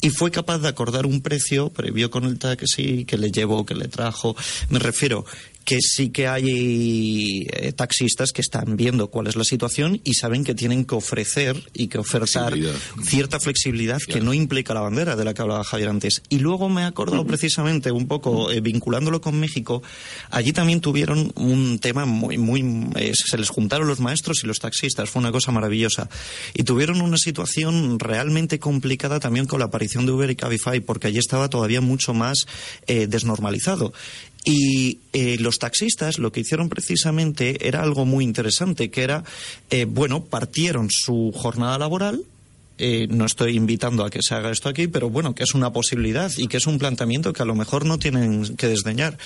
Y 0.00 0.10
fue 0.10 0.30
capaz 0.30 0.58
de 0.58 0.68
acordar 0.68 1.04
un 1.04 1.20
precio 1.20 1.68
previo 1.70 2.10
con 2.10 2.24
el 2.24 2.38
taxi 2.38 3.04
que 3.04 3.18
le 3.18 3.30
llevó, 3.32 3.49
que 3.64 3.74
le 3.74 3.88
trajo. 3.88 4.36
Me 4.70 4.78
refiero 4.78 5.24
que 5.70 5.80
sí 5.80 6.10
que 6.10 6.26
hay 6.26 7.46
eh, 7.52 7.70
taxistas 7.70 8.32
que 8.32 8.40
están 8.40 8.76
viendo 8.76 9.06
cuál 9.06 9.28
es 9.28 9.36
la 9.36 9.44
situación 9.44 10.00
y 10.02 10.14
saben 10.14 10.42
que 10.42 10.52
tienen 10.52 10.84
que 10.84 10.96
ofrecer 10.96 11.62
y 11.72 11.86
que 11.86 11.98
ofertar 11.98 12.54
cierta 13.04 13.38
flexibilidad 13.38 14.00
que 14.00 14.20
no 14.20 14.34
implica 14.34 14.74
la 14.74 14.80
bandera 14.80 15.14
de 15.14 15.24
la 15.24 15.32
que 15.32 15.42
hablaba 15.42 15.62
Javier 15.62 15.90
antes. 15.90 16.22
Y 16.28 16.40
luego 16.40 16.68
me 16.68 16.80
he 16.80 16.84
acordado 16.86 17.24
precisamente 17.24 17.92
un 17.92 18.08
poco 18.08 18.50
eh, 18.50 18.60
vinculándolo 18.60 19.20
con 19.20 19.38
México, 19.38 19.80
allí 20.32 20.52
también 20.52 20.80
tuvieron 20.80 21.32
un 21.36 21.78
tema 21.78 22.04
muy, 22.04 22.36
muy, 22.36 22.90
eh, 22.96 23.12
se 23.14 23.38
les 23.38 23.48
juntaron 23.48 23.86
los 23.86 24.00
maestros 24.00 24.42
y 24.42 24.48
los 24.48 24.58
taxistas, 24.58 25.08
fue 25.08 25.20
una 25.20 25.30
cosa 25.30 25.52
maravillosa. 25.52 26.08
Y 26.52 26.64
tuvieron 26.64 27.00
una 27.00 27.16
situación 27.16 28.00
realmente 28.00 28.58
complicada 28.58 29.20
también 29.20 29.46
con 29.46 29.60
la 29.60 29.66
aparición 29.66 30.04
de 30.04 30.10
Uber 30.10 30.30
y 30.30 30.34
Cabify, 30.34 30.80
porque 30.80 31.06
allí 31.06 31.18
estaba 31.18 31.48
todavía 31.48 31.80
mucho 31.80 32.12
más 32.12 32.46
desnormalizado. 32.88 33.92
Y 34.44 34.98
eh, 35.12 35.36
los 35.38 35.58
taxistas 35.58 36.18
lo 36.18 36.32
que 36.32 36.40
hicieron 36.40 36.68
precisamente 36.68 37.68
era 37.68 37.82
algo 37.82 38.06
muy 38.06 38.24
interesante, 38.24 38.90
que 38.90 39.02
era, 39.02 39.24
eh, 39.70 39.84
bueno, 39.84 40.24
partieron 40.24 40.88
su 40.90 41.32
jornada 41.34 41.78
laboral, 41.78 42.22
eh, 42.78 43.06
no 43.10 43.26
estoy 43.26 43.56
invitando 43.56 44.04
a 44.04 44.10
que 44.10 44.22
se 44.22 44.34
haga 44.34 44.50
esto 44.50 44.70
aquí, 44.70 44.88
pero 44.88 45.10
bueno, 45.10 45.34
que 45.34 45.44
es 45.44 45.52
una 45.52 45.70
posibilidad 45.70 46.32
y 46.38 46.48
que 46.48 46.56
es 46.56 46.66
un 46.66 46.78
planteamiento 46.78 47.34
que 47.34 47.42
a 47.42 47.44
lo 47.44 47.54
mejor 47.54 47.84
no 47.84 47.98
tienen 47.98 48.56
que 48.56 48.68
desdeñar. 48.68 49.18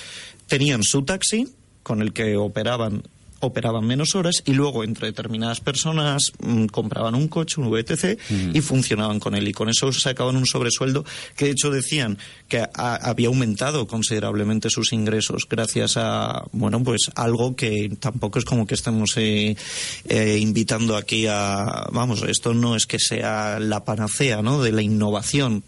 Tenían 0.48 0.82
su 0.82 1.02
taxi 1.04 1.48
con 1.84 2.02
el 2.02 2.12
que 2.12 2.36
operaban 2.36 3.04
operaban 3.44 3.86
menos 3.86 4.14
horas 4.14 4.42
y 4.44 4.52
luego 4.52 4.84
entre 4.84 5.08
determinadas 5.08 5.60
personas 5.60 6.32
mm, 6.40 6.66
compraban 6.66 7.14
un 7.14 7.28
coche, 7.28 7.60
un 7.60 7.70
VTC 7.70 8.18
y 8.54 8.60
funcionaban 8.60 9.20
con 9.20 9.34
él. 9.34 9.48
Y 9.48 9.52
con 9.52 9.68
eso 9.68 9.92
sacaban 9.92 10.36
un 10.36 10.46
sobresueldo 10.46 11.04
que 11.36 11.46
de 11.46 11.50
hecho 11.52 11.70
decían 11.70 12.18
que 12.48 12.58
a- 12.58 12.68
había 12.96 13.28
aumentado 13.28 13.86
considerablemente 13.86 14.70
sus 14.70 14.92
ingresos 14.92 15.46
gracias 15.48 15.96
a 15.96 16.44
bueno 16.52 16.82
pues 16.82 17.10
algo 17.14 17.56
que 17.56 17.90
tampoco 18.00 18.38
es 18.38 18.44
como 18.44 18.66
que 18.66 18.74
estemos 18.74 19.16
eh, 19.16 19.56
eh, 20.08 20.38
invitando 20.40 20.96
aquí 20.96 21.26
a 21.28 21.86
vamos 21.92 22.22
esto 22.22 22.54
no 22.54 22.76
es 22.76 22.86
que 22.86 22.98
sea 22.98 23.58
la 23.60 23.84
panacea 23.84 24.42
¿no? 24.42 24.62
de 24.62 24.72
la 24.72 24.82
innovación 24.82 25.64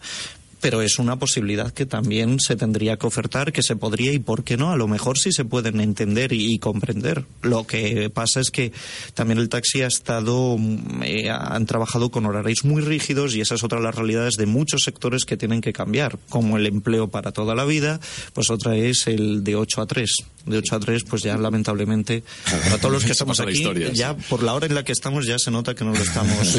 pero 0.60 0.82
es 0.82 0.98
una 0.98 1.18
posibilidad 1.18 1.72
que 1.72 1.86
también 1.86 2.40
se 2.40 2.56
tendría 2.56 2.96
que 2.96 3.06
ofertar, 3.06 3.52
que 3.52 3.62
se 3.62 3.76
podría 3.76 4.12
y 4.12 4.18
por 4.18 4.44
qué 4.44 4.56
no, 4.56 4.72
a 4.72 4.76
lo 4.76 4.88
mejor 4.88 5.18
sí 5.18 5.32
se 5.32 5.44
pueden 5.44 5.80
entender 5.80 6.32
y, 6.32 6.58
comprender. 6.58 7.24
Lo 7.42 7.66
que 7.66 8.10
pasa 8.10 8.40
es 8.40 8.50
que 8.50 8.72
también 9.14 9.38
el 9.38 9.48
taxi 9.48 9.82
ha 9.82 9.86
estado, 9.86 10.56
mm, 10.58 11.02
eh, 11.02 11.30
han 11.30 11.66
trabajado 11.66 12.10
con 12.10 12.26
horarios 12.26 12.64
muy 12.64 12.82
rígidos 12.82 13.34
y 13.34 13.40
esa 13.40 13.54
es 13.54 13.64
otra 13.64 13.78
de 13.78 13.84
las 13.84 13.94
realidades 13.94 14.34
de 14.34 14.46
muchos 14.46 14.82
sectores 14.82 15.24
que 15.24 15.36
tienen 15.36 15.60
que 15.60 15.72
cambiar, 15.72 16.18
como 16.28 16.56
el 16.56 16.66
empleo 16.66 17.08
para 17.08 17.32
toda 17.32 17.54
la 17.54 17.64
vida, 17.64 18.00
pues 18.32 18.50
otra 18.50 18.76
es 18.76 19.06
el 19.06 19.44
de 19.44 19.56
8 19.56 19.82
a 19.82 19.86
3. 19.86 20.10
De 20.46 20.58
8 20.58 20.76
a 20.76 20.80
3, 20.80 21.04
pues 21.04 21.22
ya 21.22 21.36
lamentablemente, 21.36 22.22
para 22.44 22.78
todos 22.78 22.92
los 22.92 23.04
que 23.04 23.12
estamos 23.16 23.40
aquí, 23.40 23.58
historia, 23.58 23.90
ya 23.92 24.16
por 24.16 24.42
la 24.42 24.54
hora 24.54 24.66
en 24.66 24.74
la 24.74 24.84
que 24.84 24.92
estamos 24.92 25.26
ya 25.26 25.38
se 25.38 25.50
nota 25.50 25.74
que 25.74 25.84
no 25.84 25.92
lo 25.92 26.00
estamos 26.00 26.58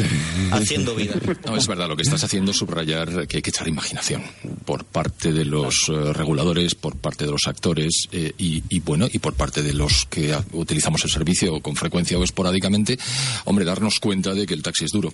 haciendo 0.52 0.94
vida. 0.94 1.14
No, 1.46 1.56
es 1.56 1.66
verdad, 1.66 1.88
lo 1.88 1.96
que 1.96 2.02
estás 2.02 2.22
haciendo 2.22 2.50
es 2.50 2.58
subrayar 2.58 3.26
que 3.26 3.38
hay 3.38 3.42
que 3.42 3.50
echar 3.50 3.66
imaginación 3.66 4.22
por 4.64 4.84
parte 4.84 5.32
de 5.32 5.44
los 5.44 5.88
eh, 5.88 6.12
reguladores, 6.12 6.74
por 6.74 6.96
parte 6.96 7.24
de 7.24 7.30
los 7.30 7.46
actores 7.46 8.08
eh, 8.12 8.32
y, 8.36 8.62
y, 8.68 8.80
bueno, 8.80 9.08
y 9.10 9.18
por 9.18 9.34
parte 9.34 9.62
de 9.62 9.72
los 9.72 10.04
que 10.06 10.36
utilizamos 10.52 11.02
el 11.04 11.10
servicio 11.10 11.60
con 11.60 11.74
frecuencia 11.74 12.18
o 12.18 12.24
esporádicamente, 12.24 12.98
hombre, 13.44 13.64
darnos 13.64 14.00
cuenta 14.00 14.34
de 14.34 14.46
que 14.46 14.54
el 14.54 14.62
taxi 14.62 14.84
es 14.84 14.90
duro 14.90 15.12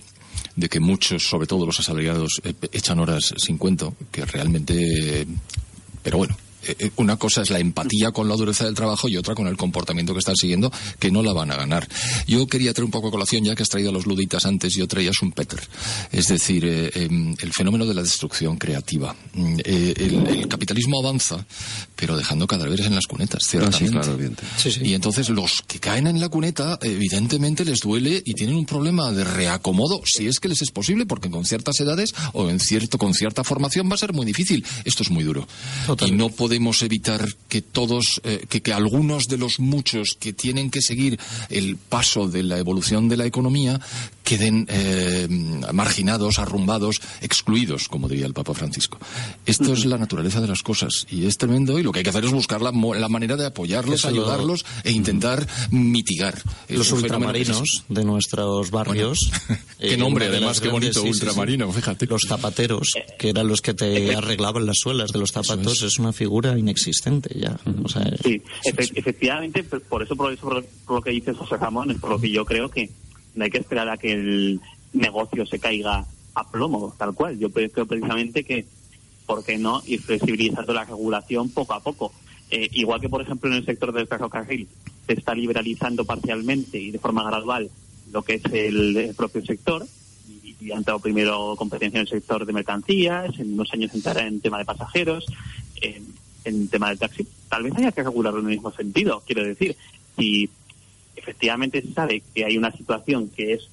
de 0.57 0.69
que 0.69 0.81
muchos, 0.81 1.29
sobre 1.29 1.47
todo 1.47 1.67
los 1.67 1.81
asalariados, 1.81 2.41
eh, 2.45 2.55
echan 2.73 2.99
horas 2.99 3.35
sin 3.37 3.59
cuento, 3.59 3.95
que 4.11 4.25
realmente... 4.25 5.27
pero 6.03 6.19
bueno, 6.19 6.37
eh, 6.67 6.77
eh, 6.79 6.91
una 6.97 7.17
cosa 7.17 7.43
es 7.43 7.51
la 7.51 7.59
empatía 7.59 8.11
con 8.13 8.29
la 8.29 8.37
dureza 8.37 8.65
del 8.65 8.75
trabajo 8.75 9.09
y 9.09 9.17
otra 9.17 9.35
con 9.35 9.47
el 9.47 9.57
comportamiento 9.57 10.13
que 10.13 10.19
están 10.19 10.37
siguiendo, 10.37 10.73
que 10.99 11.11
no 11.11 11.23
la 11.23 11.33
van 11.33 11.51
a 11.51 11.57
ganar. 11.57 11.89
Yo 12.27 12.47
quería 12.47 12.73
traer 12.73 12.85
un 12.85 12.91
poco 12.91 13.09
a 13.09 13.11
colación, 13.11 13.45
ya 13.45 13.55
que 13.55 13.63
has 13.63 13.69
traído 13.69 13.91
a 13.91 13.93
los 13.93 14.07
luditas 14.07 14.45
antes, 14.47 14.75
yo 14.75 14.87
traía 14.87 15.11
un 15.23 15.33
Peter. 15.33 15.61
Es 16.13 16.29
decir, 16.29 16.65
eh, 16.65 16.91
em, 16.95 17.35
el 17.41 17.53
fenómeno 17.53 17.87
de 17.87 17.95
la 17.95 18.03
destrucción 18.03 18.57
creativa. 18.57 19.15
Mm, 19.35 19.57
eh, 19.65 19.95
el, 19.97 20.27
el 20.27 20.49
capitalismo 20.49 21.01
avanza, 21.01 21.45
pero 21.97 22.17
dejando 22.17 22.47
cadáveres 22.47 22.87
en 22.87 22.95
las 22.95 23.07
cunetas, 23.07 23.43
ciertamente. 23.49 23.91
claro, 23.91 24.15
evidente. 24.15 24.43
Y 24.83 24.95
entonces 24.95 25.29
los 25.29 25.63
que 25.67 25.79
caen 25.79 26.07
en 26.07 26.21
la 26.21 26.29
cuneta, 26.29 26.79
evidentemente 26.83 27.65
les 27.65 27.81
duele 27.81 28.23
y 28.25 28.35
tienen 28.35 28.57
un 28.57 28.67
problema 28.67 29.13
de 29.13 29.25
reacomodo, 29.25 30.03
si 30.05 30.27
es 30.27 30.41
que 30.41 30.49
les 30.49 30.63
es 30.63 30.71
posible, 30.71 31.07
porque 31.07 31.31
con 31.31 31.45
ciertas 31.45 31.79
edades 31.81 32.15
o 32.33 32.49
en 32.49 32.61
cierto, 32.61 32.99
con 32.99 33.15
cierta 33.15 33.45
formación 33.45 33.91
va 33.91 33.95
a 33.95 33.99
ser 33.99 34.13
muy 34.13 34.27
difícil. 34.27 34.65
Esto 34.85 35.03
es 35.03 35.11
muy 35.11 35.25
duro. 35.25 35.47
Y 36.07 36.13
no 36.13 36.29
podemos 36.55 36.83
evitar 36.83 37.27
que 37.49 37.63
todos, 37.63 38.21
eh, 38.23 38.47
que, 38.49 38.63
que 38.63 38.73
algunos 38.73 39.27
de 39.27 39.39
los 39.39 39.59
muchos 39.59 40.17
que 40.21 40.33
tienen 40.33 40.71
que 40.71 40.81
seguir 40.83 41.19
el 41.51 41.77
paso 41.77 42.29
de 42.29 42.45
la 42.45 42.59
evolución 42.59 43.09
de 43.09 43.17
la 43.17 43.27
economía 43.27 43.81
queden 44.23 44.67
eh, 44.71 45.27
marginados, 45.73 46.39
arrumbados, 46.39 47.01
excluidos, 47.23 47.89
como 47.89 48.09
diría 48.09 48.27
el 48.27 48.35
Papa 48.35 48.55
Francisco. 48.55 48.99
Esto 49.47 49.73
es 49.73 49.85
la 49.85 49.99
naturaleza 49.99 50.41
de 50.41 50.47
las 50.47 50.63
cosas 50.63 51.07
y 51.11 51.27
es 51.27 51.37
tremendo 51.39 51.77
y 51.79 51.83
lo 51.83 51.91
que 51.91 51.99
hay 51.99 52.05
que 52.05 52.11
hacer 52.11 52.25
es 52.25 52.31
buscar 52.33 52.63
la, 52.63 52.71
la 52.71 53.09
manera 53.09 53.37
de 53.37 53.47
apoyarlos, 53.47 53.97
Eso 53.97 54.11
lo- 54.13 54.23
ayudarlos 54.23 54.65
e 54.85 54.93
intentar 54.93 55.47
mitigar. 55.73 56.41
Es 56.69 56.79
Los 56.79 56.87
es- 56.87 56.93
ultramarinos 56.93 57.83
de 57.89 58.05
nuestros 58.05 58.71
barrios. 58.71 59.29
qué 59.81 59.95
eh, 59.95 59.97
nombre, 59.97 60.27
además, 60.29 60.61
qué 60.61 60.69
bonito, 60.69 61.01
sí, 61.01 61.01
sí, 61.01 61.05
sí. 61.07 61.11
ultramarino, 61.25 61.71
fíjate. 61.73 62.07
Los 62.07 62.23
zapateros, 62.29 62.93
que 63.19 63.31
eran 63.31 63.49
los 63.49 63.61
que 63.61 63.75
te 63.75 64.15
arreglaban 64.17 64.65
las 64.67 64.79
suelas 64.79 65.11
de 65.11 65.19
los 65.19 65.33
zapatos, 65.33 65.83
es. 65.83 65.99
una 65.99 66.13
figura 66.13 66.44
inexistente 66.57 67.39
ya. 67.39 67.59
O 67.83 67.89
sea, 67.89 68.05
Sí, 68.23 68.43
efe- 68.65 68.93
efectivamente, 68.95 69.63
por 69.65 69.81
por 69.83 70.03
eso, 70.03 70.17
por 70.17 70.33
eso, 70.33 70.43
por, 70.43 70.65
lo 70.97 71.03
que 71.03 71.11
dice 71.11 71.33
José 71.35 71.57
Ramón, 71.57 71.91
es 71.91 71.99
por 71.99 72.11
lo 72.11 72.19
que 72.21 72.31
yo 72.31 72.45
creo 72.45 72.69
que 72.69 72.91
no 73.35 73.45
hay 73.45 73.51
que 73.51 73.59
esperar 73.59 73.89
a 73.89 73.97
que 73.97 74.13
el 74.13 74.61
negocio 74.93 75.45
se 75.47 75.59
caiga 75.59 76.05
a 76.35 76.51
plomo, 76.51 76.95
tal 76.99 77.15
cual. 77.15 77.39
Yo 77.39 77.51
creo 77.51 77.87
precisamente 77.87 78.45
que, 78.45 78.65
¿por 79.27 79.45
qué 79.45 79.59
no? 79.59 79.83
Ir 79.87 80.01
flexibilizando 80.03 80.73
la 80.73 80.85
regulación 80.85 81.49
poco 81.51 81.75
a 81.75 81.81
poco. 81.81 82.13
Eh, 82.51 82.69
igual 82.73 83.01
que, 83.01 83.09
por 83.09 83.23
ejemplo, 83.23 83.51
en 83.51 83.57
el 83.57 83.65
sector 83.65 83.93
del 83.93 84.07
ferrocarril 84.07 84.69
se 85.07 85.15
está 85.15 85.35
liberalizando 85.35 86.05
parcialmente 86.05 86.79
y 86.79 86.91
de 86.91 86.99
forma 86.99 87.25
gradual 87.25 87.71
lo 88.13 88.23
que 88.23 88.35
es 88.35 88.45
el, 88.53 88.97
el 88.97 89.15
propio 89.15 89.45
sector, 89.45 89.85
y, 90.29 90.55
y 90.61 90.71
ha 90.73 90.77
entrado 90.77 91.01
primero 91.01 91.55
competencia 91.57 91.99
en 91.99 92.03
el 92.03 92.09
sector 92.09 92.47
de 92.47 92.53
mercancías, 92.53 93.37
en 93.39 93.55
unos 93.55 93.73
años 93.73 93.93
entrará 93.95 94.27
en 94.27 94.41
tema 94.41 94.59
de 94.59 94.65
pasajeros, 94.65 95.25
en, 96.45 96.55
en 96.55 96.69
tema 96.69 96.89
del 96.89 96.99
taxi. 96.99 97.27
Tal 97.49 97.63
vez 97.63 97.75
haya 97.77 97.93
que 97.93 98.03
regularlo 98.03 98.41
en 98.41 98.47
el 98.47 98.53
mismo 98.53 98.73
sentido, 98.73 99.23
quiero 99.27 99.45
decir. 99.45 99.77
si 100.17 100.49
efectivamente 101.17 101.81
se 101.81 101.93
sabe 101.93 102.23
que 102.35 102.45
hay 102.45 102.59
una 102.59 102.73
situación 102.73 103.29
que 103.29 103.55
es 103.55 103.69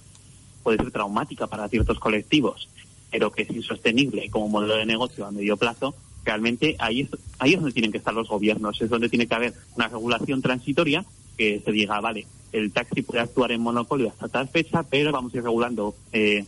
puede 0.63 0.77
ser 0.77 0.91
traumática 0.91 1.47
para 1.47 1.67
ciertos 1.67 1.99
colectivos, 1.99 2.69
pero 3.09 3.31
que 3.31 3.43
es 3.43 3.49
insostenible 3.49 4.29
como 4.29 4.47
modelo 4.47 4.75
de 4.75 4.85
negocio 4.85 5.25
a 5.25 5.31
medio 5.31 5.57
plazo, 5.57 5.95
realmente 6.23 6.75
ahí 6.79 7.01
es, 7.01 7.09
ahí 7.39 7.53
es 7.53 7.59
donde 7.59 7.73
tienen 7.73 7.91
que 7.91 7.97
estar 7.97 8.13
los 8.13 8.29
gobiernos, 8.29 8.81
es 8.81 8.89
donde 8.89 9.09
tiene 9.09 9.27
que 9.27 9.35
haber 9.35 9.53
una 9.75 9.87
regulación 9.87 10.41
transitoria 10.41 11.03
que 11.37 11.61
se 11.63 11.71
diga, 11.71 11.99
vale, 11.99 12.27
el 12.51 12.71
taxi 12.71 13.01
puede 13.01 13.21
actuar 13.21 13.51
en 13.51 13.61
monopolio 13.61 14.09
hasta 14.09 14.27
tal 14.27 14.49
fecha, 14.49 14.83
pero 14.83 15.11
vamos 15.11 15.33
a 15.33 15.37
ir 15.37 15.43
regulando, 15.43 15.95
eh, 16.11 16.45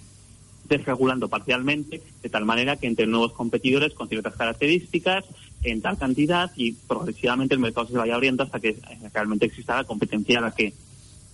desregulando 0.69 1.28
parcialmente, 1.30 2.01
de 2.21 2.30
tal 2.30 2.45
manera 2.45 2.78
que 2.78 2.88
entre 2.88 3.07
nuevos 3.07 3.34
competidores 3.34 3.93
con 3.93 4.09
ciertas 4.09 4.36
características, 4.36 5.26
en 5.64 5.82
tal 5.82 5.97
cantidad 5.97 6.51
y 6.55 6.74
progresivamente 6.74 7.53
el 7.53 7.59
mercado 7.59 7.88
se 7.88 7.97
vaya 7.97 8.16
abriendo 8.16 8.43
hasta 8.43 8.59
que 8.59 8.70
eh, 8.70 9.09
realmente 9.14 9.45
exista 9.45 9.76
la 9.76 9.84
competencia 9.84 10.39
a 10.39 10.41
la 10.41 10.51
que, 10.51 10.74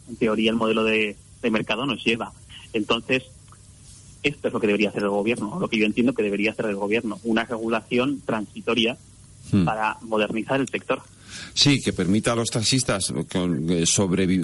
en 0.07 0.15
teoría, 0.15 0.51
el 0.51 0.57
modelo 0.57 0.83
de, 0.83 1.15
de 1.41 1.51
mercado 1.51 1.85
nos 1.85 2.03
lleva. 2.03 2.31
Entonces, 2.73 3.23
esto 4.21 4.47
es 4.47 4.53
lo 4.53 4.59
que 4.59 4.67
debería 4.67 4.89
hacer 4.89 5.03
el 5.03 5.09
gobierno, 5.09 5.59
lo 5.59 5.67
que 5.69 5.77
yo 5.77 5.85
entiendo 5.85 6.13
que 6.13 6.23
debería 6.23 6.51
hacer 6.51 6.65
el 6.65 6.75
gobierno, 6.75 7.19
una 7.23 7.45
regulación 7.45 8.21
transitoria 8.25 8.97
Hmm. 9.51 9.65
para 9.65 9.97
modernizar 10.01 10.59
el 10.59 10.67
sector. 10.67 11.01
Sí, 11.53 11.79
que 11.81 11.93
permita 11.93 12.33
a 12.33 12.35
los 12.35 12.49
taxistas 12.49 13.11
eh, 13.11 13.85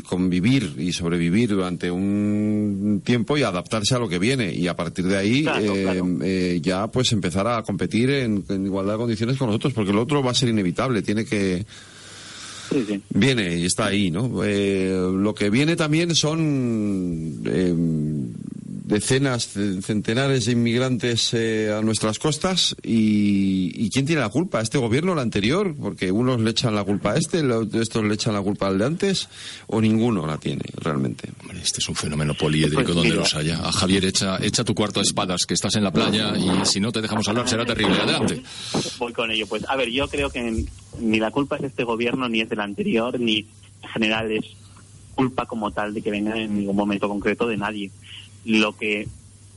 convivir 0.04 0.76
y 0.78 0.92
sobrevivir 0.94 1.50
durante 1.50 1.90
un 1.92 3.02
tiempo 3.04 3.38
y 3.38 3.44
adaptarse 3.44 3.96
a 3.96 4.00
lo 4.00 4.10
que 4.10 4.20
viene 4.20 4.54
y 4.54 4.68
a 4.68 4.76
partir 4.76 5.06
de 5.06 5.18
ahí 5.18 5.44
Claro, 5.44 5.76
eh, 5.76 5.84
claro. 5.84 6.08
eh, 6.24 6.60
ya 6.62 6.88
pues 6.88 7.12
empezar 7.12 7.48
a 7.48 7.64
competir 7.64 8.10
en, 8.10 8.44
en 8.50 8.66
igualdad 8.66 8.94
de 8.94 9.00
condiciones 9.00 9.38
con 9.38 9.48
nosotros 9.48 9.74
porque 9.74 9.94
lo 9.94 10.02
otro 10.02 10.22
va 10.24 10.32
a 10.32 10.36
ser 10.36 10.50
inevitable, 10.50 11.02
tiene 11.02 11.26
que 11.26 11.66
viene 13.10 13.58
y 13.58 13.66
está 13.66 13.86
ahí, 13.88 14.12
¿no? 14.12 14.44
Eh, 14.44 14.90
lo 15.14 15.34
que 15.34 15.50
viene 15.50 15.76
también 15.76 16.16
son 16.16 17.42
eh, 17.46 17.74
decenas, 18.88 19.48
ce- 19.48 19.82
centenares 19.82 20.46
de 20.46 20.52
inmigrantes 20.52 21.34
eh, 21.34 21.74
a 21.76 21.82
nuestras 21.82 22.20
costas 22.20 22.76
y, 22.84 23.72
y 23.76 23.90
¿quién 23.90 24.06
tiene 24.06 24.22
la 24.22 24.30
culpa? 24.30 24.62
¿Este 24.62 24.78
gobierno 24.78 25.12
o 25.12 25.16
el 25.16 25.20
anterior? 25.22 25.76
Porque 25.76 26.12
unos 26.12 26.40
le 26.40 26.52
echan 26.52 26.76
la 26.76 26.84
culpa 26.84 27.14
a 27.14 27.18
este, 27.18 27.42
lo- 27.42 27.64
estos 27.64 28.04
le 28.04 28.14
echan 28.14 28.34
la 28.34 28.42
culpa 28.42 28.68
al 28.68 28.78
de 28.78 28.86
antes 28.86 29.28
o 29.68 29.82
ninguno 29.82 30.28
la 30.28 30.38
tiene 30.38 30.62
realmente. 30.78 31.30
Este 31.62 31.80
es 31.80 31.90
un 31.90 31.96
fenómeno 31.96 32.36
poliédrico 32.36 32.84
Pues 32.84 32.96
donde 32.96 33.10
mira. 33.10 33.22
los 33.22 33.34
haya. 33.36 33.58
A 33.68 33.72
Javier, 33.72 34.06
echa, 34.06 34.38
echa 34.44 34.64
tu 34.64 34.76
cuarto 34.76 35.00
de 35.00 35.06
espadas, 35.06 35.46
que 35.48 35.56
estás 35.56 35.76
en 35.76 35.84
la 35.84 35.92
playa 35.92 36.34
y 36.38 36.66
si 36.66 36.80
no 36.80 36.92
te 36.92 37.02
dejamos 37.02 37.28
hablar 37.28 37.50
será 37.50 37.66
terrible. 37.66 37.96
Adelante. 38.00 38.44
Voy 39.00 39.14
con 39.14 39.32
ello. 39.32 39.48
Pues, 39.48 39.64
a 39.68 39.76
ver, 39.76 39.90
yo 39.90 40.08
creo 40.08 40.30
que 40.30 40.66
ni 41.00 41.20
la 41.20 41.32
culpa 41.32 41.56
es 41.56 41.64
de 41.64 41.68
este 41.70 41.84
gobierno, 41.84 42.30
ni 42.30 42.42
es 42.42 42.50
del 42.50 42.60
anterior, 42.60 43.20
ni 43.20 43.40
en 43.82 43.90
general 43.94 44.32
es 44.32 44.46
culpa 45.16 45.46
como 45.46 45.72
tal 45.72 45.94
de 45.94 46.02
que 46.02 46.12
venga 46.12 46.38
en 46.38 46.56
ningún 46.58 46.76
momento 46.76 47.08
concreto 47.08 47.48
de 47.48 47.56
nadie. 47.58 47.90
Lo 48.46 48.76
que 48.78 49.08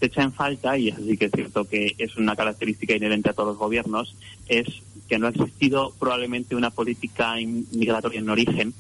se 0.01 0.07
echa 0.07 0.22
en 0.22 0.32
falta, 0.32 0.76
y 0.78 0.89
eso 0.89 1.03
sí 1.05 1.16
que 1.16 1.26
es 1.26 1.32
cierto 1.32 1.64
que 1.68 1.95
es 1.99 2.16
una 2.16 2.34
característica 2.36 2.95
inherente 2.95 3.30
a 3.30 3.32
todos 3.32 3.49
los 3.51 3.59
gobiernos, 3.59 4.14
es 4.49 4.66
que 5.09 5.18
no 5.18 5.26
ha 5.26 5.30
existido 5.30 5.93
probablemente 5.99 6.55
una 6.57 6.70
política 6.70 7.34
migratoria 7.36 8.20
en 8.20 8.28
origen 8.30 8.74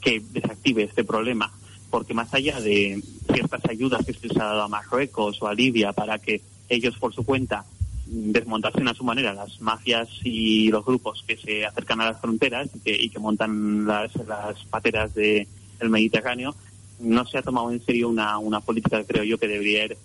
que 0.00 0.22
desactive 0.32 0.84
este 0.84 1.04
problema. 1.04 1.52
Porque 1.90 2.14
más 2.14 2.32
allá 2.34 2.60
de 2.60 3.00
ciertas 3.32 3.64
ayudas 3.68 4.04
que 4.04 4.12
se 4.14 4.26
les 4.28 4.36
ha 4.36 4.44
dado 4.44 4.62
a 4.62 4.68
Marruecos 4.68 5.40
o 5.40 5.46
a 5.46 5.54
Libia 5.54 5.92
para 5.92 6.18
que 6.18 6.40
ellos 6.68 6.96
por 6.98 7.14
su 7.14 7.24
cuenta 7.24 7.64
desmontasen 8.06 8.86
a 8.88 8.94
su 8.94 9.04
manera 9.04 9.32
las 9.32 9.60
mafias 9.60 10.08
y 10.24 10.68
los 10.70 10.84
grupos 10.84 11.24
que 11.26 11.36
se 11.36 11.64
acercan 11.64 12.00
a 12.00 12.06
las 12.10 12.20
fronteras 12.20 12.68
y 12.84 13.08
que, 13.08 13.18
montan 13.18 13.86
las, 13.86 14.14
las 14.26 14.62
pateras 14.64 15.14
de- 15.14 15.46
del 15.78 15.88
Mediterráneo, 15.90 16.54
no 17.00 17.26
se 17.26 17.38
ha 17.38 17.42
tomado 17.42 17.70
en 17.70 17.84
serio 17.84 18.08
una, 18.08 18.38
una 18.38 18.60
política, 18.60 19.02
creo 19.04 19.24
yo, 19.24 19.38
que 19.38 19.48
debería 19.48 19.84
ir 19.86 19.96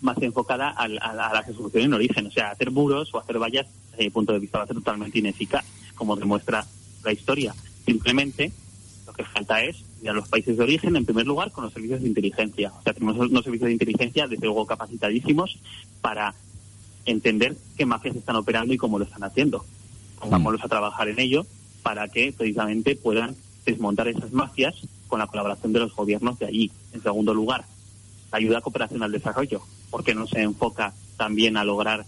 más 0.00 0.20
enfocada 0.22 0.70
a, 0.70 0.88
la- 0.88 1.00
a 1.00 1.14
la 1.32 1.42
resolución 1.42 1.84
en 1.84 1.94
origen. 1.94 2.26
O 2.26 2.30
sea, 2.30 2.50
hacer 2.50 2.70
muros 2.70 3.12
o 3.14 3.18
hacer 3.18 3.38
vallas, 3.38 3.66
desde 3.92 4.04
mi 4.04 4.10
punto 4.10 4.32
de 4.32 4.38
vista, 4.38 4.58
va 4.58 4.64
a 4.64 4.66
ser 4.66 4.76
totalmente 4.76 5.18
ineficaz, 5.18 5.64
como 5.94 6.16
demuestra 6.16 6.66
la 7.04 7.12
historia. 7.12 7.54
Simplemente 7.86 8.52
lo 9.06 9.12
que 9.12 9.24
falta 9.24 9.62
es 9.62 9.76
ir 10.02 10.10
a 10.10 10.12
los 10.12 10.28
países 10.28 10.56
de 10.56 10.62
origen, 10.62 10.96
en 10.96 11.04
primer 11.04 11.26
lugar, 11.26 11.50
con 11.52 11.64
los 11.64 11.72
servicios 11.72 12.02
de 12.02 12.08
inteligencia. 12.08 12.72
O 12.78 12.82
sea, 12.82 12.92
tenemos 12.94 13.16
unos 13.16 13.44
servicios 13.44 13.66
de 13.68 13.72
inteligencia, 13.72 14.26
desde 14.26 14.44
luego, 14.46 14.66
capacitadísimos 14.66 15.58
para 16.00 16.34
entender 17.06 17.56
qué 17.76 17.84
mafias 17.86 18.16
están 18.16 18.36
operando 18.36 18.72
y 18.72 18.78
cómo 18.78 18.98
lo 18.98 19.04
están 19.04 19.24
haciendo. 19.24 19.64
Pongámoslos 20.20 20.64
a 20.64 20.68
trabajar 20.68 21.08
en 21.08 21.18
ello 21.20 21.46
para 21.82 22.08
que 22.08 22.32
precisamente 22.32 22.96
puedan 22.96 23.36
desmontar 23.64 24.08
esas 24.08 24.32
mafias 24.32 24.74
con 25.08 25.18
la 25.18 25.26
colaboración 25.26 25.72
de 25.72 25.80
los 25.80 25.94
gobiernos 25.94 26.38
de 26.38 26.46
allí. 26.46 26.70
En 26.92 27.02
segundo 27.02 27.32
lugar, 27.34 27.64
la 28.32 28.38
ayuda 28.38 28.58
a 28.58 28.60
cooperación 28.62 29.02
al 29.02 29.12
desarrollo, 29.12 29.62
porque 29.90 30.14
no 30.14 30.26
se 30.26 30.42
enfoca 30.42 30.92
también 31.16 31.56
a 31.56 31.64
lograr 31.64 32.04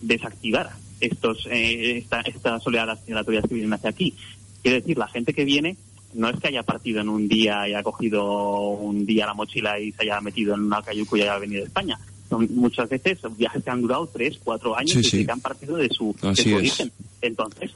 desactivar 0.00 0.70
estos 1.00 1.46
eh, 1.50 1.98
esta- 1.98 2.20
estas 2.20 2.66
oleadas 2.66 3.00
migratorias 3.06 3.44
que 3.48 3.54
vienen 3.54 3.72
hacia 3.72 3.90
aquí. 3.90 4.14
Quiere 4.62 4.80
decir, 4.80 4.96
la 4.98 5.08
gente 5.08 5.34
que 5.34 5.44
viene 5.44 5.76
no 6.14 6.28
es 6.28 6.38
que 6.38 6.48
haya 6.48 6.62
partido 6.62 7.00
en 7.00 7.08
un 7.08 7.26
día 7.28 7.66
y 7.68 7.72
haya 7.72 7.82
cogido 7.82 8.68
un 8.70 9.04
día 9.04 9.26
la 9.26 9.34
mochila 9.34 9.78
y 9.80 9.92
se 9.92 10.02
haya 10.02 10.20
metido 10.20 10.54
en 10.54 10.60
una 10.62 10.80
cayuco 10.82 11.16
y 11.16 11.22
haya 11.22 11.38
venido 11.38 11.60
de 11.62 11.66
España. 11.66 11.98
Son 12.30 12.48
muchas 12.54 12.88
veces 12.88 13.18
viajes 13.36 13.62
que 13.64 13.70
han 13.70 13.82
durado 13.82 14.06
tres, 14.06 14.38
cuatro 14.42 14.76
años 14.76 14.92
Sí, 14.92 15.00
y 15.00 15.04
sí. 15.04 15.26
que 15.26 15.32
han 15.32 15.40
partido 15.40 15.76
de 15.76 15.88
su, 15.88 16.14
de 16.22 16.36
su 16.36 16.54
origen. 16.54 16.92
Entonces, 17.20 17.72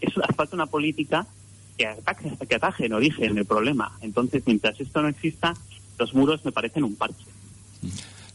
eso 0.00 0.20
hace 0.24 0.32
falta 0.32 0.56
una 0.56 0.66
política 0.66 1.26
que 1.76 1.86
ataque, 1.86 2.32
que 2.48 2.54
ataje 2.54 2.86
en 2.86 2.92
origen 2.92 3.36
el 3.36 3.44
problema. 3.44 3.92
Entonces, 4.00 4.42
mientras 4.46 4.80
esto 4.80 5.02
no 5.02 5.08
exista, 5.08 5.54
los 5.98 6.14
muros 6.14 6.44
me 6.44 6.52
parecen 6.52 6.84
un 6.84 6.96
parche. 6.96 7.24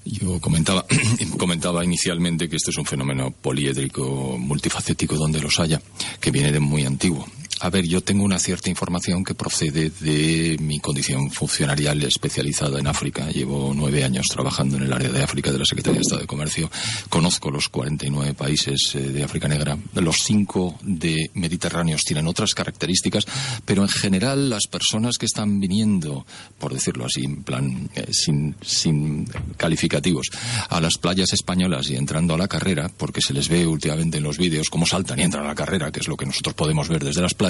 Yo 0.05 0.39
comentaba, 0.39 0.85
comentaba 1.38 1.83
inicialmente 1.83 2.47
que 2.47 2.55
este 2.55 2.71
es 2.71 2.77
un 2.77 2.85
fenómeno 2.85 3.31
poliédrico, 3.31 4.38
multifacético, 4.38 5.15
donde 5.15 5.41
los 5.41 5.59
haya, 5.59 5.81
que 6.19 6.31
viene 6.31 6.51
de 6.51 6.59
muy 6.59 6.85
antiguo. 6.85 7.27
A 7.60 7.72
ver, 7.72 7.88
yo 7.88 8.01
tengo 8.01 8.24
una 8.24 8.38
cierta 8.38 8.70
información 8.70 9.24
que 9.24 9.34
procede 9.34 9.89
de 9.89 10.58
mi 10.60 10.80
condición 10.80 11.32
funcionarial 11.32 12.03
especializada 12.03 12.80
en 12.80 12.86
África. 12.86 13.32
Llevo 13.32 13.74
nueve 13.76 14.03
años 14.03 14.28
trabajando 14.28 14.78
en 14.78 14.84
el 14.84 14.93
área 14.93 15.10
de 15.10 15.24
África 15.24 15.51
de 15.51 15.58
la 15.58 15.66
Secretaría 15.66 15.97
de 15.97 16.03
Estado 16.03 16.22
de 16.22 16.28
Comercio. 16.28 16.70
Conozco 17.10 17.49
los 17.49 17.70
49 17.70 18.36
países 18.36 18.93
eh, 18.93 18.99
de 18.99 19.24
África 19.24 19.47
Negra. 19.47 19.76
Los 19.95 20.18
cinco 20.24 20.78
de 20.84 21.32
Mediterráneos 21.34 22.03
tienen 22.03 22.28
otras 22.28 22.53
características, 22.53 23.26
pero 23.66 23.82
en 23.82 23.89
general 23.89 24.51
las 24.51 24.68
personas 24.68 25.18
que 25.18 25.26
están 25.26 25.60
viniendo, 25.60 26.28
por 26.60 26.74
decirlo 26.74 27.05
así, 27.05 27.24
en 27.24 27.43
plan, 27.43 27.89
eh, 27.95 28.08
sin, 28.12 28.55
sin 28.62 29.26
calificativos, 29.58 30.28
a 30.70 30.80
las 30.80 30.99
playas 30.99 31.34
españolas 31.34 31.89
y 31.89 31.95
entrando 31.95 32.36
a 32.36 32.38
la 32.38 32.47
carrera, 32.47 32.91
porque 32.95 33.22
se 33.22 33.34
les 33.34 33.49
ve 33.49 33.66
últimamente 33.66 34.18
en 34.18 34.24
los 34.24 34.38
vídeos 34.38 34.70
cómo 34.70 34.86
saltan 34.86 35.20
y 35.20 35.24
entran 35.24 35.45
a 35.45 35.49
la 35.49 35.55
carrera, 35.55 35.91
que 35.91 36.01
es 36.01 36.08
lo 36.08 36.18
que 36.18 36.28
nosotros 36.28 36.53
podemos 36.53 36.88
ver 36.88 37.03
desde 37.03 37.22
las 37.22 37.34
playas, 37.34 37.47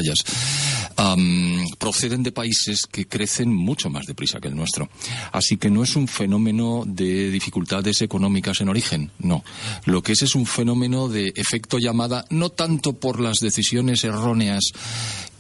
proceden 1.78 2.24
de 2.24 2.32
países 2.32 2.88
que 2.92 3.08
crecen 3.08 3.54
mucho 3.54 3.90
más 3.90 4.06
deprisa 4.06 4.40
que 4.40 4.48
el 4.48 4.56
nuestro. 4.56 4.90
Así 5.32 5.58
que 5.58 5.70
no 5.70 5.84
es 5.84 5.96
un 5.96 6.08
fenómeno 6.08 6.84
de 6.86 7.30
dificultades 7.30 8.02
económicas 8.02 8.62
en 8.62 8.70
origen, 8.70 9.12
no. 9.20 9.44
Lo 9.86 10.02
que 10.02 10.14
es 10.14 10.24
es 10.24 10.36
un 10.36 10.46
fenómeno 10.46 11.08
de 11.08 11.34
efecto 11.36 11.78
llamada, 11.78 12.26
no 12.30 12.50
tanto 12.50 12.94
por 12.94 13.20
las 13.20 13.38
decisiones 13.40 14.04
erróneas 14.04 14.72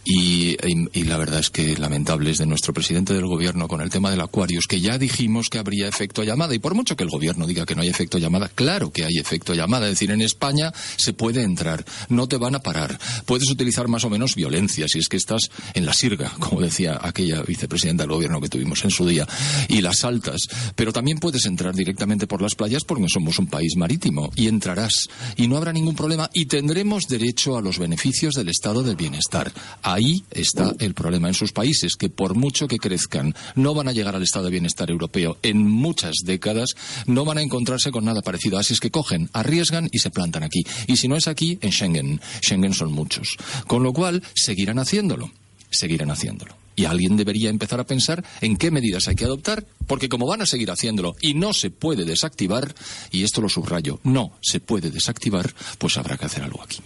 y, 0.10 1.03
la 1.03 1.18
verdad 1.18 1.39
es 1.41 1.49
que 1.49 1.76
lamentables 1.78 2.38
de 2.38 2.45
nuestro 2.45 2.74
presidente 2.74 3.14
del 3.14 3.26
gobierno 3.26 3.68
con 3.68 3.82
el 3.82 3.89
tema 3.89 4.10
del 4.10 4.22
Aquarius, 4.22 4.66
que 4.66 4.80
ya 4.80 4.97
dijimos 4.97 5.49
que 5.49 5.60
habría 5.60 5.88
efecto 5.88 6.24
llamada. 6.24 6.55
Y 6.55 6.60
por 6.60 6.76
mucho 6.76 6.95
que 6.95 7.03
el 7.03 7.10
gobierno 7.10 7.45
diga 7.45 7.66
que 7.66 7.76
no 7.76 7.82
hay 7.82 7.89
efecto 7.89 8.18
llamada, 8.18 8.49
claro 8.53 8.91
que 8.91 9.03
hay 9.03 9.18
efecto 9.18 9.53
llamada. 9.53 9.88
Es 9.88 9.93
decir, 9.93 10.12
en 10.12 10.22
España 10.22 10.72
se 10.95 11.12
puede 11.12 11.43
entrar, 11.43 11.84
no 12.08 12.28
te 12.28 12.38
van 12.38 12.55
a 12.55 12.60
parar. 12.60 12.97
Puedes 13.26 13.49
utilizar 13.49 13.89
más 13.89 14.05
o 14.05 14.10
menos 14.10 14.36
violencia 14.36 14.88
si 14.88 14.99
es 14.99 15.10
que 15.10 15.18
estás 15.18 15.49
en 15.74 15.86
la 15.86 15.93
sirga, 15.93 16.32
como 16.39 16.62
decía 16.62 16.99
aquella 17.01 17.41
vicepresidenta 17.41 18.03
del 18.03 18.12
gobierno 18.12 18.39
que 18.39 18.49
tuvimos 18.49 18.84
en 18.86 18.91
su 18.91 19.05
día, 19.05 19.28
y 19.68 19.82
las 19.82 19.99
saltas. 19.99 20.47
Pero 20.76 20.93
también 20.93 21.20
puedes 21.20 21.45
entrar 21.45 21.76
directamente 21.76 22.28
por 22.28 22.41
las 22.41 22.55
playas 22.55 22.86
porque 22.86 23.08
somos 23.10 23.39
un 23.39 23.47
país 23.47 23.76
marítimo 23.76 24.32
y 24.36 24.47
entrarás 24.47 25.10
y 25.36 25.47
no 25.47 25.58
habrá 25.58 25.74
ningún 25.74 25.95
problema 25.95 26.30
y 26.34 26.45
tendremos 26.45 27.08
derecho 27.08 27.58
a 27.58 27.62
los 27.62 27.78
beneficios 27.78 28.36
del 28.36 28.49
estado 28.49 28.84
del 28.84 28.95
bienestar. 28.95 29.51
Ahí 29.97 30.23
está 30.29 30.75
el 30.77 30.93
problema 30.93 31.27
en 31.27 31.33
sus 31.33 31.53
países, 31.53 31.95
que 31.95 32.07
por 32.07 32.35
mucho 32.35 32.67
que 32.67 32.77
crezcan, 32.77 33.33
no 33.55 33.73
van 33.73 33.87
a 33.87 33.93
llegar 33.93 34.15
al 34.15 34.21
estado 34.21 34.45
de 34.45 34.51
bienestar 34.51 34.91
europeo 34.91 35.39
en 35.41 35.67
muchas 35.67 36.17
décadas, 36.23 36.75
no 37.07 37.25
van 37.25 37.39
a 37.39 37.41
encontrarse 37.41 37.89
con 37.89 38.05
nada 38.05 38.21
parecido. 38.21 38.59
Así 38.59 38.75
es 38.75 38.79
que 38.79 38.91
cogen, 38.91 39.27
arriesgan 39.33 39.89
y 39.91 39.97
se 39.97 40.11
plantan 40.11 40.43
aquí. 40.43 40.63
Y 40.85 40.97
si 40.97 41.07
no 41.07 41.15
es 41.15 41.27
aquí, 41.27 41.57
en 41.63 41.71
Schengen. 41.71 42.21
Schengen 42.43 42.75
son 42.75 42.91
muchos. 42.91 43.37
Con 43.65 43.81
lo 43.81 43.91
cual, 43.91 44.21
seguirán 44.35 44.77
haciéndolo. 44.77 45.31
Seguirán 45.71 46.11
haciéndolo. 46.11 46.55
Y 46.75 46.85
alguien 46.85 47.17
debería 47.17 47.49
empezar 47.49 47.79
a 47.79 47.87
pensar 47.87 48.23
en 48.41 48.55
qué 48.55 48.69
medidas 48.69 49.07
hay 49.07 49.15
que 49.15 49.25
adoptar, 49.25 49.65
porque 49.87 50.09
como 50.09 50.27
van 50.27 50.43
a 50.43 50.45
seguir 50.45 50.69
haciéndolo 50.69 51.15
y 51.21 51.33
no 51.33 51.53
se 51.53 51.71
puede 51.71 52.05
desactivar, 52.05 52.75
y 53.09 53.23
esto 53.23 53.41
lo 53.41 53.49
subrayo, 53.49 53.99
no 54.03 54.33
se 54.41 54.59
puede 54.59 54.91
desactivar, 54.91 55.51
pues 55.79 55.97
habrá 55.97 56.17
que 56.17 56.27
hacer 56.27 56.43
algo 56.43 56.61
aquí. 56.61 56.81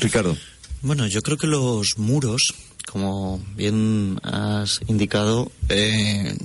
Ricardo. 0.00 0.38
Bueno, 0.82 1.06
yo 1.06 1.22
creo 1.22 1.36
que 1.36 1.46
los 1.46 1.98
muros 1.98 2.54
como 2.90 3.40
bien 3.54 4.18
has 4.24 4.80
indicado, 4.88 5.52
eh, 5.68 6.36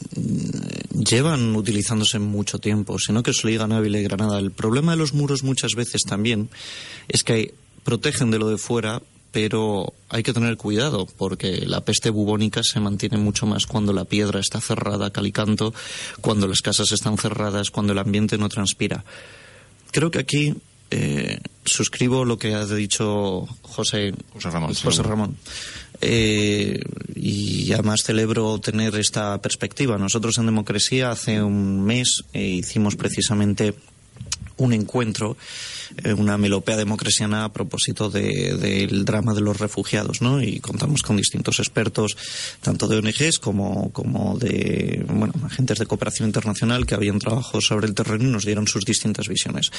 llevan 0.93 1.55
utilizándose 1.55 2.19
mucho 2.19 2.59
tiempo, 2.59 2.99
sino 2.99 3.23
que 3.23 3.33
se 3.33 3.47
lo 3.47 3.49
y 3.49 4.03
Granada. 4.03 4.37
El 4.37 4.51
problema 4.51 4.91
de 4.91 4.97
los 4.97 5.13
muros 5.13 5.43
muchas 5.43 5.73
veces 5.73 6.03
también 6.07 6.49
es 7.07 7.23
que 7.23 7.55
protegen 7.83 8.29
de 8.29 8.37
lo 8.37 8.49
de 8.49 8.59
fuera, 8.59 9.01
pero 9.31 9.93
hay 10.09 10.21
que 10.21 10.33
tener 10.33 10.55
cuidado 10.55 11.07
porque 11.17 11.65
la 11.65 11.81
peste 11.81 12.11
bubónica 12.11 12.61
se 12.63 12.79
mantiene 12.79 13.17
mucho 13.17 13.47
más 13.47 13.65
cuando 13.65 13.91
la 13.91 14.05
piedra 14.05 14.39
está 14.39 14.61
cerrada, 14.61 15.09
calicanto, 15.09 15.73
cuando 16.21 16.47
las 16.47 16.61
casas 16.61 16.91
están 16.91 17.17
cerradas, 17.17 17.71
cuando 17.71 17.93
el 17.93 17.99
ambiente 17.99 18.37
no 18.37 18.49
transpira. 18.49 19.03
Creo 19.91 20.11
que 20.11 20.19
aquí 20.19 20.53
eh, 20.91 21.39
suscribo 21.65 22.25
lo 22.25 22.37
que 22.37 22.53
ha 22.53 22.65
dicho 22.65 23.47
José, 23.63 24.13
José 24.33 25.03
Ramón. 25.03 25.37
Eh, 26.01 26.79
y 27.15 27.71
además 27.71 28.03
celebro 28.03 28.59
tener 28.59 28.95
esta 28.95 29.41
perspectiva. 29.41 29.97
Nosotros 29.97 30.37
en 30.37 30.45
Democracia 30.45 31.11
hace 31.11 31.41
un 31.41 31.83
mes 31.83 32.23
eh, 32.33 32.43
hicimos 32.43 32.95
precisamente 32.95 33.73
un 34.57 34.71
encuentro, 34.73 35.35
eh, 36.03 36.13
una 36.13 36.37
melopea 36.37 36.77
democrasiana 36.77 37.43
a 37.43 37.51
propósito 37.51 38.09
del 38.09 39.03
drama 39.03 39.33
de 39.33 39.41
los 39.41 39.59
refugiados, 39.59 40.21
¿no? 40.21 40.41
Y 40.41 40.59
contamos 40.59 41.01
con 41.01 41.17
distintos 41.17 41.59
expertos, 41.59 42.15
tanto 42.61 42.87
de 42.87 42.97
ONGs 42.97 43.39
como, 43.39 43.91
como 43.91 44.37
de, 44.37 45.05
bueno, 45.09 45.33
agentes 45.43 45.79
de 45.79 45.85
cooperación 45.85 46.29
internacional 46.29 46.85
que 46.85 46.95
habían 46.95 47.19
trabajado 47.19 47.59
sobre 47.61 47.87
el 47.87 47.95
terreno 47.95 48.23
y 48.25 48.31
nos 48.31 48.45
dieron 48.45 48.67
sus 48.67 48.85
distintas 48.85 49.27
visiones. 49.27 49.71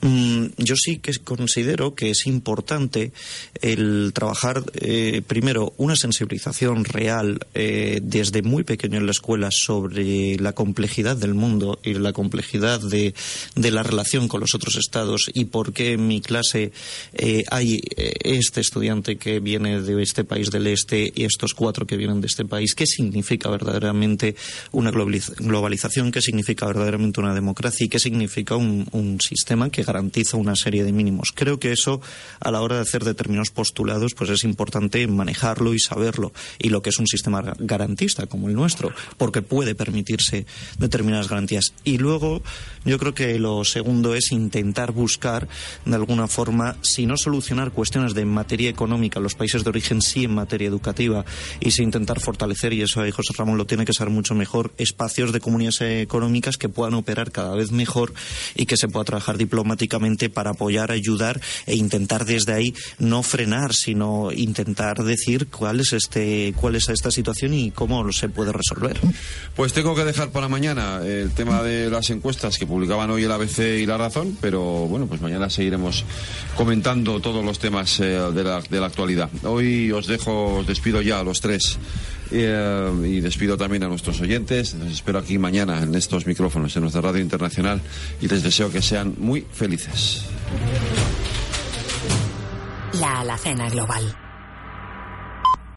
Mm, 0.00 0.46
yo 0.58 0.74
sí 0.76 0.98
que 0.98 1.12
considero 1.18 1.94
que 1.94 2.10
es 2.10 2.26
importante 2.26 3.12
el 3.60 4.12
trabajar, 4.14 4.62
eh, 4.74 5.22
primero, 5.26 5.72
una 5.76 5.96
sensibilización 5.96 6.84
real 6.84 7.40
eh, 7.54 7.98
desde 8.02 8.42
muy 8.42 8.62
pequeño 8.62 8.98
en 8.98 9.06
la 9.06 9.12
escuela 9.12 9.48
sobre 9.50 10.36
la 10.36 10.52
complejidad 10.52 11.16
del 11.16 11.34
mundo 11.34 11.80
y 11.82 11.94
la 11.94 12.12
complejidad 12.12 12.80
de, 12.80 13.14
la 13.56 13.82
relación 13.82 14.28
con 14.28 14.40
los 14.40 14.54
otros 14.54 14.76
estados 14.76 15.30
y 15.34 15.46
por 15.46 15.72
qué 15.72 15.92
en 15.92 16.06
mi 16.06 16.20
clase 16.20 16.72
eh, 17.12 17.44
hay 17.50 17.80
este 17.96 18.60
estudiante 18.60 19.16
que 19.16 19.40
viene 19.40 19.82
de 19.82 20.02
este 20.02 20.24
país 20.24 20.50
del 20.50 20.66
este 20.68 21.12
y 21.14 21.24
estos 21.24 21.54
cuatro 21.54 21.86
que 21.86 21.96
vienen 21.96 22.20
de 22.20 22.28
este 22.28 22.44
país. 22.44 22.74
¿Qué 22.74 22.86
significa 22.86 23.50
verdaderamente 23.50 24.36
una 24.72 24.90
globalización? 24.90 26.12
¿Qué 26.12 26.22
significa 26.22 26.66
verdaderamente 26.66 27.20
una 27.20 27.34
democracia? 27.34 27.84
¿Y 27.84 27.88
qué 27.88 27.98
significa 27.98 28.56
un 28.56 29.18
sistema 29.20 29.70
que 29.70 29.84
garantiza 29.88 30.36
una 30.36 30.54
serie 30.54 30.84
de 30.84 30.92
mínimos. 30.92 31.32
Creo 31.34 31.58
que 31.58 31.72
eso, 31.72 32.02
a 32.40 32.50
la 32.50 32.60
hora 32.60 32.76
de 32.76 32.82
hacer 32.82 33.04
determinados 33.04 33.50
postulados, 33.50 34.14
pues 34.14 34.28
es 34.28 34.44
importante 34.44 35.06
manejarlo 35.06 35.72
y 35.72 35.78
saberlo. 35.78 36.32
Y 36.58 36.68
lo 36.68 36.82
que 36.82 36.90
es 36.90 36.98
un 36.98 37.06
sistema 37.06 37.42
garantista 37.58 38.26
como 38.26 38.48
el 38.48 38.54
nuestro, 38.54 38.92
porque 39.16 39.40
puede 39.40 39.74
permitirse 39.74 40.44
determinadas 40.78 41.28
garantías. 41.28 41.72
Y 41.84 41.96
luego, 41.96 42.42
yo 42.84 42.98
creo 42.98 43.14
que 43.14 43.38
lo 43.38 43.64
segundo 43.64 44.14
es 44.14 44.30
intentar 44.30 44.92
buscar, 44.92 45.48
de 45.86 45.94
alguna 45.94 46.28
forma, 46.28 46.76
si 46.82 47.06
no 47.06 47.16
solucionar 47.16 47.72
cuestiones 47.72 48.12
de 48.12 48.26
materia 48.26 48.68
económica 48.68 49.20
los 49.20 49.34
países 49.34 49.64
de 49.64 49.70
origen, 49.70 50.02
sí 50.02 50.24
en 50.24 50.34
materia 50.34 50.68
educativa, 50.68 51.24
y 51.60 51.70
si 51.70 51.82
intentar 51.82 52.20
fortalecer, 52.20 52.74
y 52.74 52.82
eso 52.82 53.00
ahí 53.00 53.10
José 53.10 53.32
Ramón 53.38 53.56
lo 53.56 53.66
tiene 53.66 53.86
que 53.86 53.94
saber 53.94 54.12
mucho 54.12 54.34
mejor, 54.34 54.72
espacios 54.76 55.32
de 55.32 55.40
comunidades 55.40 55.80
económicas 55.80 56.58
que 56.58 56.68
puedan 56.68 56.94
operar 56.94 57.32
cada 57.32 57.54
vez 57.54 57.72
mejor 57.72 58.12
y 58.54 58.66
que 58.66 58.76
se 58.76 58.88
pueda 58.88 59.04
trabajar 59.04 59.38
diplomáticamente 59.78 60.28
para 60.28 60.50
apoyar, 60.50 60.90
ayudar 60.90 61.40
e 61.66 61.76
intentar 61.76 62.24
desde 62.24 62.52
ahí 62.52 62.74
no 62.98 63.22
frenar, 63.22 63.72
sino 63.72 64.32
intentar 64.32 65.04
decir 65.04 65.46
cuál 65.48 65.80
es 65.80 65.92
este 65.92 66.52
cuál 66.56 66.74
es 66.74 66.88
esta 66.88 67.10
situación 67.10 67.54
y 67.54 67.70
cómo 67.70 68.10
se 68.12 68.28
puede 68.28 68.52
resolver. 68.52 68.98
Pues 69.54 69.72
tengo 69.72 69.94
que 69.94 70.04
dejar 70.04 70.30
para 70.30 70.48
mañana 70.48 71.00
el 71.04 71.30
tema 71.30 71.62
de 71.62 71.90
las 71.90 72.10
encuestas 72.10 72.58
que 72.58 72.66
publicaban 72.66 73.10
hoy 73.10 73.24
el 73.24 73.32
ABC 73.32 73.58
y 73.80 73.86
La 73.86 73.96
Razón, 73.96 74.36
pero 74.40 74.62
bueno, 74.86 75.06
pues 75.06 75.20
mañana 75.20 75.48
seguiremos 75.48 76.04
comentando 76.56 77.20
todos 77.20 77.44
los 77.44 77.58
temas 77.58 78.00
eh, 78.00 78.04
de, 78.04 78.44
la, 78.44 78.60
de 78.60 78.80
la 78.80 78.86
actualidad. 78.86 79.30
Hoy 79.44 79.92
os 79.92 80.06
dejo, 80.06 80.56
os 80.58 80.66
despido 80.66 81.00
ya 81.02 81.20
a 81.20 81.24
los 81.24 81.40
tres. 81.40 81.78
Eh, 82.30 82.92
y 83.04 83.20
despido 83.20 83.56
también 83.56 83.82
a 83.84 83.88
nuestros 83.88 84.20
oyentes. 84.20 84.74
Les 84.74 84.92
espero 84.92 85.18
aquí 85.18 85.38
mañana 85.38 85.82
en 85.82 85.94
estos 85.94 86.26
micrófonos 86.26 86.74
en 86.76 86.82
nuestra 86.82 87.00
radio 87.00 87.22
internacional 87.22 87.80
y 88.20 88.28
les 88.28 88.42
deseo 88.42 88.70
que 88.70 88.82
sean 88.82 89.14
muy 89.18 89.46
felices. 89.50 90.24
La 93.00 93.20
Alacena 93.20 93.68
Global. 93.70 94.27